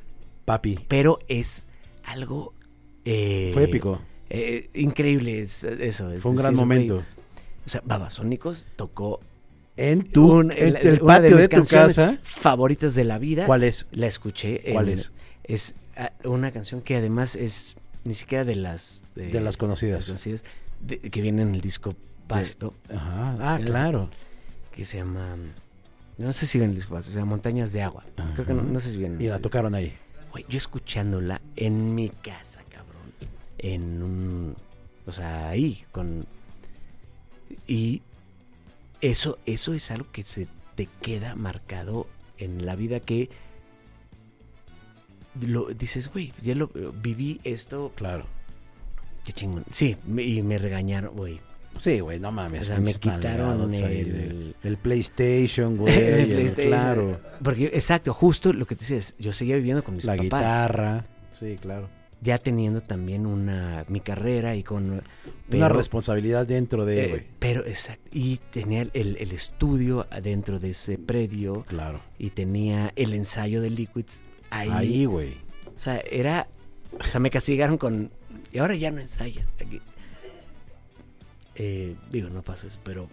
Papi, 0.45 0.79
Pero 0.87 1.19
es 1.29 1.65
algo. 2.05 2.53
eh, 3.07 3.53
fue 3.55 3.65
épico. 3.65 4.03
eh, 4.29 4.69
increíble 4.75 5.41
es- 5.41 5.65
eso. 5.65 6.11
es 6.11 6.21
Fue 6.21 6.33
un 6.33 6.37
gran 6.37 6.55
decir, 6.55 6.67
güey, 6.67 6.79
momento. 6.79 7.05
O 7.69 7.71
sea, 7.71 7.83
Babasónicos 7.85 8.67
tocó 8.77 9.21
En 9.77 10.03
tu, 10.05 10.33
un- 10.39 10.53
en 10.53 10.75
el 10.77 11.03
una 11.03 11.21
de 11.21 11.29
patio 11.29 11.37
de, 11.37 11.37
mis 11.37 11.69
tu 11.69 11.77
casa. 11.77 12.19
favoritas 12.23 12.95
de 12.95 13.05
la 13.05 13.19
vida. 13.19 13.45
¿Cuál 13.45 13.63
es? 13.63 13.87
La 13.93 14.07
escuché. 14.07 14.63
¿Cuál 14.73 14.89
en- 14.89 14.99
es? 15.01 15.13
Es 15.45 15.75
ah, 15.99 16.11
una 16.25 16.51
canción 16.51 16.81
que 16.81 16.97
además 16.97 17.37
es 17.37 17.77
ni 18.05 18.15
siquiera 18.15 18.45
de 18.45 18.55
las 18.57 19.03
De 19.15 19.39
las 19.43 19.59
conocidas. 19.59 20.07
conocidas, 20.07 20.45
de- 20.81 20.99
que 20.99 21.21
viene 21.21 21.43
en 21.43 21.55
el 21.55 21.61
disco 21.61 21.95
Pasto, 22.27 22.73
Ajá. 22.89 23.37
Ah, 23.39 23.57
El- 23.61 23.67
claro. 23.67 24.09
que 24.75 24.87
se 24.87 24.97
llama 24.97 25.37
no 26.17 26.33
sé 26.33 26.47
si 26.47 26.57
viene 26.59 26.71
en 26.71 26.71
el 26.71 26.77
disco 26.77 26.95
Pasto, 26.95 27.13
se 27.13 27.19
llama 27.19 27.31
Montañas 27.33 27.71
de 27.75 27.83
Agua. 27.83 28.03
Creo 28.35 28.47
que 28.47 28.55
no, 28.55 28.81
sé 28.81 28.93
si 28.93 28.97
viene. 28.97 29.17
en 29.17 29.21
Y 29.21 29.27
la 29.29 29.39
tocaron 29.41 29.75
ahí. 29.75 29.95
Güey, 30.33 30.47
yo 30.49 30.57
escuchándola 30.57 31.41
en 31.57 31.95
mi 31.95 32.09
casa, 32.09 32.63
cabrón. 32.71 33.13
En 33.59 34.03
un. 34.03 34.57
O 35.07 35.13
sea, 35.13 35.49
ahí, 35.51 35.85
con. 35.93 36.27
Y 37.67 38.03
eso, 39.01 39.39
eso 39.47 39.75
es 39.75 39.91
algo 39.91 40.07
que 40.13 40.23
se 40.23 40.49
te 40.75 40.89
queda 41.01 41.35
marcado 41.35 42.07
en 42.39 42.65
la 42.67 42.77
vida 42.77 43.01
que. 43.01 43.31
Lo, 45.41 45.67
dices, 45.67 46.09
güey, 46.13 46.33
ya 46.43 46.55
lo 46.55 46.69
viví 47.03 47.41
esto. 47.45 47.93
Claro. 47.95 48.25
Qué 49.25 49.33
chingón. 49.33 49.65
Sí, 49.71 49.97
me- 50.07 50.25
y 50.25 50.43
me 50.43 50.59
regañaron, 50.59 51.15
güey. 51.15 51.41
Sí, 51.77 52.01
güey, 52.01 52.19
no 52.19 52.33
mames. 52.33 52.63
O 52.63 52.65
sea, 52.65 52.79
me 52.81 52.95
quitaron 52.95 53.73
el- 53.73 54.79
PlayStation, 54.83 55.77
güey. 55.77 55.95
El 55.97 56.03
el- 56.15 56.29
PlayStation. 56.31 56.67
Claro. 56.71 57.21
Porque, 57.45 57.67
exacto, 57.67 58.13
justo 58.13 58.53
lo 58.53 58.67
que 58.67 58.75
te 58.75 58.81
decías, 58.81 59.15
yo 59.19 59.33
seguía 59.33 59.55
viviendo 59.57 59.85
con 59.85 59.95
mis 59.95 60.05
La 60.05 60.17
papás. 60.17 60.25
guitarra. 60.25 61.07
Sí, 61.39 61.57
claro. 61.61 61.89
Ya 62.21 62.39
teniendo 62.39 62.81
también 62.81 63.27
una 63.27 63.85
mi 63.89 64.01
carrera 64.01 64.57
y 64.57 64.63
con 64.65 65.03
Una 65.53 65.69
responsabilidad 65.69 66.47
dentro 66.47 66.85
de, 66.85 67.15
eh, 67.15 67.27
pero 67.39 67.65
exacto 67.67 68.09
y 68.13 68.39
tenía 68.51 68.83
el, 68.83 68.91
el- 68.95 69.31
estudio 69.33 70.07
adentro 70.11 70.59
de 70.59 70.71
ese 70.71 70.99
predio 70.99 71.65
Claro. 71.69 72.01
y 72.19 72.31
tenía 72.31 72.93
el 72.97 73.15
ensayo 73.15 73.63
de 73.63 73.71
Liquids 73.71 74.25
ahí, 74.51 74.69
Ahí, 74.73 75.05
güey. 75.05 75.35
o 75.77 75.79
sea 75.79 75.99
era 76.11 76.49
o 76.99 77.05
sea 77.05 77.21
me 77.21 77.31
castigaron 77.31 77.79
con 77.79 78.11
y 78.53 78.59
ahora 78.59 78.75
ya 78.75 78.91
no 78.91 79.01
ensayas 79.01 79.47
aquí 79.61 79.81
Eh, 81.55 81.97
digo 82.11 82.31
no 82.31 82.43
pasó 82.43 82.67
eso 82.67 82.79
pero 82.85 83.09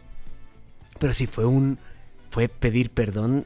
pero 1.00 1.14
sí 1.14 1.26
fue 1.28 1.46
un 1.46 1.78
fue 2.30 2.48
pedir 2.48 2.90
perdón 2.92 3.46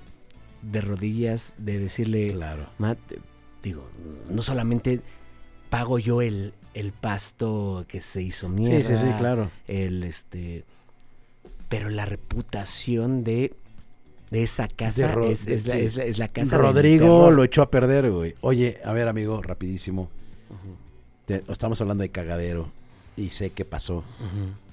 de 0.61 0.81
rodillas 0.81 1.53
de 1.57 1.79
decirle 1.79 2.31
Claro. 2.33 2.69
Matt, 2.79 2.99
digo, 3.63 3.87
no 4.29 4.41
solamente 4.41 5.01
pago 5.69 5.99
yo 5.99 6.21
el, 6.21 6.53
el 6.73 6.91
pasto 6.91 7.85
que 7.87 8.01
se 8.01 8.21
hizo 8.21 8.47
Sí, 8.47 8.53
mierda, 8.53 8.97
sí, 8.97 9.05
sí, 9.07 9.13
claro. 9.17 9.51
el 9.67 10.03
este, 10.03 10.63
pero 11.67 11.89
la 11.89 12.05
reputación 12.05 13.23
de, 13.23 13.53
de 14.31 14.43
esa 14.43 14.67
casa 14.67 15.13
es, 15.25 15.45
es 15.47 15.65
la, 15.67 15.75
sí. 15.75 15.81
es 15.81 15.95
la- 15.95 16.03
es 16.05 16.17
la 16.17 16.27
casa 16.27 16.57
Rodrigo 16.57 17.31
lo 17.31 17.43
echó 17.43 17.61
a 17.61 17.69
perder, 17.69 18.11
güey. 18.11 18.35
Oye, 18.41 18.79
a 18.83 18.93
ver, 18.93 19.07
amigo, 19.07 19.41
rapidísimo. 19.41 20.09
Te- 21.25 21.43
estamos 21.49 21.79
hablando 21.81 22.01
de 22.01 22.09
cagadero 22.09 22.71
y 23.15 23.29
sé 23.29 23.51
que 23.51 23.65
pasó. 23.65 24.03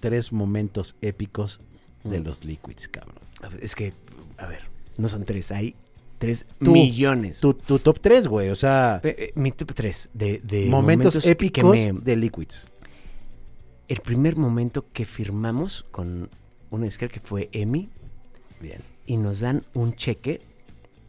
Tres 0.00 0.32
momentos 0.32 0.94
épicos 1.02 1.60
de 2.04 2.20
los 2.20 2.44
Liquids, 2.44 2.88
cabrón. 2.88 3.16
Es 3.60 3.74
que, 3.74 3.92
a 4.38 4.46
ver, 4.46 4.62
no 4.96 5.08
son 5.08 5.24
tres, 5.24 5.52
hay 5.52 5.74
tres 6.18 6.46
Tú, 6.58 6.72
millones. 6.72 7.40
Tu, 7.40 7.54
tu 7.54 7.78
top 7.78 7.98
3, 8.00 8.26
güey. 8.28 8.48
O 8.50 8.56
sea, 8.56 9.00
Eh, 9.04 9.14
eh, 9.18 9.32
mi 9.34 9.52
top 9.52 9.72
tres 9.74 10.10
de, 10.14 10.40
de 10.42 10.66
momentos, 10.66 11.18
que- 11.22 11.30
épicos 11.30 11.78
me- 11.78 11.92
de 11.92 12.16
Liquids. 12.16 12.66
el 13.88 13.98
primer 14.00 14.36
momento 14.36 14.86
que 14.92 15.04
firmamos 15.04 15.84
con 15.90 16.28
una 16.70 16.84
disquera 16.86 17.12
que 17.12 17.20
fue 17.20 17.48
EMI, 17.52 17.88
Bien. 18.60 18.80
y 19.06 19.16
nos 19.18 19.40
dan 19.40 19.64
un 19.74 19.94
cheque, 19.94 20.40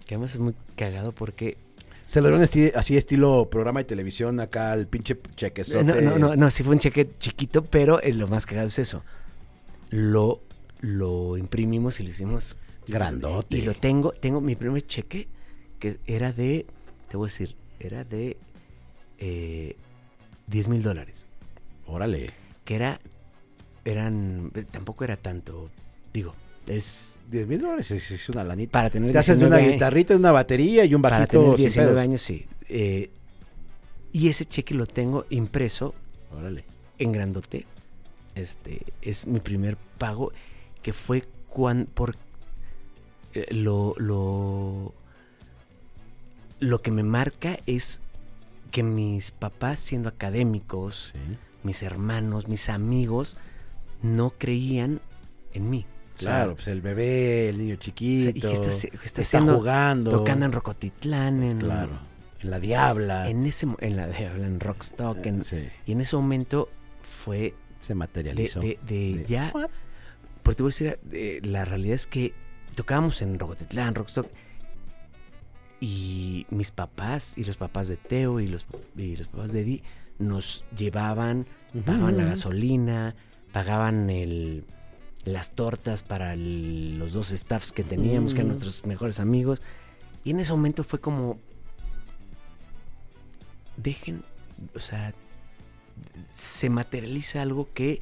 que 0.06 0.16
además 0.16 0.34
es 0.34 0.40
muy 0.40 0.54
cagado 0.76 1.12
porque... 1.12 1.58
Se 2.06 2.22
lo 2.22 2.30
dieron 2.30 2.44
así 2.76 2.96
estilo 2.96 3.50
programa 3.50 3.80
de 3.82 3.84
televisión 3.86 4.40
acá 4.40 4.72
al 4.72 4.88
pinche 4.88 5.18
chequezote. 5.36 5.84
No, 5.84 6.00
no, 6.00 6.18
no, 6.18 6.36
no, 6.38 6.52
sí 6.52 6.64
fue 6.64 6.74
un 6.74 6.80
cheque 6.80 7.10
chiquito, 7.20 7.64
pero 7.66 8.02
eh, 8.02 8.14
lo 8.14 8.28
más 8.30 8.46
cagado 8.46 8.68
es 8.68 8.80
eso. 8.80 9.04
Lo, 9.90 10.42
lo 10.80 11.36
imprimimos 11.38 12.00
y 12.00 12.04
lo 12.04 12.10
hicimos... 12.10 12.58
Grandote. 12.88 13.58
Y 13.58 13.62
lo 13.62 13.74
tengo, 13.74 14.12
tengo 14.12 14.42
mi 14.42 14.56
primer 14.56 14.86
cheque, 14.86 15.28
que 15.80 16.00
era 16.06 16.32
de, 16.32 16.66
te 17.10 17.18
voy 17.18 17.28
a 17.28 17.30
decir, 17.32 17.56
era 17.80 18.04
de 18.04 18.38
eh, 19.20 19.76
10 20.48 20.68
mil 20.70 20.82
dólares. 20.82 21.26
Órale. 21.86 22.32
Que 22.66 22.76
era, 22.76 23.00
eran, 23.86 24.52
tampoco 24.72 25.04
era 25.04 25.18
tanto, 25.18 25.70
digo, 26.14 26.34
es 26.68 27.18
10 27.30 27.48
mil 27.48 27.62
dólares 27.62 27.92
es, 27.92 28.12
es 28.12 28.30
una 28.30 28.44
lanita. 28.44 28.72
para 28.74 28.90
tener 28.90 29.12
Te 29.12 29.18
haces 29.18 29.38
una 29.42 29.56
19 29.58 29.74
guitarrita, 29.74 30.16
una 30.16 30.32
batería 30.32 30.84
y 30.86 30.94
un 30.94 31.02
Para 31.02 31.20
bajito 31.20 31.40
tener 31.42 31.56
sin 31.58 31.64
19 31.66 31.92
pedos. 31.92 32.02
años, 32.04 32.22
sí. 32.22 32.46
Eh, 32.70 33.10
y 34.12 34.28
ese 34.28 34.46
cheque 34.46 34.74
lo 34.74 34.86
tengo 34.86 35.26
impreso 35.30 35.94
Órale. 36.38 36.66
en 36.98 37.12
grandote. 37.12 37.66
Este 38.36 38.82
es 39.02 39.26
mi 39.26 39.40
primer 39.40 39.78
pago 39.98 40.32
que 40.82 40.94
fue 40.94 41.24
cuando 41.50 41.90
por 41.92 42.16
lo 43.52 43.94
lo 43.98 44.94
lo 46.60 46.82
que 46.82 46.92
me 46.92 47.04
marca 47.04 47.60
es 47.68 48.02
que 48.72 48.84
mis 48.84 49.32
papás 49.32 49.80
siendo 49.80 50.10
académicos, 50.10 51.14
Sí. 51.14 51.38
mis 51.64 51.84
hermanos, 51.84 52.48
mis 52.48 52.70
amigos 52.70 53.38
no 54.02 54.32
creían 54.38 55.00
en 55.54 55.70
mí. 55.70 55.86
O 56.18 56.20
sea, 56.22 56.32
Claro, 56.32 56.56
pues 56.56 56.68
el 56.68 56.82
bebé, 56.82 57.50
el 57.50 57.60
niño 57.60 57.74
o 57.76 57.78
sea, 57.78 57.86
chiquito. 57.86 58.30
y 58.38 58.42
que 58.42 58.52
está, 58.52 58.68
haci- 58.70 58.90
que 58.90 58.96
está 58.96 59.06
está 59.06 59.22
haciendo 59.22 59.58
jugando. 59.58 60.12
tocando 60.12 60.46
en 60.48 60.52
Rocotitlán, 60.52 61.44
en, 61.44 61.60
Claro. 61.60 62.00
En 62.42 62.50
la 62.52 62.60
diabla. 62.60 63.30
en 63.30 63.46
ese 63.46 63.68
en 63.80 63.96
la 63.96 64.08
de 64.08 64.26
en 64.26 64.60
Rockstock, 64.60 65.24
en- 65.26 65.44
Sí. 65.44 65.68
y 65.86 65.92
en 65.92 66.02
ese 66.02 66.16
momento 66.16 66.70
fue 67.04 67.54
Se 67.82 67.94
materializó. 67.96 68.60
de- 68.60 68.80
de 68.88 69.18
De- 69.18 69.26
ya 69.28 69.52
porque 70.44 70.56
te 70.58 70.64
voy 70.64 70.70
a 70.70 70.74
decir 70.74 71.00
eh, 71.12 71.40
la 71.44 71.66
realidad 71.66 71.96
es 71.96 72.08
que 72.08 72.34
tocábamos 72.78 73.24
en 73.24 73.40
Rocotitlán, 73.40 73.96
Rockstock 73.96 74.28
y 75.80 76.46
mis 76.52 76.70
papás 76.72 77.34
y 77.36 77.44
los 77.44 77.58
papás 77.58 77.88
de 77.88 77.98
Teo 77.98 78.40
y 78.40 78.48
los 78.48 78.66
y 78.96 79.16
los 79.16 79.28
papás 79.28 79.52
de 79.52 79.62
Eddie 79.62 79.84
nos 80.20 80.64
llevaban, 80.78 81.48
pagaban 81.86 82.18
la 82.18 82.24
gasolina, 82.26 83.16
pagaban 83.52 84.10
el 84.12 84.64
las 85.26 85.52
tortas 85.52 86.04
para 86.04 86.34
el- 86.34 87.00
los 87.00 87.14
dos 87.14 87.30
staffs 87.32 87.72
que 87.72 87.84
teníamos, 87.84 88.34
que 88.34 88.42
eran 88.42 88.52
Ujú. 88.52 88.60
nuestros 88.64 88.86
mejores 88.86 89.20
amigos. 89.20 89.62
Y 90.24 90.32
en 90.32 90.40
ese 90.40 90.52
momento 90.52 90.84
fue 90.86 91.00
como 91.02 91.38
dejen, 93.76 94.24
o 94.76 94.80
sea, 94.80 95.14
se 96.34 96.70
materializa 96.70 97.42
algo 97.42 97.68
que 97.74 98.02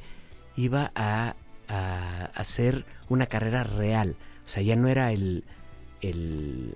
iba 0.56 0.92
a, 0.94 1.34
a 1.68 2.24
hacer 2.34 2.84
una 3.08 3.26
carrera 3.26 3.64
real. 3.64 4.16
O 4.46 4.48
sea, 4.48 4.62
ya 4.62 4.76
no 4.76 4.88
era 4.88 5.12
el, 5.12 5.44
el, 6.00 6.74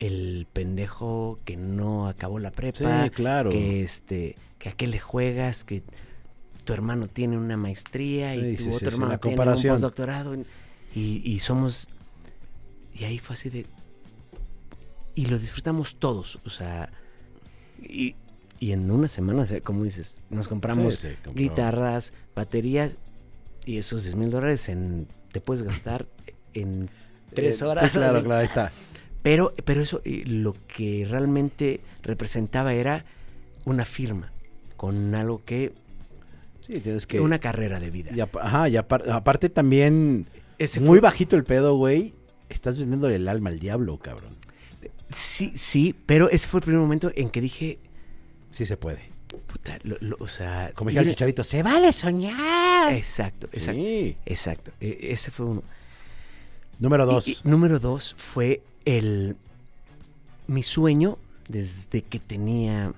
el 0.00 0.46
pendejo 0.52 1.38
que 1.44 1.56
no 1.56 2.08
acabó 2.08 2.38
la 2.38 2.50
prepa, 2.50 3.04
Sí, 3.04 3.10
claro. 3.10 3.50
que 3.50 3.82
este, 3.82 4.36
que 4.58 4.70
a 4.70 4.72
qué 4.72 4.86
le 4.88 4.98
juegas, 4.98 5.64
que 5.64 5.82
tu 6.64 6.72
hermano 6.72 7.06
tiene 7.06 7.38
una 7.38 7.56
maestría 7.56 8.34
y 8.36 8.56
Sí, 8.56 8.64
tu 8.64 8.70
sí, 8.70 8.76
otro 8.76 8.88
hermano 8.88 9.18
tiene 9.18 9.40
un 9.40 9.62
postdoctorado 9.62 10.34
y, 10.94 11.20
y 11.24 11.38
somos 11.38 11.88
y 12.94 13.04
ahí 13.04 13.18
fue 13.18 13.34
así 13.34 13.48
de 13.50 13.66
y 15.14 15.26
lo 15.26 15.38
disfrutamos 15.38 15.96
todos, 15.96 16.38
o 16.46 16.50
sea, 16.50 16.90
y, 17.82 18.14
y 18.58 18.72
en 18.72 18.90
una 18.90 19.08
semana, 19.08 19.44
como 19.62 19.84
dices, 19.84 20.18
nos 20.30 20.48
compramos 20.48 20.94
Sí, 20.96 21.08
sí, 21.08 21.14
compró. 21.22 21.42
guitarras, 21.42 22.12
baterías 22.34 22.96
y 23.66 23.76
esos 23.78 24.04
10 24.04 24.16
mil 24.16 24.30
dólares 24.30 24.68
en, 24.70 25.06
te 25.32 25.40
puedes 25.40 25.62
gastar 25.62 26.06
en 26.54 26.88
tres 27.34 27.60
Eh, 27.60 27.64
horas. 27.64 27.90
Sí, 27.92 27.98
claro, 27.98 28.22
claro, 28.22 28.40
ahí 28.40 28.44
está. 28.46 28.70
Pero, 29.22 29.54
pero 29.64 29.80
eso 29.82 30.02
lo 30.04 30.54
que 30.66 31.06
realmente 31.08 31.80
representaba 32.02 32.74
era 32.74 33.04
una 33.64 33.84
firma 33.84 34.32
con 34.76 35.14
algo 35.14 35.42
que, 35.44 35.72
Sí, 36.66 36.80
tienes 36.80 37.06
que. 37.06 37.20
una 37.20 37.38
carrera 37.38 37.78
de 37.80 37.90
vida. 37.90 38.10
y 38.14 38.20
ajá, 38.20 38.68
y 38.68 38.74
apar- 38.76 39.08
aparte 39.10 39.48
también. 39.48 40.26
Ese 40.58 40.80
muy 40.80 41.00
bajito 41.00 41.36
el 41.36 41.44
pedo, 41.44 41.76
güey. 41.76 42.14
Estás 42.48 42.78
vendiéndole 42.78 43.16
el 43.16 43.28
alma 43.28 43.50
al 43.50 43.58
diablo, 43.58 43.96
cabrón. 43.98 44.36
Sí, 45.10 45.52
sí, 45.54 45.94
pero 46.06 46.28
ese 46.30 46.48
fue 46.48 46.58
el 46.60 46.64
primer 46.64 46.80
momento 46.80 47.10
en 47.14 47.30
que 47.30 47.40
dije, 47.40 47.78
Sí 48.50 48.66
se 48.66 48.76
puede. 48.76 49.11
Puta, 49.62 49.78
lo- 49.84 49.96
lo- 50.00 50.16
o 50.20 50.28
sea, 50.28 50.72
Como 50.74 50.90
dije 50.90 51.00
mira- 51.00 51.12
chicharito, 51.12 51.44
se 51.44 51.62
vale 51.62 51.92
soñar. 51.92 52.92
Exacto, 52.92 53.48
exacto, 53.52 53.80
Sí. 53.80 54.16
exacto. 54.26 54.72
E- 54.80 54.98
ese 55.12 55.30
fue 55.30 55.46
uno. 55.46 55.62
Número 56.78 57.06
dos. 57.06 57.28
y 57.28 57.36
número 57.44 57.78
dos 57.78 58.14
fue 58.18 58.62
el 58.84 59.36
mi 60.48 60.62
sueño 60.62 61.18
desde 61.48 62.02
que 62.02 62.18
tenía 62.18 62.92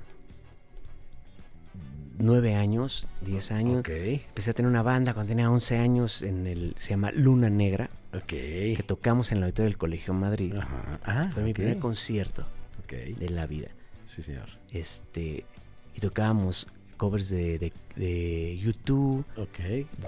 nueve 2.18 2.54
años, 2.54 3.08
diez 3.20 3.50
años. 3.52 3.80
Ok. 3.80 3.88
Empecé 3.90 4.50
a 4.50 4.54
tener 4.54 4.70
una 4.70 4.82
banda 4.82 5.12
cuando 5.14 5.28
tenía 5.30 5.50
11 5.50 5.76
años 5.78 6.22
en 6.22 6.46
el 6.46 6.74
se 6.78 6.90
llama 6.90 7.10
Luna 7.12 7.50
Negra, 7.50 7.90
Ok. 8.14 8.26
que 8.26 8.84
tocamos 8.86 9.32
en 9.32 9.38
el 9.38 9.44
auditorio 9.44 9.68
del 9.68 9.78
Colegio 9.78 10.14
Madrid. 10.14 10.54
Ajá. 10.56 11.00
Ah, 11.04 11.30
Fue 11.34 11.42
mi 11.42 11.52
primer 11.52 11.78
concierto 11.78 12.46
de 12.88 13.28
la 13.30 13.46
vida. 13.46 13.68
Sí, 14.06 14.22
señor. 14.22 14.48
Este 14.70 15.44
y 15.95 16.01
tocábamos 16.01 16.66
covers 16.97 17.28
de, 17.28 17.59
de, 17.59 17.72
de 17.97 18.59
YouTube, 18.59 19.24
Ok. 19.36 19.59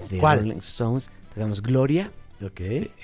de 0.09 0.17
¿Cuál? 0.19 0.39
Rolling 0.39 0.57
Stones, 0.57 1.09
tocamos 1.33 1.61
Gloria, 1.61 2.11
Ok. 2.41 2.59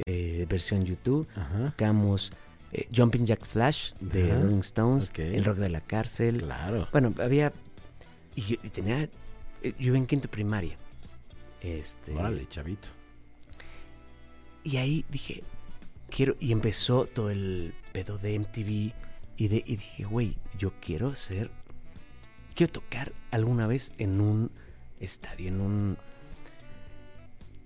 eh, 0.06 0.46
versión 0.50 0.86
YouTube. 0.86 1.28
Ajá. 1.36 1.72
tocamos 1.72 2.32
eh, 2.72 2.88
Jumping 2.96 3.26
Jack 3.26 3.46
Flash 3.46 3.94
de 4.00 4.32
Ajá, 4.32 4.42
Rolling 4.42 4.60
Stones, 4.62 5.10
ok. 5.10 5.20
El 5.20 5.44
Rock 5.46 5.58
de 5.58 5.70
la 5.70 5.82
Cárcel. 5.82 6.40
Claro. 6.40 6.88
Bueno, 6.92 7.14
había. 7.22 7.54
Y, 8.36 8.54
y 8.64 8.70
tenía. 8.70 9.04
eh, 9.04 9.10
Yo 9.80 9.88
iba 9.88 9.98
en 9.98 10.08
quinto 10.08 10.28
primaria. 10.28 10.76
Este. 11.62 12.14
Órale, 12.16 12.48
chavito. 12.50 12.90
Y 14.64 14.78
ahí 14.78 15.06
dije. 15.10 15.44
Quiero. 16.10 16.36
Y 16.40 16.52
empezó 16.52 17.06
todo 17.06 17.30
el 17.30 17.74
pedo 17.92 18.18
de 18.18 18.40
MTV. 18.40 18.94
Y, 19.38 19.48
de, 19.48 19.58
y 19.66 19.76
dije, 19.78 20.04
güey, 20.06 20.36
yo 20.58 20.74
quiero 20.82 21.14
ser. 21.16 21.50
Quiero 22.56 22.72
tocar 22.74 23.12
alguna 23.32 23.68
vez 23.68 23.92
en 23.98 24.22
un 24.22 24.52
estadio, 25.00 25.48
en 25.50 25.62
un. 25.62 25.98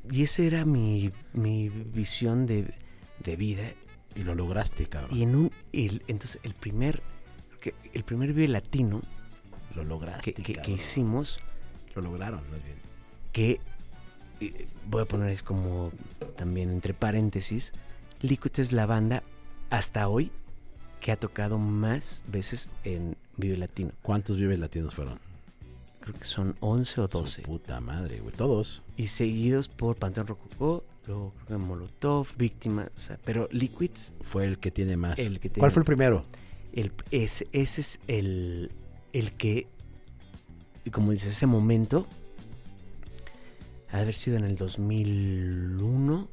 Y 0.10 0.24
esa 0.24 0.44
era 0.44 0.66
mi, 0.66 1.12
mi 1.34 1.70
visión 1.70 2.46
de, 2.46 2.74
de 3.20 3.36
vida. 3.36 3.64
Y 4.16 4.24
lo 4.24 4.34
lograste, 4.36 4.86
cabrón. 4.88 5.16
Y 5.16 5.24
en 5.24 5.36
un. 5.36 5.52
el- 5.74 6.04
entonces, 6.08 6.40
el 6.44 6.54
primer. 6.54 7.02
el 7.94 8.04
primer 8.04 8.34
Vive 8.34 8.48
Latino 8.48 9.02
Lo 9.76 9.84
lograste, 9.84 10.34
que, 10.34 10.42
que- 10.42 10.54
que 10.54 10.54
cabrón. 10.60 10.76
hicimos 10.76 11.40
Lo 11.96 12.02
lograron, 12.02 12.40
más 12.50 12.64
bien. 12.64 12.78
que 13.34 13.60
eh, 14.40 14.68
voy 14.88 15.02
a 15.02 15.06
poner 15.06 15.30
es 15.32 15.44
como 15.44 15.92
también 16.38 16.70
entre 16.72 16.94
paréntesis, 16.94 17.74
Liquid 18.22 18.52
es 18.60 18.72
la 18.72 18.86
banda 18.86 19.24
hasta 19.70 20.08
hoy 20.08 20.32
que 21.02 21.12
ha 21.12 21.18
tocado 21.20 21.58
más 21.58 22.24
veces 22.28 22.70
en 22.84 23.18
Vive 23.38 23.58
Latino. 23.58 23.92
¿Cuántos 24.02 24.38
Vives 24.38 24.60
Latinos 24.60 24.94
fueron? 24.94 25.20
Creo 26.02 26.16
que 26.16 26.26
son 26.26 26.56
11 26.60 27.02
o 27.02 27.08
Su 27.08 27.18
12. 27.20 27.42
puta 27.44 27.80
madre, 27.82 28.20
güey. 28.20 28.34
Todos. 28.36 28.82
Y 28.96 29.08
seguidos 29.08 29.68
por 29.68 29.96
Panteón 29.98 30.28
Rococó, 30.28 30.84
luego 31.06 31.34
creo 31.46 31.60
que 31.60 31.66
Molotov, 31.66 32.28
Víctima, 32.38 32.90
o 32.96 33.00
sea, 33.00 33.20
pero 33.24 33.48
Liquids, 33.52 34.12
Fue 34.22 34.46
el 34.46 34.58
que 34.58 34.72
tiene 34.72 34.96
más. 34.98 35.20
El 35.20 35.40
que 35.40 35.50
¿Cuál 35.50 35.72
fue 35.72 35.82
el 35.82 35.86
primero? 35.86 36.24
el, 36.74 36.92
ese, 37.12 37.48
ese 37.52 37.82
es 37.82 38.00
el, 38.08 38.72
el 39.14 39.32
que, 39.34 39.68
como 40.92 41.12
dices, 41.12 41.34
ese 41.34 41.48
momento, 41.48 42.08
ha 43.92 43.98
de 43.98 44.02
haber 44.04 44.16
sido 44.16 44.38
en 44.38 44.46
el 44.46 44.56
2001. 44.56 46.28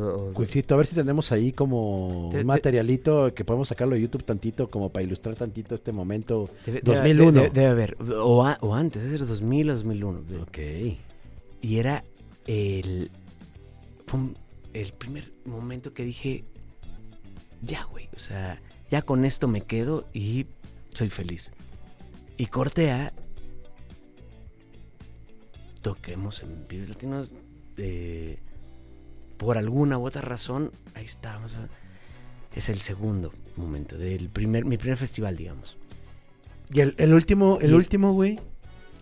O- 0.00 0.32
a 0.74 0.76
ver 0.76 0.86
si 0.86 0.94
tenemos 0.94 1.32
ahí 1.32 1.52
como 1.52 2.28
Te- 2.32 2.40
un 2.40 2.46
materialito 2.46 3.32
que 3.34 3.44
podemos 3.44 3.68
sacarlo 3.68 3.94
de 3.94 4.00
YouTube 4.02 4.24
tantito 4.24 4.68
como 4.68 4.90
para 4.90 5.04
ilustrar 5.04 5.34
tantito 5.36 5.74
este 5.74 5.92
momento. 5.92 6.48
Debe, 6.66 6.80
debe- 6.82 6.96
2001. 6.96 7.32
Debe, 7.42 7.50
debe 7.50 7.66
haber. 7.66 7.96
O, 8.18 8.44
a- 8.46 8.58
o 8.60 8.74
antes, 8.74 9.02
es 9.04 9.20
el 9.20 9.26
2000 9.26 9.70
o 9.70 9.74
2001. 9.74 10.22
Ok. 10.42 10.58
Y 11.62 11.76
era 11.78 12.04
el. 12.46 13.10
Fue 14.06 14.20
un- 14.20 14.36
el 14.72 14.92
primer 14.92 15.32
momento 15.44 15.92
que 15.94 16.04
dije. 16.04 16.44
Ya, 17.62 17.84
güey. 17.84 18.08
O 18.16 18.18
sea, 18.18 18.60
ya 18.90 19.02
con 19.02 19.24
esto 19.24 19.46
me 19.48 19.60
quedo 19.60 20.06
y 20.14 20.46
soy 20.92 21.10
feliz. 21.10 21.50
Y 22.38 22.46
corte 22.46 22.90
a. 22.90 23.12
Toquemos 25.82 26.42
en 26.42 26.66
Vives 26.68 26.88
Latinos. 26.90 27.32
eh, 27.78 28.38
por 29.40 29.56
alguna 29.56 29.96
u 29.96 30.06
otra 30.06 30.20
razón, 30.20 30.70
ahí 30.94 31.06
estábamos. 31.06 31.56
Es 32.54 32.68
el 32.68 32.82
segundo 32.82 33.32
momento 33.56 33.96
del 33.96 34.28
primer, 34.28 34.66
mi 34.66 34.76
primer 34.76 34.98
festival, 34.98 35.34
digamos. 35.34 35.78
Y 36.70 36.80
el, 36.80 36.94
el 36.98 37.14
último, 37.14 37.58
el 37.62 37.74
último, 37.74 38.12
güey. 38.12 38.38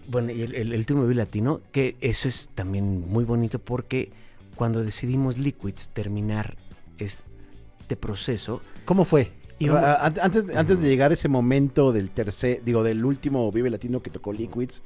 Bueno, 0.07 0.30
y 0.30 0.43
el, 0.43 0.55
el, 0.55 0.72
último 0.74 1.03
Vive 1.03 1.16
Latino, 1.16 1.61
que 1.72 1.97
eso 2.01 2.28
es 2.28 2.51
también 2.55 3.11
muy 3.11 3.24
bonito 3.24 3.59
porque 3.59 4.12
cuando 4.55 4.84
decidimos 4.84 5.39
Liquids 5.39 5.89
terminar 5.89 6.57
este 6.99 7.97
proceso, 7.97 8.62
¿Cómo 8.84 9.05
fue? 9.05 9.32
Antes, 9.61 10.55
antes 10.55 10.80
de 10.80 10.89
llegar 10.89 11.11
a 11.11 11.14
ese 11.14 11.28
momento 11.28 11.93
del 11.93 12.11
tercer, 12.11 12.62
digo, 12.64 12.84
del 12.84 13.05
último 13.05 13.51
Vive 13.51 13.70
Latino 13.70 14.01
que 14.01 14.11
tocó 14.11 14.32
Liquids, 14.32 14.82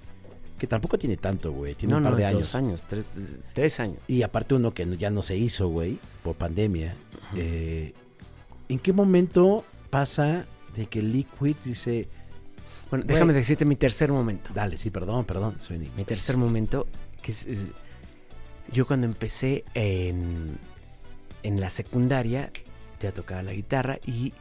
que 0.59 0.66
tampoco 0.66 0.96
tiene 0.98 1.16
tanto, 1.16 1.53
güey, 1.53 1.74
tiene 1.74 1.92
no, 1.92 1.98
un 1.98 2.05
par 2.05 2.12
no, 2.12 2.18
de 2.18 2.24
dos 2.24 2.55
años. 2.55 2.55
años, 2.55 2.82
tres, 2.88 3.38
tres 3.53 3.80
años. 3.80 3.98
Y 4.07 4.22
aparte 4.22 4.55
uno 4.55 4.72
que 4.72 4.86
ya 4.96 5.11
no 5.11 5.22
se 5.22 5.36
hizo, 5.36 5.68
güey, 5.68 5.98
por 6.22 6.36
pandemia. 6.36 6.94
Eh, 7.34 7.94
¿En 8.68 8.78
qué 8.78 8.92
momento 8.92 9.64
pasa 9.90 10.46
de 10.76 10.86
que 10.86 11.03
Liquids 11.03 11.64
dice, 11.64 12.09
Bueno, 12.90 13.05
Güey. 13.05 13.14
déjame 13.14 13.32
decirte 13.32 13.64
mi 13.64 13.76
tercer 13.76 14.12
momento. 14.12 14.50
dale, 14.55 14.76
sí, 14.76 14.90
perdón, 14.90 15.24
perdón, 15.24 15.57
soy 15.61 15.78
Mi 15.96 16.05
tercer 16.05 16.36
momento, 16.36 16.86
que 17.22 17.32
es, 17.32 17.46
es- 17.46 17.68
yo 18.72 18.86
cuando 18.86 19.07
empecé 19.07 19.64
en, 19.74 20.57
en 21.42 21.61
la 21.61 21.70
secundaria, 21.70 22.50
ya 23.00 23.12
tocaba 23.12 23.42
la 23.42 23.53
guitarra 23.53 23.98
y, 24.07 24.32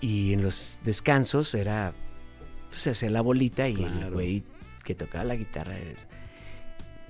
y 0.00 0.32
en 0.32 0.42
los 0.42 0.80
descansos 0.84 1.54
era, 1.54 1.92
pues 2.70 2.80
se 2.82 2.90
hacía 2.90 3.10
la 3.10 3.20
bolita 3.20 3.68
y 3.68 3.82
el 3.82 4.10
güey 4.10 4.42
que 4.84 4.94
tocaba 4.94 5.24
la 5.24 5.36
guitarra. 5.36 5.74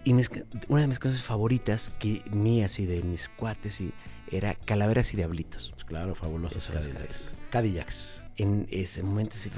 Y 0.04 0.14
mis 0.14 0.30
una 0.68 0.82
de 0.82 0.86
mis 0.88 0.98
cosas 0.98 1.22
favoritas, 1.22 1.90
que 1.98 2.22
mías 2.30 2.78
y 2.80 2.86
de 2.86 3.02
mis 3.02 3.28
cuates, 3.28 3.80
y, 3.80 3.92
era 4.30 4.54
Calaveras 4.54 5.12
y 5.12 5.16
Diablitos. 5.16 5.70
Pues 5.72 5.84
claro, 5.84 6.14
fabulosos 6.14 6.68
Cadillacs. 6.70 7.34
Cadillacs. 7.50 8.24
en 8.36 8.66
ese 8.70 9.02
momento 9.02 9.36
sí 9.36 9.50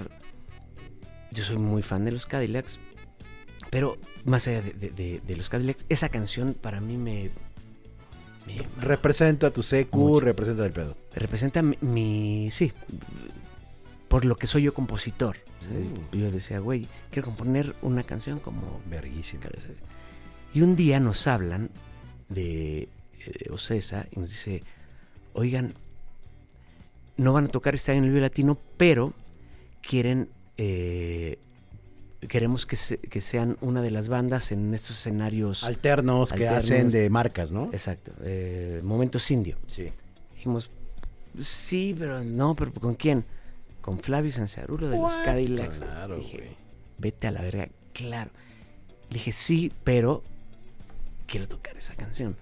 yo 1.30 1.44
soy 1.44 1.58
muy 1.58 1.82
fan 1.82 2.04
de 2.04 2.12
los 2.12 2.26
Cadillacs 2.26 2.78
pero 3.70 3.96
más 4.24 4.46
allá 4.48 4.60
de, 4.62 4.72
de- 4.72 4.90
de- 4.90 5.20
de 5.26 5.36
los 5.36 5.48
Cadillacs 5.48 5.84
esa 5.88 6.08
canción 6.08 6.54
para 6.54 6.80
mí 6.80 6.96
me, 6.98 7.30
me- 8.46 8.62
Representa 8.80 9.50
tu 9.52 9.62
Mucho. 10.14 10.24
representa 10.24 10.66
el 10.66 10.72
pedo. 10.72 10.96
representa 11.14 11.62
mi, 11.62 11.76
mi- 11.80 12.50
sí 12.50 12.72
por 14.12 14.26
lo 14.26 14.36
que 14.36 14.46
soy 14.46 14.64
yo 14.64 14.74
compositor. 14.74 15.38
Mm. 16.12 16.16
yo 16.18 16.30
decía 16.30 16.58
güey 16.58 16.86
quiero 17.10 17.26
componer 17.28 17.74
una 17.80 18.02
canción 18.02 18.40
como 18.40 18.80
Verguísima. 18.90 19.44
y 20.52 20.60
un 20.60 20.76
día 20.76 21.00
nos 21.00 21.26
hablan 21.26 21.70
de, 22.28 22.88
de 23.18 23.50
Ocesa 23.50 24.06
y 24.14 24.20
nos 24.20 24.28
dice, 24.28 24.62
oigan, 25.32 25.72
no 27.16 27.32
van 27.32 27.46
a 27.46 27.48
tocar 27.48 27.74
este 27.74 27.92
año 27.92 28.00
en 28.00 28.04
el 28.04 28.10
Vive 28.10 28.20
Latino, 28.22 28.58
pero 28.76 29.14
quieren, 29.80 30.28
eh, 30.58 31.38
queremos 32.28 32.66
que, 32.66 32.76
se- 32.76 32.98
que 32.98 33.20
sean 33.22 33.56
una 33.62 33.80
de 33.80 33.90
las 33.92 34.08
bandas 34.10 34.52
en 34.52 34.74
estos 34.74 34.98
escenarios. 34.98 35.64
Alternos 35.64 36.32
que 36.32 36.48
hacen 36.48 36.90
de 36.90 37.08
marcas, 37.08 37.50
¿no? 37.52 37.70
Exacto, 37.72 38.12
eh, 38.22 38.80
Momentos 38.84 39.30
Indio. 39.30 39.56
Sí. 39.68 39.88
Dijimos, 40.34 40.70
sí, 41.40 41.94
pero 41.98 42.22
no, 42.24 42.54
pero 42.54 42.72
¿con 42.74 42.94
quién? 42.94 43.24
Con 43.82 43.98
Flavio 43.98 44.32
Sanzarulo 44.32 44.88
de 44.88 44.96
los? 44.96 45.14
Cadillacs. 45.16 45.80
Claro, 45.80 46.16
Dije, 46.16 46.56
vete 46.98 47.26
a 47.26 47.32
la 47.32 47.42
verga, 47.42 47.68
claro. 47.92 48.30
Le 49.10 49.14
dije, 49.14 49.32
sí, 49.32 49.70
pero 49.84 50.22
quiero 51.26 51.46
tocar 51.48 51.76
esa 51.76 51.94
canción. 51.94 52.36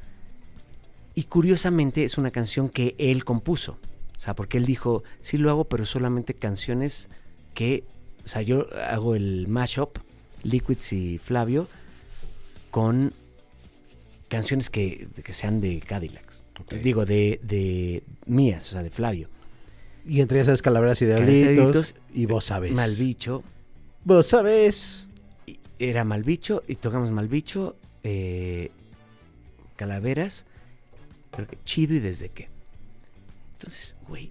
Y 1.14 1.24
curiosamente 1.24 2.04
es 2.04 2.18
una 2.18 2.30
canción 2.30 2.68
que 2.68 2.94
él 2.98 3.24
compuso. 3.24 3.78
O 4.16 4.20
sea, 4.20 4.36
porque 4.36 4.58
él 4.58 4.66
dijo, 4.66 5.02
sí 5.20 5.38
lo 5.38 5.50
hago, 5.50 5.64
pero 5.64 5.86
solamente 5.86 6.34
canciones 6.34 7.08
que, 7.54 7.84
o 8.24 8.28
sea, 8.28 8.42
yo 8.42 8.66
hago 8.90 9.14
el 9.14 9.48
mashup, 9.48 9.98
Liquids 10.42 10.92
y 10.92 11.18
Flavio, 11.18 11.66
con 12.70 13.12
canciones 14.28 14.70
que, 14.70 15.08
que 15.24 15.32
sean 15.32 15.60
de 15.60 15.80
Cadillacs. 15.80 16.42
Ok. 16.60 16.74
Digo, 16.74 17.06
de, 17.06 17.40
de 17.42 18.02
mías, 18.26 18.68
o 18.68 18.72
sea, 18.72 18.82
de 18.82 18.90
Flavio. 18.90 19.28
Y 20.06 20.20
entre 20.20 20.40
esas 20.40 20.62
calaveras 20.62 21.00
y 21.02 21.06
diablitos. 21.06 21.94
Y 22.12 22.26
vos 22.26 22.46
sabés. 22.46 22.72
Malbicho, 22.72 23.42
Vos 24.04 24.26
sabés. 24.28 25.06
era 25.78 26.04
Malbicho 26.04 26.62
y 26.66 26.76
tocamos 26.76 27.10
Malbicho, 27.10 27.76
eh, 28.02 28.70
Calaveras, 29.76 30.44
que 31.48 31.58
Chido 31.64 31.94
y 31.94 32.00
Desde 32.00 32.28
qué. 32.30 32.48
Entonces, 33.54 33.96
güey, 34.08 34.30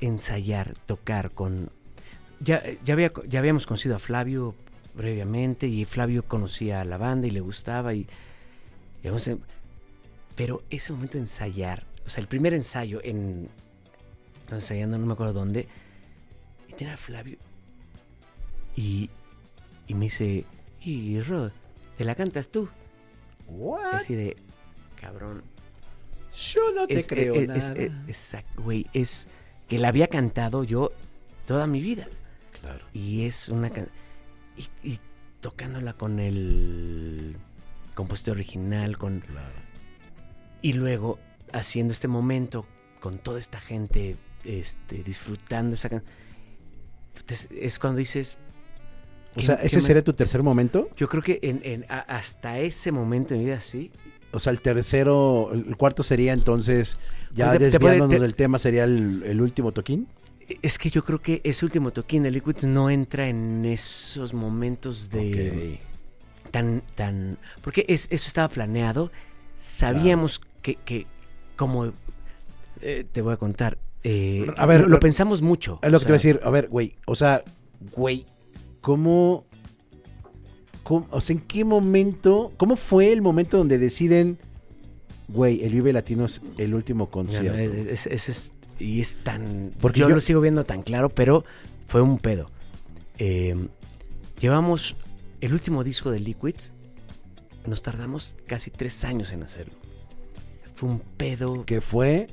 ensayar, 0.00 0.74
tocar 0.86 1.30
con... 1.32 1.70
Ya, 2.40 2.62
ya, 2.84 2.94
había, 2.94 3.12
ya 3.28 3.38
habíamos 3.40 3.66
conocido 3.66 3.96
a 3.96 3.98
Flavio 3.98 4.54
previamente 4.96 5.66
y 5.68 5.84
Flavio 5.84 6.24
conocía 6.24 6.80
a 6.80 6.84
la 6.84 6.96
banda 6.96 7.26
y 7.26 7.30
le 7.30 7.40
gustaba 7.40 7.94
y... 7.94 8.06
y 9.02 9.06
vamos 9.08 9.26
a- 9.28 9.36
pero 10.36 10.62
ese 10.70 10.92
momento 10.92 11.14
de 11.18 11.20
ensayar, 11.22 11.84
o 12.06 12.08
sea, 12.08 12.20
el 12.22 12.28
primer 12.28 12.54
ensayo 12.54 13.00
en... 13.04 13.48
ensayando 14.56 14.98
no 14.98 15.06
me 15.06 15.12
acuerdo 15.14 15.32
dónde, 15.32 15.68
y 16.68 16.72
tener 16.74 16.94
a 16.94 16.96
Flavio 16.96 17.38
y, 18.76 19.10
y 19.86 19.94
me 19.94 20.06
dice, 20.06 20.44
y 20.80 21.20
Rod, 21.20 21.50
¿te 21.98 22.04
la 22.04 22.14
cantas 22.14 22.48
tú? 22.48 22.68
What? 23.48 23.94
Así 23.94 24.14
de, 24.14 24.36
cabrón. 25.00 25.42
Yo 26.52 26.60
no 26.74 26.86
te 26.86 26.94
Es- 26.98 27.06
creo 27.06 27.34
es- 27.34 27.48
nada. 27.48 27.74
es- 28.06 28.34
güey, 28.56 28.86
es 28.94 29.28
que 29.68 29.78
la 29.78 29.88
había 29.88 30.08
cantado 30.08 30.64
yo 30.64 30.90
toda 31.46 31.66
mi 31.66 31.80
vida. 31.80 32.08
claro. 32.60 32.84
Y 32.94 33.24
es 33.26 33.48
una 33.48 33.68
canción. 33.70 33.94
Y, 34.56 34.68
y 34.88 35.00
tocándola 35.40 35.92
con 35.94 36.20
el 36.20 37.36
compositor 37.94 38.36
original, 38.36 38.96
con. 38.96 39.20
Claro. 39.20 39.52
Y 40.62 40.72
luego 40.74 41.18
haciendo 41.52 41.92
este 41.92 42.06
momento 42.08 42.64
con 43.00 43.18
toda 43.18 43.38
esta 43.38 43.60
gente, 43.60 44.16
este, 44.44 45.02
disfrutando 45.02 45.74
esa 45.74 45.88
canción. 45.88 46.10
Es, 47.28 47.48
es 47.50 47.78
cuando 47.78 47.98
dices. 47.98 48.36
O 49.34 49.40
¿qué- 49.40 49.46
sea, 49.46 49.54
¿ese 49.56 49.80
sería 49.80 50.02
tu 50.04 50.12
tercer 50.12 50.42
momento? 50.42 50.88
Yo 50.96 51.08
creo 51.08 51.22
que 51.22 51.38
en, 51.42 51.60
en- 51.64 51.84
a- 51.88 52.00
hasta 52.00 52.58
ese 52.58 52.92
momento 52.92 53.34
en 53.34 53.40
mi 53.40 53.46
vida 53.46 53.60
sí. 53.60 53.90
O 54.32 54.38
sea, 54.38 54.50
el 54.52 54.60
tercero, 54.60 55.50
el 55.52 55.76
cuarto 55.76 56.02
sería 56.02 56.32
entonces, 56.32 56.96
ya 57.34 57.52
te- 57.52 57.58
desviándonos 57.70 58.10
te- 58.16 58.20
del 58.20 58.34
tema, 58.34 58.58
sería 58.58 58.84
el, 58.84 59.22
el 59.24 59.40
último 59.40 59.72
toquín. 59.72 60.08
Es 60.62 60.76
que 60.78 60.90
yo 60.90 61.04
creo 61.04 61.20
que 61.22 61.40
ese 61.44 61.64
último 61.64 61.92
toquín 61.92 62.22
de 62.24 62.30
Liquids 62.30 62.64
no 62.64 62.90
entra 62.90 63.28
en 63.28 63.64
esos 63.64 64.34
momentos 64.34 65.08
de. 65.10 65.80
tan 66.50 66.82
tan 66.94 67.38
porque 67.62 67.86
es, 67.88 68.08
eso 68.10 68.26
estaba 68.26 68.48
planeado 68.48 69.10
sabíamos 69.54 70.40
que, 70.60 70.74
que 70.74 71.06
como 71.56 71.92
eh, 72.82 73.04
te 73.10 73.22
voy 73.22 73.32
a 73.32 73.36
contar 73.36 73.78
eh, 74.04 74.46
A 74.56 74.66
ver, 74.66 74.88
lo, 74.88 74.98
pensamos 75.00 75.42
mucho 75.42 75.78
Es 75.82 75.92
lo 75.92 75.98
que 75.98 76.06
te 76.06 76.12
voy 76.12 76.14
a 76.14 76.18
decir. 76.18 76.40
A 76.44 76.50
ver, 76.50 76.68
güey. 76.68 76.96
O 77.06 77.14
sea, 77.14 77.42
güey. 77.96 78.26
¿cómo, 78.80 79.44
cómo- 80.82 81.06
o 81.10 81.20
sea, 81.20 81.34
en 81.36 81.42
qué 81.42 81.64
momento, 81.64 82.50
cómo 82.56 82.76
fue 82.76 83.12
el 83.12 83.22
momento 83.22 83.58
donde 83.58 83.78
deciden, 83.78 84.38
güey, 85.28 85.62
el 85.64 85.72
Vive 85.72 85.92
Latino 85.92 86.24
es 86.24 86.40
el 86.58 86.74
último 86.74 87.10
concierto? 87.10 87.56
es- 87.58 88.06
es- 88.06 88.28
es- 88.28 88.52
y 88.78 89.00
es 89.00 89.16
tan. 89.22 89.70
Porque 89.80 90.00
yo, 90.00 90.08
yo- 90.08 90.14
lo 90.16 90.20
sigo 90.20 90.40
viendo 90.40 90.64
tan 90.64 90.82
claro, 90.82 91.08
pero 91.10 91.44
fue 91.86 92.02
un 92.02 92.18
pedo. 92.18 92.50
Eh, 93.18 93.54
llevamos 94.40 94.96
el 95.40 95.52
último 95.52 95.84
disco 95.84 96.10
de 96.10 96.18
Liquids. 96.18 96.72
Nos 97.66 97.82
tardamos 97.82 98.36
casi 98.48 98.70
tres 98.72 99.04
años 99.04 99.30
en 99.32 99.44
hacerlo. 99.44 99.74
Fue 100.74 100.88
un 100.88 100.98
pedo 100.98 101.64
que 101.64 101.80
fue 101.80 102.26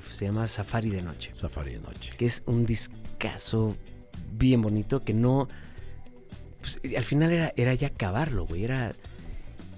que 0.00 0.14
se 0.14 0.24
llama 0.24 0.48
Safari 0.48 0.90
de 0.90 1.02
Noche. 1.02 1.30
Safari 1.34 1.74
de 1.74 1.80
Noche. 1.80 2.10
Que 2.18 2.26
es 2.26 2.42
un 2.46 2.66
discazo 2.66 3.76
bien 4.32 4.60
bonito 4.62 5.04
que 5.04 5.14
no. 5.14 5.48
pues, 6.60 6.80
al 6.96 7.04
final 7.04 7.32
era, 7.32 7.52
era 7.56 7.74
ya 7.74 7.88
acabarlo, 7.88 8.46
güey. 8.46 8.64
Era. 8.64 8.94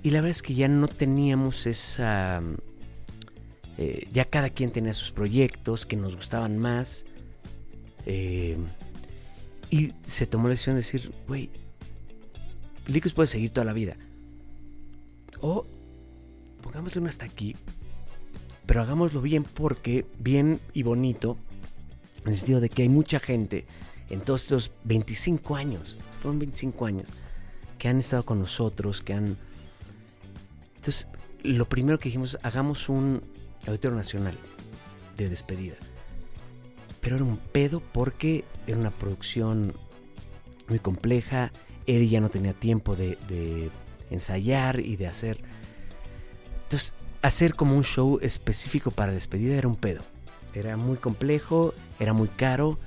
Y 0.02 0.10
la 0.10 0.20
verdad 0.20 0.30
es 0.30 0.42
que 0.42 0.54
ya 0.54 0.68
no 0.68 0.88
teníamos 0.88 1.66
esa. 1.66 2.40
eh, 3.78 4.08
ya 4.12 4.24
cada 4.24 4.50
quien 4.50 4.70
tenía 4.70 4.94
sus 4.94 5.10
proyectos 5.10 5.84
que 5.84 5.96
nos 5.96 6.16
gustaban 6.16 6.58
más. 6.58 7.04
eh, 8.06 8.56
y 9.68 9.92
se 10.04 10.26
tomó 10.26 10.44
la 10.48 10.52
decisión 10.54 10.76
de 10.76 10.82
decir, 10.82 11.12
güey, 11.26 11.50
Liquids 12.86 13.12
puede 13.14 13.26
seguir 13.26 13.50
toda 13.50 13.64
la 13.64 13.72
vida. 13.72 13.96
O 15.40 15.66
pongámosle 16.62 17.00
uno 17.00 17.10
hasta 17.10 17.24
aquí. 17.24 17.56
Pero 18.66 18.82
hagámoslo 18.82 19.22
bien 19.22 19.44
porque, 19.44 20.04
bien 20.18 20.60
y 20.72 20.82
bonito, 20.82 21.36
en 22.24 22.32
el 22.32 22.36
sentido 22.36 22.60
de 22.60 22.68
que 22.68 22.82
hay 22.82 22.88
mucha 22.88 23.20
gente 23.20 23.64
en 24.10 24.20
todos 24.20 24.42
estos 24.42 24.72
25 24.84 25.56
años, 25.56 25.96
fueron 26.20 26.40
25 26.40 26.86
años, 26.86 27.08
que 27.78 27.88
han 27.88 27.98
estado 27.98 28.24
con 28.24 28.40
nosotros, 28.40 29.02
que 29.02 29.14
han... 29.14 29.36
Entonces, 30.76 31.06
lo 31.42 31.68
primero 31.68 31.98
que 31.98 32.08
dijimos, 32.08 32.38
hagamos 32.42 32.88
un 32.88 33.22
auditorio 33.66 33.96
nacional 33.96 34.36
de 35.16 35.28
despedida. 35.28 35.76
Pero 37.00 37.16
era 37.16 37.24
un 37.24 37.36
pedo 37.36 37.80
porque 37.80 38.44
era 38.66 38.78
una 38.78 38.90
producción 38.90 39.74
muy 40.68 40.80
compleja, 40.80 41.52
Eddie 41.86 42.08
ya 42.08 42.20
no 42.20 42.30
tenía 42.30 42.52
tiempo 42.52 42.96
de, 42.96 43.16
de 43.28 43.70
ensayar 44.10 44.80
y 44.80 44.96
de 44.96 45.06
hacer... 45.06 45.38
Entonces, 46.64 46.94
hacer 47.26 47.56
como 47.56 47.76
un 47.76 47.82
show 47.82 48.20
específico 48.22 48.92
para 48.92 49.12
despedida 49.12 49.56
era 49.56 49.66
un 49.66 49.74
pedo. 49.74 50.02
Era 50.54 50.76
muy 50.76 50.96
complejo, 50.96 51.74
era 51.98 52.12
muy 52.12 52.28
caro 52.28 52.78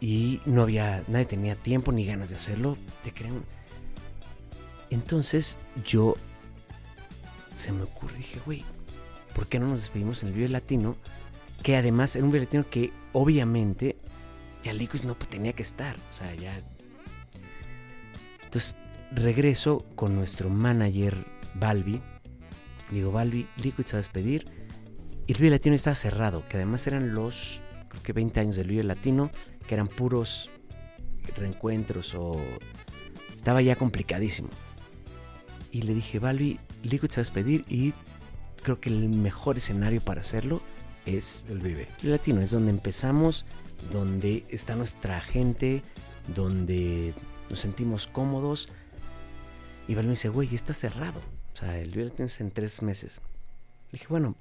y 0.00 0.40
no 0.46 0.62
había, 0.62 1.04
nadie 1.08 1.26
tenía 1.26 1.56
tiempo 1.56 1.92
ni 1.92 2.06
ganas 2.06 2.30
de 2.30 2.36
hacerlo. 2.36 2.78
Te 3.04 3.12
creen. 3.12 3.42
Entonces 4.88 5.58
yo 5.84 6.14
se 7.54 7.70
me 7.72 7.82
ocurrió, 7.82 8.16
dije, 8.16 8.40
güey, 8.46 8.64
¿por 9.34 9.46
qué 9.46 9.60
no 9.60 9.68
nos 9.68 9.82
despedimos 9.82 10.22
en 10.22 10.28
el 10.28 10.34
Vive 10.34 10.48
Latino? 10.48 10.96
Que 11.62 11.76
además 11.76 12.16
era 12.16 12.24
un 12.24 12.32
Vive 12.32 12.46
Latino 12.46 12.64
que 12.68 12.92
obviamente 13.12 13.96
ya 14.64 14.72
Liquid 14.72 15.02
no 15.02 15.14
tenía 15.16 15.52
que 15.52 15.62
estar. 15.62 15.96
O 15.96 16.12
sea, 16.14 16.34
ya. 16.34 16.58
Entonces 18.42 18.74
regreso 19.12 19.84
con 19.96 20.14
nuestro 20.16 20.48
manager 20.48 21.14
Balbi. 21.54 22.00
Digo, 22.90 23.12
Balbi, 23.12 23.46
Liquid 23.56 23.84
se 23.84 23.92
va 23.92 23.98
a 23.98 24.02
despedir. 24.02 24.46
Y 25.26 25.32
el 25.32 25.38
Vive 25.38 25.50
Latino 25.50 25.74
estaba 25.74 25.94
cerrado, 25.94 26.42
que 26.48 26.56
además 26.56 26.86
eran 26.86 27.14
los, 27.14 27.60
creo 27.88 28.02
que 28.02 28.12
20 28.12 28.40
años 28.40 28.56
del 28.56 28.68
Vive 28.68 28.82
Latino, 28.82 29.30
que 29.66 29.74
eran 29.74 29.88
puros 29.88 30.50
reencuentros 31.36 32.14
o... 32.14 32.40
Estaba 33.36 33.62
ya 33.62 33.76
complicadísimo. 33.76 34.48
Y 35.70 35.82
le 35.82 35.94
dije, 35.94 36.18
Balbi, 36.18 36.58
Liquid 36.82 37.08
se 37.08 37.16
va 37.16 37.20
a 37.20 37.24
despedir 37.24 37.64
y 37.68 37.94
creo 38.62 38.80
que 38.80 38.90
el 38.90 39.08
mejor 39.08 39.56
escenario 39.56 40.00
para 40.00 40.20
hacerlo 40.20 40.60
es 41.06 41.44
El 41.48 41.60
Vive. 41.60 41.88
latino 42.02 42.40
es 42.40 42.50
donde 42.50 42.70
empezamos, 42.70 43.46
donde 43.90 44.44
está 44.48 44.76
nuestra 44.76 45.20
gente, 45.20 45.82
donde 46.34 47.14
nos 47.48 47.60
sentimos 47.60 48.06
cómodos. 48.06 48.68
Y 49.88 49.94
Val 49.94 50.04
me 50.04 50.10
dice, 50.10 50.28
güey, 50.28 50.54
está 50.54 50.74
cerrado. 50.74 51.20
O 51.54 51.56
sea, 51.58 51.78
el 51.78 51.90
Vive 51.90 52.04
Latino 52.06 52.26
es 52.26 52.40
en 52.40 52.50
tres 52.50 52.80
meses. 52.82 53.20
Le 53.92 53.98
dije, 53.98 54.06
bueno, 54.08 54.36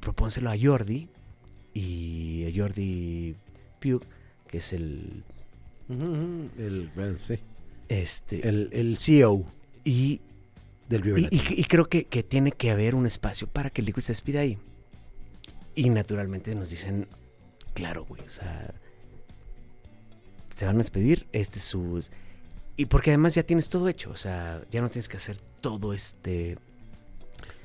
propónselo 0.00 0.50
a 0.50 0.56
Jordi 0.60 1.08
y 1.74 2.46
a 2.46 2.60
Jordi 2.62 3.34
Pugh, 3.80 4.02
que 4.48 4.58
es 4.58 4.72
el, 4.72 5.22
El, 5.88 6.90
bueno, 6.94 7.18
sí. 7.26 7.34
este, 7.88 8.48
el, 8.48 8.68
el 8.72 8.96
CEO 8.98 9.44
y 9.84 10.20
del 10.88 11.18
Y, 11.18 11.24
y- 11.36 11.60
y 11.60 11.64
creo 11.64 11.88
que, 11.88 12.04
que 12.04 12.22
tiene 12.22 12.52
que 12.52 12.70
haber 12.70 12.94
un 12.94 13.06
espacio 13.06 13.46
para 13.46 13.70
que 13.70 13.80
el 13.82 13.86
Liquid 13.86 14.02
se 14.02 14.12
despida 14.12 14.40
ahí. 14.40 14.58
Y 15.74 15.90
naturalmente 15.90 16.54
nos 16.54 16.70
dicen, 16.70 17.06
claro, 17.74 18.04
güey, 18.04 18.22
o 18.22 18.28
sea, 18.30 18.72
se 20.54 20.64
van 20.66 20.76
a 20.76 20.78
despedir, 20.78 21.26
este 21.32 21.58
es 21.58 21.64
su... 21.64 22.02
Y 22.78 22.86
porque 22.86 23.10
además 23.10 23.34
ya 23.34 23.42
tienes 23.42 23.68
todo 23.68 23.88
hecho, 23.88 24.08
o 24.10 24.16
sea, 24.16 24.62
ya 24.70 24.80
no 24.80 24.88
tienes 24.88 25.08
que 25.08 25.18
hacer 25.18 25.36
todo 25.60 25.92
este... 25.92 26.56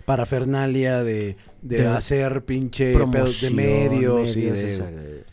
Parafernalia 0.06 1.02
de, 1.04 1.38
de, 1.62 1.78
De 1.78 1.88
hacer 1.88 2.44
pinche 2.44 2.94
pedos 3.10 3.40
de 3.40 3.52
medios, 3.52 4.36
y 4.36 4.42
de-. 4.42 5.24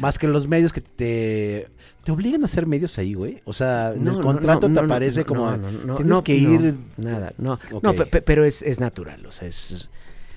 Más 0.00 0.18
que 0.18 0.28
los 0.28 0.46
medios 0.46 0.72
que 0.72 0.80
te... 0.80 1.68
¿Te 2.04 2.12
obligan 2.12 2.42
a 2.42 2.44
hacer 2.44 2.66
medios 2.66 2.96
ahí, 2.98 3.14
güey? 3.14 3.40
O 3.44 3.52
sea, 3.52 3.92
en 3.94 4.04
No, 4.04 4.10
el 4.12 4.16
no, 4.18 4.22
contrato 4.22 4.68
no, 4.68 4.74
te 4.80 4.86
no, 4.86 4.92
aparece 4.94 5.20
no, 5.20 5.26
como... 5.26 5.50
no, 5.52 5.56
no, 5.56 5.70
no, 5.70 5.94
tienes 5.96 6.10
no, 6.10 6.22
que 6.22 6.36
ir... 6.36 6.76
nada, 6.98 7.32
no. 7.38 7.58
No, 7.82 7.94
pe- 7.94 8.06
pe- 8.06 8.22
pero 8.22 8.44
es, 8.44 8.62
es 8.62 8.78
natural, 8.78 9.24
o 9.26 9.32
sea, 9.32 9.48
es... 9.48 9.88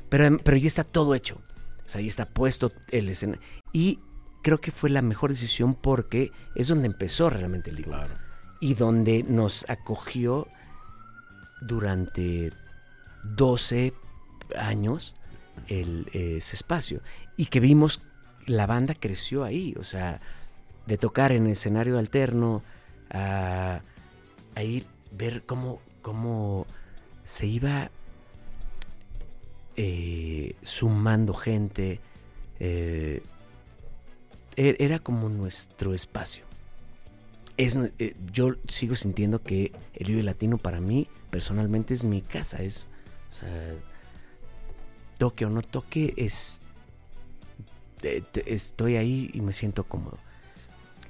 Pero, 0.09 0.37
pero 0.43 0.57
ya 0.57 0.67
está 0.67 0.83
todo 0.85 1.13
hecho. 1.13 1.35
O 1.85 1.89
sea, 1.89 2.01
ya 2.01 2.07
está 2.07 2.25
puesto 2.25 2.71
el 2.89 3.09
escenario. 3.09 3.41
Y 3.73 3.99
creo 4.43 4.59
que 4.59 4.71
fue 4.71 4.89
la 4.89 5.01
mejor 5.01 5.29
decisión 5.31 5.75
porque 5.75 6.31
es 6.55 6.69
donde 6.69 6.87
empezó 6.87 7.29
realmente 7.29 7.69
el 7.69 7.75
Liquids. 7.75 7.95
Claro. 7.95 8.26
Y 8.59 8.73
donde 8.73 9.23
nos 9.23 9.69
acogió 9.69 10.47
durante 11.61 12.51
12 13.23 13.93
años 14.57 15.15
el, 15.67 16.07
ese 16.13 16.55
espacio. 16.55 17.01
Y 17.35 17.47
que 17.47 17.59
vimos, 17.59 18.01
la 18.45 18.65
banda 18.65 18.95
creció 18.99 19.43
ahí. 19.43 19.75
O 19.79 19.83
sea, 19.83 20.21
de 20.85 20.97
tocar 20.97 21.31
en 21.31 21.47
escenario 21.47 21.99
alterno 21.99 22.63
a, 23.11 23.81
a 24.55 24.63
ir, 24.63 24.87
ver 25.11 25.43
cómo, 25.45 25.79
cómo 26.01 26.65
se 27.25 27.45
iba 27.47 27.91
eh, 29.75 30.55
sumando 30.63 31.33
gente. 31.33 31.99
eh, 32.59 33.21
er- 34.55 34.75
era 34.79 34.97
como 34.99 35.29
nuestro 35.29 35.93
espacio. 35.93 36.46
Es, 37.57 37.75
eh, 37.75 38.15
yo 38.31 38.55
sigo 38.67 38.95
sintiendo 38.95 39.41
que 39.41 39.71
el 39.93 40.07
Vive 40.07 40.23
Latino 40.23 40.57
para 40.57 40.79
mí 40.79 41.07
personalmente 41.29 41.93
es 41.93 42.03
mi 42.03 42.21
casa. 42.21 42.61
Es, 42.61 42.87
o 43.31 43.33
sea, 43.33 43.75
toque 45.17 45.45
o 45.45 45.49
no 45.49 45.61
toque, 45.61 46.13
es, 46.17 46.61
estoy 48.45 48.95
ahí 48.95 49.31
y 49.33 49.41
me 49.41 49.53
siento 49.53 49.83
cómodo. 49.83 50.17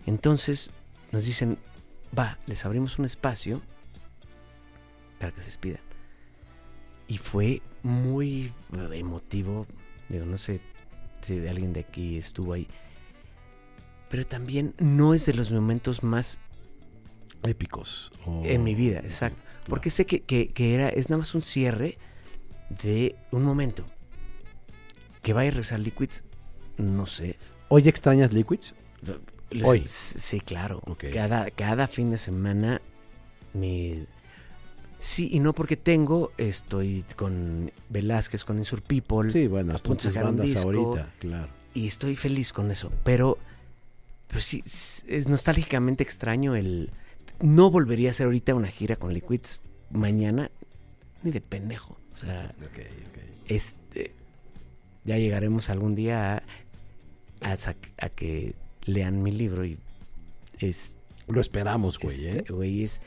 Entonces 0.05 0.71
nos 1.11 1.25
dicen, 1.25 1.57
va, 2.17 2.37
les 2.47 2.65
abrimos 2.65 2.97
un 2.97 3.05
espacio 3.05 3.61
para 5.19 5.31
que 5.31 5.41
se 5.41 5.47
despidan. 5.47 5.81
Y 7.07 7.17
fue 7.17 7.61
muy 7.83 8.53
emotivo. 8.93 9.65
Digo, 10.09 10.25
no 10.25 10.37
sé 10.37 10.61
si 11.21 11.45
alguien 11.47 11.73
de 11.73 11.81
aquí 11.81 12.17
estuvo 12.17 12.53
ahí. 12.53 12.67
Pero 14.09 14.25
también 14.25 14.73
no 14.79 15.13
es 15.13 15.25
de 15.25 15.33
los 15.33 15.51
momentos 15.51 16.01
más 16.03 16.39
Épicos. 17.43 18.11
o- 18.25 18.41
en 18.45 18.63
mi 18.63 18.73
vida, 18.75 18.99
exacto. 18.99 19.41
Porque 19.67 19.89
sé 19.89 20.05
que, 20.05 20.21
que- 20.21 20.47
que 20.49 20.73
era, 20.73 20.89
es 20.89 21.09
nada 21.09 21.19
más 21.19 21.35
un 21.35 21.41
cierre 21.41 21.97
de 22.83 23.15
un 23.31 23.43
momento. 23.43 23.85
Que 25.21 25.33
vaya 25.33 25.49
a 25.49 25.51
regresar 25.51 25.79
Liquids, 25.81 26.23
no 26.77 27.05
sé. 27.05 27.37
¿Hoy 27.67 27.87
extrañas 27.89 28.33
Liquids? 28.33 28.75
Les- 29.49 29.63
Hoy. 29.65 29.83
Sí, 29.85 30.39
claro. 30.39 30.81
Cada, 31.13 31.49
cada 31.51 31.87
fin 31.87 32.11
de 32.11 32.17
semana 32.17 32.81
me... 33.53 34.05
Sí, 34.97 35.29
y 35.31 35.39
no 35.39 35.53
porque 35.53 35.77
tengo, 35.77 36.31
estoy 36.37 37.05
con 37.15 37.71
Velázquez, 37.89 38.43
con 38.43 38.57
Insur 38.57 38.81
People, 38.81 39.29
Sí, 39.29 39.47
bueno, 39.47 39.73
a 39.73 39.77
punto 39.77 40.05
de 40.07 40.09
sacar 40.13 40.23
un 40.25 40.37
bandas 40.37 40.47
disco. 40.47 40.63
ahorita, 40.71 41.13
claro. 41.19 41.49
y 41.75 41.85
estoy 41.87 42.15
feliz 42.15 42.51
con 42.51 42.71
eso. 42.71 42.91
Pero, 43.03 43.37
pero 44.27 44.41
sí, 44.41 44.63
es 44.65 45.27
nostálgicamente 45.27 46.03
extraño 46.03 46.55
el... 46.55 46.91
No 47.39 47.69
volvería 47.69 48.09
a 48.09 48.11
hacer 48.11 48.25
ahorita 48.25 48.55
una 48.55 48.67
gira 48.67 48.95
con 48.95 49.13
Liquids 49.13 49.61
mañana, 49.91 50.49
ni 51.23 51.31
de 51.31 51.41
pendejo. 51.41 51.97
O 52.11 52.15
sea, 52.15 52.53
Ok, 52.61 52.79
ok. 52.79 53.23
este, 53.47 54.11
ya 55.05 55.17
llegaremos 55.17 55.69
algún 55.69 55.95
día 55.95 56.43
a, 57.41 57.55
a 58.05 58.09
que 58.09 58.55
lean 58.85 59.21
mi 59.21 59.31
libro 59.31 59.65
y 59.65 59.77
es 60.59 60.95
Lo 61.27 61.39
esperamos, 61.41 61.99
güey, 61.99 62.25
¿eh? 62.25 62.45
Güey, 62.49 62.83
es, 62.83 63.01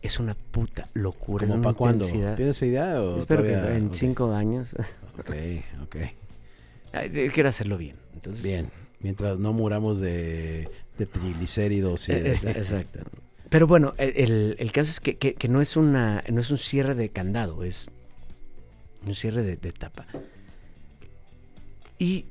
es 0.00 0.18
una 0.18 0.34
puta 0.34 0.88
locura. 0.94 1.46
¿Cómo 1.46 1.62
para 1.62 1.76
cuándo? 1.76 2.06
¿Tienes 2.06 2.62
idea? 2.62 3.02
O 3.02 3.18
Espero 3.18 3.42
que 3.42 3.52
en 3.52 3.94
cinco 3.94 4.32
años. 4.32 4.74
Ok, 5.18 5.30
ok. 5.82 5.96
Quiero 7.34 7.48
hacerlo 7.48 7.76
bien. 7.76 7.96
Entonces, 8.14 8.42
Bien. 8.42 8.70
Mientras 9.04 9.38
no 9.38 9.52
muramos 9.52 10.00
de, 10.00 10.68
de 10.98 11.06
triglicéridos 11.06 12.08
y 12.08 12.12
de- 12.14 12.32
Es- 12.32 12.44
exacto. 12.44 13.00
Pero 13.50 13.66
bueno, 13.68 13.92
el, 13.98 14.56
el- 14.58 14.72
caso 14.72 14.90
es 14.90 14.98
que, 14.98 15.16
que- 15.16 15.34
que 15.34 15.46
no 15.48 15.60
es 15.60 15.76
una 15.76 16.24
no 16.32 16.40
es 16.40 16.50
un 16.50 16.58
cierre 16.58 16.94
de 16.96 17.10
candado, 17.10 17.62
es 17.62 17.86
un 19.06 19.14
cierre 19.14 19.42
de, 19.42 19.56
de 19.56 19.70
tapa. 19.72 20.06
Y 21.98 22.24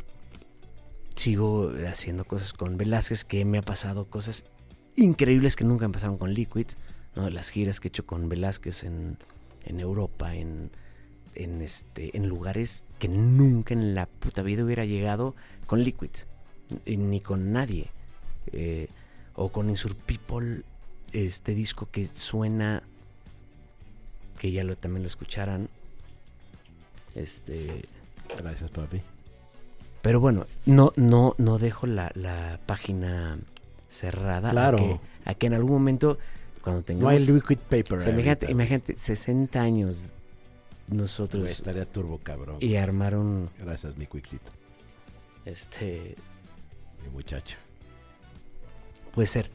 sigo 1.16 1.72
haciendo 1.88 2.26
cosas 2.26 2.54
con 2.54 2.76
Velázquez, 2.78 3.24
que 3.24 3.46
me 3.46 3.60
ha 3.60 3.62
pasado 3.62 4.06
cosas 4.10 4.44
increíbles 4.96 5.56
que 5.56 5.64
nunca 5.64 5.88
me 5.88 5.94
pasaron 5.94 6.18
con 6.18 6.34
Liquids, 6.34 6.78
¿no? 7.16 7.30
Las 7.30 7.50
giras 7.50 7.80
que 7.80 7.88
he 7.88 7.90
hecho 7.90 8.06
con 8.06 8.28
Velázquez 8.30 8.84
en, 8.84 9.18
en 9.64 9.80
Europa, 9.80 10.36
en, 10.36 10.72
en, 11.36 11.62
este, 11.62 12.18
en 12.18 12.28
lugares 12.28 12.86
que 13.00 13.08
nunca 13.08 13.74
en 13.76 13.96
la 13.96 14.08
puta 14.08 14.42
vida 14.42 14.64
hubiera 14.66 14.86
llegado 14.86 15.36
con 15.68 15.84
Liquids, 15.84 16.28
ni 16.86 17.20
con 17.22 17.52
nadie. 17.52 17.88
Eh, 18.52 18.88
o 19.36 19.50
con 19.50 19.70
Insur 19.70 19.96
People, 19.96 20.62
este 21.12 21.54
disco 21.56 21.88
que 21.92 22.08
suena, 22.14 22.84
que 24.40 24.52
ya 24.52 24.64
lo, 24.64 24.76
también 24.76 25.04
lo 25.04 25.08
escucharan. 25.08 25.70
Este, 27.16 27.84
Gracias, 28.38 28.70
papi. 28.72 29.02
pero 30.02 30.20
bueno, 30.20 30.48
no, 30.66 30.92
no, 30.96 31.36
no 31.38 31.58
dejo 31.60 31.86
la, 31.88 32.12
la 32.16 32.60
página 32.66 33.38
cerrada. 33.90 34.50
a 34.50 34.52
Claro. 34.52 34.78
que- 34.78 35.00
A 35.26 35.34
que, 35.36 35.48
en 35.48 35.54
algún 35.54 35.72
momento, 35.74 36.18
cuando 36.62 36.82
No 36.82 36.86
tengamos... 36.86 37.14
hay 37.14 37.26
liquid 37.28 37.58
paper. 37.60 38.00
o 38.00 38.02
sea, 38.02 38.12
imagínate, 38.12 38.52
imagínate, 38.52 38.98
60 38.98 39.62
años 39.62 40.08
nosotros 40.90 41.50
estaría 41.50 41.86
turbo, 41.86 42.18
cabrón. 42.18 42.58
y 42.60 42.76
armaron 42.76 43.50
Gracias, 43.60 43.96
mi 43.98 44.06
quickcito, 44.06 44.52
este 45.46 46.16
muchacho. 47.10 47.58
puede 49.14 49.28
ser 49.28 49.50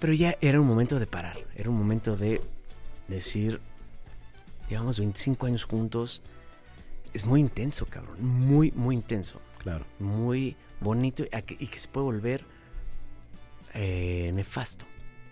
pero 0.00 0.12
ya 0.12 0.36
era 0.40 0.60
un 0.60 0.66
momento 0.66 0.98
de 0.98 1.06
parar 1.06 1.38
era 1.56 1.70
un 1.70 1.76
momento 1.78 2.16
de 2.16 2.40
decir 3.08 3.60
llevamos 4.68 4.98
25 4.98 5.46
años 5.46 5.64
juntos 5.64 6.22
es 7.12 7.24
muy 7.24 7.40
intenso 7.40 7.86
cabrón 7.86 8.22
muy 8.22 8.70
muy 8.72 8.94
intenso 8.96 9.40
Claro. 9.58 9.86
muy 9.98 10.56
bonito 10.80 11.24
y 11.24 11.34
a 11.34 11.40
que- 11.42 11.56
y 11.58 11.66
que 11.68 11.78
se 11.78 11.88
puede 11.88 12.04
volver 12.04 12.44
eh, 13.74 14.30
nefasto 14.34 14.84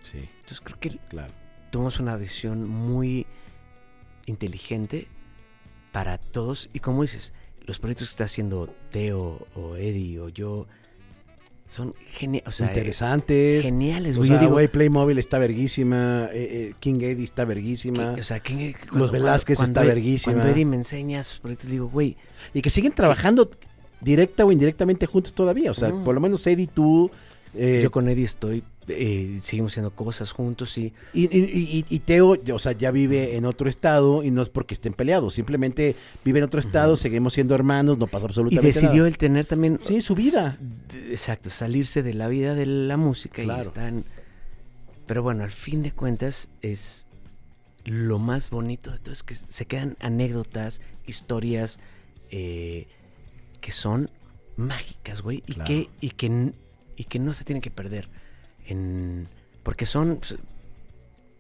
Sí, 0.03 0.19
entonces 0.19 0.61
creo 0.61 0.81
que 0.81 0.99
claro. 1.11 1.33
tomamos 1.71 2.01
una 2.01 2.17
decisión 2.19 2.69
muy 2.69 3.25
inteligente 4.27 5.07
para 5.93 6.19
todos. 6.19 6.69
Y 6.73 6.81
como 6.81 7.03
dices, 7.03 7.33
los 7.61 7.79
proyectos 7.79 8.09
que 8.09 8.13
está 8.13 8.25
haciendo 8.25 8.75
Teo 8.91 9.47
o 9.55 9.77
Eddie 9.77 10.19
o 10.19 10.29
yo 10.29 10.67
son 11.73 11.95
geniales. 12.07 12.47
O 12.49 12.53
sea, 12.53 12.67
eh, 12.67 12.71
Interesantes. 12.71 13.63
geniales, 13.63 14.17
O 14.17 14.19
güey. 14.19 14.31
Yo 14.31 14.39
sea, 14.39 14.49
güey, 14.49 14.69
Playmobil 14.69 15.19
está 15.19 15.39
verguísima. 15.39 16.29
eh, 16.33 16.49
eh, 16.71 16.75
King 16.81 17.01
Eddie 17.01 17.25
está 17.25 17.45
verguísima. 17.47 18.15
o 18.19 18.23
sea, 18.23 18.41
¿quién- 18.41 18.75
Velázquez 18.93 19.59
está 19.61 19.83
Ed- 19.83 19.87
verguísima. 19.89 20.35
Cuando 20.35 20.53
Eddie 20.53 20.67
me 20.67 20.77
enseña 20.77 21.23
sus 21.23 21.39
proyectos, 21.39 21.71
digo, 21.71 21.89
güey, 21.89 22.17
Y 22.53 22.61
que 22.61 22.69
siguen 22.71 22.93
trabajando 22.93 23.51
directa 24.01 24.45
o 24.45 24.53
indirectamente 24.53 25.07
juntos 25.07 25.33
todavía. 25.33 25.71
O 25.71 25.75
sea, 25.75 25.89
Ujú. 25.89 26.05
por 26.05 26.15
lo 26.15 26.21
menos 26.21 26.47
Eddie, 26.47 26.67
tú. 26.67 27.11
eh, 27.55 27.81
yo 27.83 27.91
con 27.91 28.09
Eddie 28.09 28.25
estoy, 28.25 28.63
eh, 28.89 29.39
seguimos 29.41 29.73
haciendo 29.73 29.95
cosas 29.95 30.33
juntos 30.33 30.77
y 30.79 30.93
y, 31.13 31.25
y- 31.37 31.51
y- 31.79 31.85
y 31.89 31.99
Teo, 32.01 32.37
o 32.53 32.59
sea, 32.59 32.73
ya 32.73 32.91
vive 32.91 33.37
en 33.37 33.45
otro 33.45 33.69
estado 33.69 34.25
y 34.25 34.31
no 34.31 34.43
es 34.43 34.49
porque 34.49 34.75
estén 34.75 34.93
peleados. 34.93 35.35
Simplemente 35.35 35.95
vive 36.25 36.39
en 36.41 36.45
otro 36.45 36.59
estado, 36.61 36.97
seguimos 36.97 37.33
siendo 37.35 37.55
hermanos, 37.55 37.99
no 37.99 38.07
pasa 38.09 38.27
Y 38.27 38.29
absolutamente 38.29 38.67
decidió 38.67 38.95
nada. 39.03 39.09
el 39.09 39.19
tener 39.19 39.47
también... 39.47 39.79
Sí, 39.83 40.01
su 40.01 40.15
vida. 40.15 40.59
Exacto, 41.11 41.49
salirse 41.51 42.03
de 42.03 42.15
la 42.15 42.29
vida 42.29 42.55
de 42.55 42.67
la 42.67 42.97
música 42.97 43.43
Claro. 43.43 43.63
y 43.63 43.67
están... 43.67 44.05
Pero 45.07 45.23
bueno, 45.23 45.45
al 45.45 45.51
fin 45.53 45.83
de 45.83 45.93
cuentas 45.93 46.49
es 46.63 47.07
lo 47.85 48.19
más 48.19 48.51
bonito 48.51 48.91
de 48.93 48.99
todo, 49.01 49.13
es 49.13 49.23
que 49.23 49.35
se 49.35 49.67
quedan 49.67 49.97
anécdotas, 50.01 50.81
historias 51.07 51.79
eh, 52.31 52.87
que 53.61 53.73
son 53.73 54.11
mágicas, 54.57 55.23
güey, 55.23 55.43
y, 55.47 55.55
que, 55.55 55.89
y, 56.01 56.11
que, 56.11 56.53
y 56.97 57.05
que 57.05 57.19
no 57.19 57.35
se 57.35 57.45
tienen 57.45 57.61
que 57.61 57.71
perder. 57.73 58.09
En, 58.67 59.29
porque 59.63 59.87
son... 59.87 60.21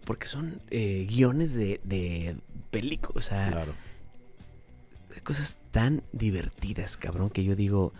Porque 0.04 0.26
son 0.26 0.60
eh, 0.70 1.06
guiones 1.08 1.54
de, 1.54 1.80
de 1.84 2.36
películas, 2.70 3.16
o 3.16 3.28
sea, 3.28 3.50
Claro. 3.52 3.74
cosas 5.22 5.56
tan 5.70 6.02
divertidas, 6.12 6.96
cabrón, 6.96 7.30
que 7.30 7.44
yo 7.44 7.54
digo, 7.54 7.92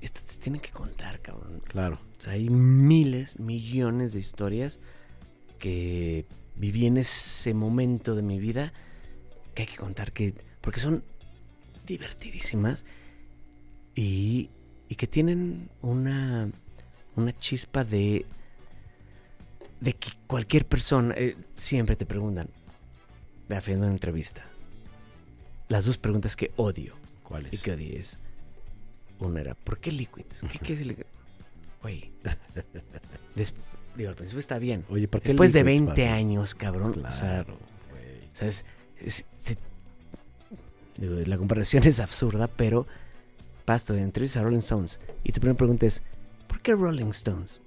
esto 0.00 0.20
te 0.24 0.36
tienen 0.36 0.60
que 0.60 0.70
contar, 0.70 1.20
cabrón. 1.20 1.60
Claro. 1.66 1.98
O 2.18 2.20
sea, 2.20 2.34
hay 2.34 2.48
miles, 2.50 3.40
millones 3.40 4.12
de 4.12 4.20
historias 4.20 4.78
que 5.58 6.24
viví 6.54 6.86
en 6.86 6.98
ese 6.98 7.52
momento 7.52 8.14
de 8.14 8.22
mi 8.22 8.38
vida 8.38 8.72
que 9.54 9.62
hay 9.62 9.68
que 9.68 9.76
contar, 9.76 10.12
que 10.12 10.34
porque 10.60 10.78
son 10.78 11.02
divertidísimas 11.84 12.84
y, 13.96 14.50
y 14.88 14.94
que 14.94 15.08
tienen 15.08 15.68
una, 15.82 16.48
una 17.16 17.32
chispa 17.38 17.84
de, 17.84 18.24
de 19.80 19.92
que 19.94 20.10
cualquier 20.26 20.66
persona, 20.66 21.14
eh, 21.16 21.36
siempre 21.56 21.96
te 21.96 22.06
preguntan, 22.06 22.48
haciendo 23.50 23.84
una 23.86 23.94
entrevista, 23.94 24.44
las 25.68 25.84
dos 25.84 25.98
preguntas 25.98 26.36
que 26.36 26.52
odio 26.56 26.94
¿Cuál 27.22 27.48
y 27.50 27.58
que 27.58 27.72
odié 27.72 27.98
es, 27.98 28.18
una 29.18 29.40
era, 29.40 29.54
¿por 29.54 29.78
qué 29.78 29.92
Liquids? 29.92 30.42
¿Qué, 30.52 30.58
qué 30.58 30.72
es? 30.74 30.80
Güey, 31.82 32.10
des- 33.34 33.54
digo, 33.96 34.08
al 34.10 34.16
principio 34.16 34.40
está 34.40 34.58
bien. 34.58 34.84
Oye, 34.88 35.08
¿por 35.08 35.20
qué 35.20 35.28
Después 35.30 35.52
de 35.52 35.64
Liquids, 35.64 35.86
20 35.86 35.90
papi? 35.90 36.02
años, 36.02 36.54
cabrón, 36.54 37.04
o 37.04 37.10
sea, 37.12 37.44
Claro, 37.44 37.58
güey. 37.90 38.28
o 38.32 38.36
sea, 38.36 38.48
es- 38.48 38.64
es- 39.00 39.24
es- 39.46 39.58
digo, 40.96 41.14
la 41.26 41.36
comparación 41.38 41.84
es 41.84 42.00
absurda, 42.00 42.46
pero 42.48 42.86
pasto 43.64 43.92
de 43.92 44.02
entrevistas 44.02 44.40
a 44.40 44.44
Rolling 44.44 44.58
Stones 44.58 44.98
y 45.24 45.32
tu 45.32 45.40
primera 45.40 45.56
pregunta 45.56 45.86
es 45.86 46.02
¿por 46.52 46.60
qué 46.60 46.74
Rolling 46.74 47.06
Stones? 47.10 47.60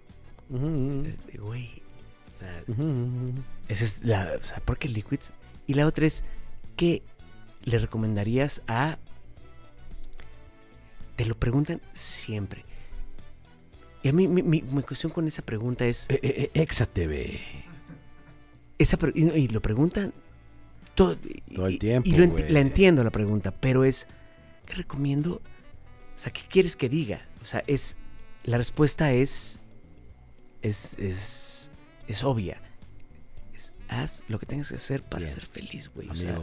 Eh, 0.53 1.15
Güey, 1.39 1.81
o 2.35 2.37
sea, 2.37 2.63
esa 3.67 3.83
es 3.83 4.03
la, 4.03 4.33
o 4.39 4.43
sea, 4.43 4.59
¿por 4.59 4.77
qué 4.77 4.87
Liquids? 4.87 5.33
Y 5.65 5.73
la 5.73 5.87
otra 5.87 6.05
es 6.05 6.23
¿qué 6.75 7.01
le 7.63 7.79
recomendarías 7.79 8.61
a 8.67 8.99
te 11.15 11.25
lo 11.25 11.35
preguntan 11.35 11.81
siempre. 11.93 12.63
Y 14.03 14.09
a 14.09 14.13
mí 14.13 14.27
mi, 14.27 14.43
mi- 14.43 14.61
mi 14.61 14.83
cuestión 14.83 15.11
con 15.11 15.27
esa 15.27 15.41
pregunta 15.41 15.85
es 15.85 16.05
Eh, 16.09 16.19
eh, 16.21 16.51
eh, 16.53 16.61
Exa 16.61 16.85
TV. 16.85 17.39
esa 18.77 18.97
y, 19.15 19.23
y 19.31 19.47
lo 19.47 19.61
preguntan 19.61 20.13
todo, 20.93 21.17
Todo 21.55 21.67
el 21.67 21.79
tiempo, 21.79 22.07
Y 22.07 22.11
lo 22.17 22.25
enti- 22.25 22.47
la 22.49 22.59
entiendo 22.59 23.03
la 23.03 23.09
pregunta, 23.11 23.51
pero 23.51 23.83
es, 23.83 24.07
¿qué 24.67 24.73
recomiendo? 24.75 25.35
O 25.35 26.17
sea, 26.17 26.31
¿qué 26.31 26.41
quieres 26.47 26.75
que 26.75 26.87
diga? 26.89 27.25
O 27.41 27.45
sea, 27.45 27.63
es, 27.65 27.97
la 28.45 28.57
respuesta 28.57 29.11
es, 29.11 29.61
es, 30.61 30.93
es, 30.99 31.71
es 32.07 32.23
obvia. 32.23 32.61
Es, 33.53 33.73
haz 33.87 34.23
lo 34.27 34.39
que 34.39 34.45
tengas 34.45 34.69
que 34.69 34.75
hacer 34.75 35.01
para 35.03 35.25
Bien. 35.25 35.33
ser 35.33 35.45
feliz, 35.45 35.91
güey. 35.93 36.09
O 36.09 36.15
sea, 36.15 36.39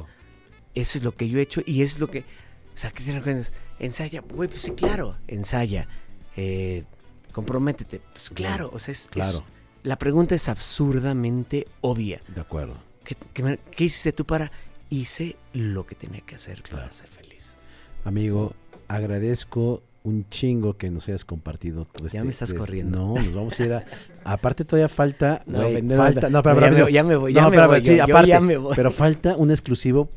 eso 0.74 0.98
es 0.98 1.04
lo 1.04 1.12
que 1.14 1.28
yo 1.28 1.38
he 1.38 1.42
hecho 1.42 1.62
y 1.66 1.82
eso 1.82 1.94
es 1.96 2.00
lo 2.00 2.10
que, 2.10 2.20
o 2.20 2.76
sea, 2.76 2.90
¿qué 2.90 3.04
te? 3.04 3.52
Ensaya, 3.78 4.20
güey, 4.20 4.48
pues 4.48 4.62
sí, 4.62 4.70
claro, 4.72 5.16
ensaya. 5.28 5.88
Eh, 6.36 6.84
comprométete, 7.32 8.00
pues 8.12 8.30
claro, 8.30 8.70
o 8.72 8.78
sea, 8.78 8.92
es, 8.92 9.08
Claro. 9.08 9.38
es- 9.38 9.44
la 9.84 9.96
pregunta 9.98 10.34
es 10.34 10.48
absurdamente 10.48 11.66
obvia. 11.80 12.22
De 12.28 12.40
acuerdo. 12.40 12.76
¿Qué, 13.04 13.16
qué 13.34 13.42
me- 13.42 13.58
qué 13.58 13.84
hiciste 13.84 14.12
tú 14.12 14.24
para? 14.24 14.52
Hice 14.90 15.36
lo 15.52 15.84
que 15.86 15.94
tenía 15.96 16.20
que 16.20 16.36
hacer 16.36 16.62
Claro. 16.62 16.82
para 16.82 16.92
ser 16.92 17.08
feliz. 17.08 17.56
Amigo, 18.04 18.54
agradezco 18.88 19.82
un 20.04 20.28
chingo 20.30 20.76
que 20.76 20.90
nos 20.90 21.08
hayas 21.08 21.24
compartido 21.24 21.84
todo 21.84 22.04
Ya 22.08 22.18
este- 22.18 22.24
me 22.24 22.30
estás 22.30 22.52
corriendo. 22.54 22.98
No, 22.98 23.14
nos 23.14 23.34
vamos 23.34 23.58
a 23.60 23.64
ir 23.64 23.72
a... 23.72 23.84
Aparte 24.24 24.64
todavía 24.64 24.88
falta... 24.88 25.42
No, 25.46 25.60
vende- 25.62 25.96
falta... 25.96 26.28
No, 26.28 26.42
ya, 26.42 26.54
pero, 26.54 26.88
ya 26.88 27.04
me 27.04 27.16
voy, 27.16 27.32
ya 27.32 27.42
no, 27.42 27.50
me 27.50 27.56
pero, 27.56 27.68
voy, 27.68 27.80
sí, 27.80 27.86
yo- 27.86 27.94
yo 27.96 28.04
aparte, 28.04 28.28
ya 28.28 28.40
me 28.40 28.56
voy. 28.56 28.72
pero 28.74 28.90
falta 28.90 29.36
un 29.36 29.50
exclusivo 29.50 30.08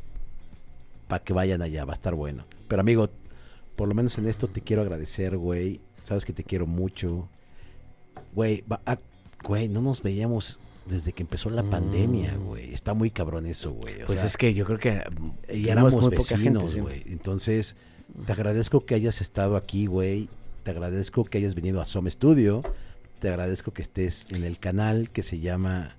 para 1.08 1.22
que 1.22 1.32
vayan 1.32 1.62
allá, 1.62 1.84
va 1.84 1.92
a 1.92 1.94
estar 1.94 2.14
bueno. 2.14 2.44
Pero 2.66 2.80
amigo, 2.80 3.08
por 3.76 3.86
lo 3.88 3.94
menos 3.94 4.18
en 4.18 4.26
esto 4.28 4.48
te 4.48 4.60
quiero 4.60 4.82
agradecer, 4.82 5.36
güey. 5.36 5.80
Sabes 6.04 6.24
que 6.24 6.32
te 6.32 6.42
quiero 6.42 6.66
mucho. 6.66 7.28
Güey, 8.34 8.64
ah, 8.86 8.98
güey, 9.44 9.68
no 9.68 9.80
nos 9.82 10.02
veíamos 10.02 10.58
desde 10.86 11.12
que 11.12 11.22
empezó 11.22 11.50
la 11.50 11.62
Mm. 11.62 11.70
pandemia, 11.70 12.36
güey. 12.36 12.72
Está 12.72 12.92
muy 12.94 13.10
cabrón 13.10 13.46
eso, 13.46 13.72
güey. 13.72 14.04
Pues 14.06 14.20
sea, 14.20 14.28
es 14.28 14.36
que 14.36 14.52
yo 14.54 14.64
creo 14.64 14.78
que 14.78 15.02
y 15.52 15.68
éramos 15.68 15.92
muy 15.94 16.10
poca 16.16 16.36
gente. 16.36 16.58
vecinos, 16.64 16.76
güey. 16.76 17.02
Entonces, 17.06 17.76
te 18.24 18.32
agradezco 18.32 18.84
que 18.86 18.94
hayas 18.94 19.20
estado 19.20 19.56
aquí, 19.56 19.86
güey. 19.86 20.28
Te 20.62 20.70
agradezco 20.70 21.24
que 21.24 21.38
hayas 21.38 21.54
venido 21.54 21.80
a 21.80 21.84
Some 21.84 22.10
Studio. 22.10 22.62
te 23.20 23.28
agradezco 23.28 23.72
que 23.72 23.82
estés 23.82 24.26
en 24.30 24.44
el 24.44 24.58
canal 24.58 25.10
que 25.10 25.22
se 25.22 25.38
llama... 25.40 25.96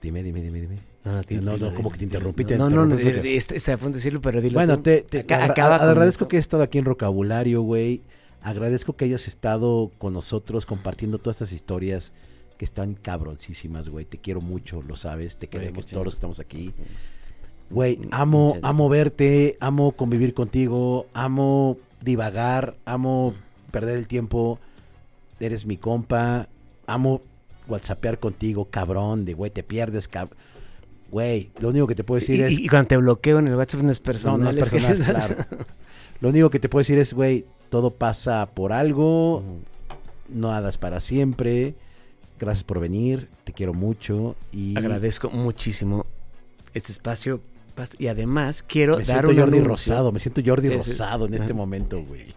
Dime, 0.00 0.22
dime, 0.22 0.42
dime, 0.42 0.60
dime. 0.60 0.78
No, 1.04 1.12
no, 1.12 1.22
No, 1.30 1.40
no, 1.42 1.52
dilo, 1.54 1.74
como 1.74 1.90
que 1.90 1.98
te 1.98 2.04
interrumpí, 2.04 2.44
te 2.44 2.56
No, 2.56 2.70
no, 2.70 2.86
no, 2.86 2.94
de- 2.96 3.36
está 3.36 3.72
a 3.74 3.76
punto 3.76 3.90
de 3.92 3.96
decirlo, 3.96 4.20
pero 4.20 4.40
dilo 4.40 4.54
Bueno, 4.54 4.78
te, 4.80 5.02
te 5.02 5.20
agra- 5.20 5.44
acaba 5.46 5.76
agradezco 5.76 6.28
que 6.28 6.36
hayas 6.36 6.44
estado 6.44 6.62
aquí 6.62 6.78
en 6.78 6.84
Vocabulario, 6.84 7.62
güey. 7.62 8.02
Agradezco 8.42 8.94
que 8.94 9.06
hayas 9.06 9.26
estado 9.28 9.90
con 9.98 10.12
nosotros 10.12 10.66
compartiendo 10.66 11.18
todas 11.18 11.36
estas 11.36 11.52
historias 11.52 12.12
que 12.58 12.64
están 12.64 12.94
cabroncísimas, 12.94 13.88
güey. 13.88 14.04
Te 14.04 14.18
quiero 14.18 14.40
mucho, 14.40 14.82
lo 14.82 14.96
sabes. 14.96 15.36
Te 15.36 15.48
queremos 15.48 15.86
todos 15.86 16.04
los 16.04 16.14
que 16.14 16.18
estamos 16.18 16.40
aquí. 16.40 16.72
Güey, 17.70 17.96
Mm, 17.96 18.08
amo, 18.12 18.56
amo 18.62 18.88
verte, 18.88 19.56
amo 19.60 19.92
convivir 19.92 20.34
contigo, 20.34 21.06
amo 21.14 21.76
divagar, 22.02 22.76
amo 22.84 23.34
perder 23.70 23.98
el 23.98 24.06
tiempo. 24.06 24.58
Eres 25.40 25.66
mi 25.66 25.76
compa, 25.76 26.48
amo 26.86 27.20
whatsappear 27.66 28.18
contigo, 28.18 28.66
cabrón, 28.70 29.24
de 29.24 29.34
güey, 29.34 29.50
te 29.50 29.62
pierdes, 29.62 30.08
cabrón. 30.08 30.36
Güey, 31.10 31.50
lo 31.60 31.68
único 31.68 31.86
que 31.86 31.94
te 31.94 32.04
puedo 32.04 32.20
Sí, 32.20 32.32
decir 32.36 32.50
y, 32.50 32.54
es... 32.54 32.60
y 32.60 32.68
cuando 32.68 32.88
te 32.88 32.96
bloqueo 32.96 33.38
en 33.38 33.48
el 33.48 33.54
WhatsApp 33.56 33.82
no 33.82 33.90
es 33.90 34.00
personal. 34.00 34.40
No, 34.40 34.52
no 34.52 34.64
es 34.64 34.70
personal, 34.70 34.98
claro. 34.98 35.36
Lo 36.20 36.28
único 36.30 36.50
que 36.50 36.58
te 36.60 36.68
puedo 36.68 36.80
decir 36.80 36.98
es, 36.98 37.12
güey, 37.14 37.44
todo 37.70 37.90
pasa 37.90 38.46
por 38.54 38.72
algo, 38.72 39.42
nada 40.28 40.68
es 40.68 40.78
para 40.78 41.00
siempre. 41.00 41.74
Gracias 42.38 42.64
por 42.64 42.80
venir, 42.80 43.28
te 43.44 43.52
quiero 43.52 43.74
mucho 43.74 44.34
y 44.52 44.76
Agradezco 44.76 45.30
muchísimo 45.30 46.04
este 46.74 46.90
espacio. 46.92 47.40
Y 47.98 48.06
además 48.06 48.62
quiero 48.62 48.96
me 48.98 49.04
dar 49.04 49.24
siento 49.26 49.30
un 49.30 49.50
Jordi. 49.50 49.60
Rosado, 49.60 50.12
me 50.12 50.20
siento 50.20 50.40
Jordi. 50.44 50.68
Rosado 50.68 51.26
en 51.26 51.34
este 51.34 51.54
momento, 51.54 52.02
güey. 52.02 52.34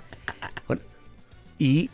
Y 1.60 1.90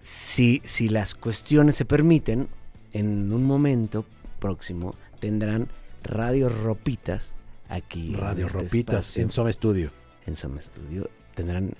si, 0.00 0.60
si 0.64 0.88
las 0.88 1.14
cuestiones 1.14 1.74
se 1.76 1.84
permiten, 1.84 2.48
en 2.92 3.32
un 3.32 3.44
momento 3.44 4.04
próximo 4.38 4.94
tendrán 5.20 5.68
Radio 6.04 6.48
Ropitas 6.48 7.34
aquí. 7.68 8.14
en 8.14 8.20
Radio 8.20 8.46
este 8.46 8.58
Ropitas 8.58 9.06
espacio, 9.06 9.22
en 9.22 9.30
Soma 9.32 9.52
Studio. 9.52 9.90
en 10.26 10.36
Soma 10.36 10.62
Studio. 10.62 11.10
Tendrán, 11.34 11.72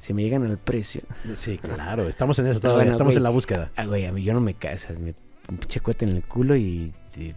si 0.00 0.12
me 0.12 0.22
llegan 0.22 0.44
al 0.44 0.58
precio, 0.58 1.02
Sí, 1.34 1.58
claro, 1.58 2.08
estamos 2.08 2.38
en 2.38 2.46
eso 2.46 2.60
todavía, 2.60 2.80
bueno, 2.84 2.92
estamos 2.92 3.16
en 3.16 3.22
la 3.22 3.30
búsqueda. 3.30 3.70
ah, 3.76 3.86
güey, 3.86 4.04
a 4.06 4.12
mí 4.12 4.22
yo 4.22 4.34
no 4.34 4.40
me 4.40 4.54
casas, 4.54 4.98
me 4.98 5.14
pinche 5.48 5.80
en 6.00 6.08
el 6.10 6.22
culo 6.22 6.56
y, 6.56 6.92
y 7.16 7.34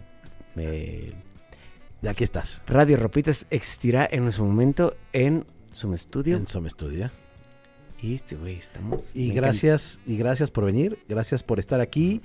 me... 0.54 1.23
Y 2.04 2.06
aquí 2.06 2.22
estás, 2.22 2.62
Radio 2.66 2.98
Ropitas 2.98 3.46
existirá 3.48 4.06
en 4.10 4.30
su 4.30 4.44
momento 4.44 4.94
en 5.14 5.46
Soma 5.72 5.96
Studio. 5.96 6.36
en 6.36 6.46
Soma 6.46 6.68
Studio. 6.68 7.10
Y 8.02 8.16
este, 8.16 8.36
güey, 8.36 8.56
estamos... 8.56 9.16
Y 9.16 9.32
gracias, 9.32 10.00
y 10.04 10.18
gracias 10.18 10.50
por 10.50 10.66
venir, 10.66 10.98
gracias 11.08 11.42
por 11.42 11.58
estar 11.58 11.80
aquí. 11.80 12.20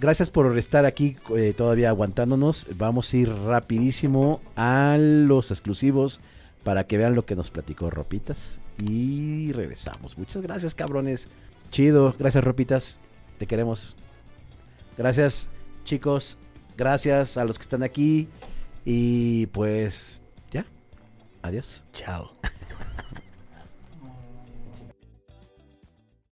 Gracias 0.00 0.30
por 0.30 0.56
estar 0.56 0.86
aquí 0.86 1.18
eh, 1.36 1.52
todavía 1.54 1.90
aguantándonos. 1.90 2.66
Vamos 2.78 3.12
a 3.12 3.16
ir 3.18 3.28
rapidísimo 3.28 4.40
a 4.56 4.96
los 4.98 5.50
exclusivos 5.50 6.18
para 6.62 6.86
que 6.86 6.96
vean 6.96 7.14
lo 7.14 7.26
que 7.26 7.36
nos 7.36 7.50
platicó 7.50 7.90
Ropitas. 7.90 8.58
Y 8.82 9.52
regresamos. 9.52 10.16
Muchas 10.16 10.40
gracias, 10.40 10.74
cabrones. 10.74 11.28
Chido. 11.70 12.16
Gracias, 12.18 12.42
Ropitas. 12.42 13.00
Te 13.36 13.46
queremos. 13.46 13.96
Gracias, 14.96 15.46
chicos. 15.84 16.38
Gracias 16.78 17.36
a 17.36 17.44
los 17.44 17.58
que 17.58 17.64
están 17.64 17.82
aquí. 17.82 18.28
Y 18.84 19.46
pues 19.46 20.22
ya. 20.50 20.66
Adiós. 21.42 21.84
Chao. 21.92 22.32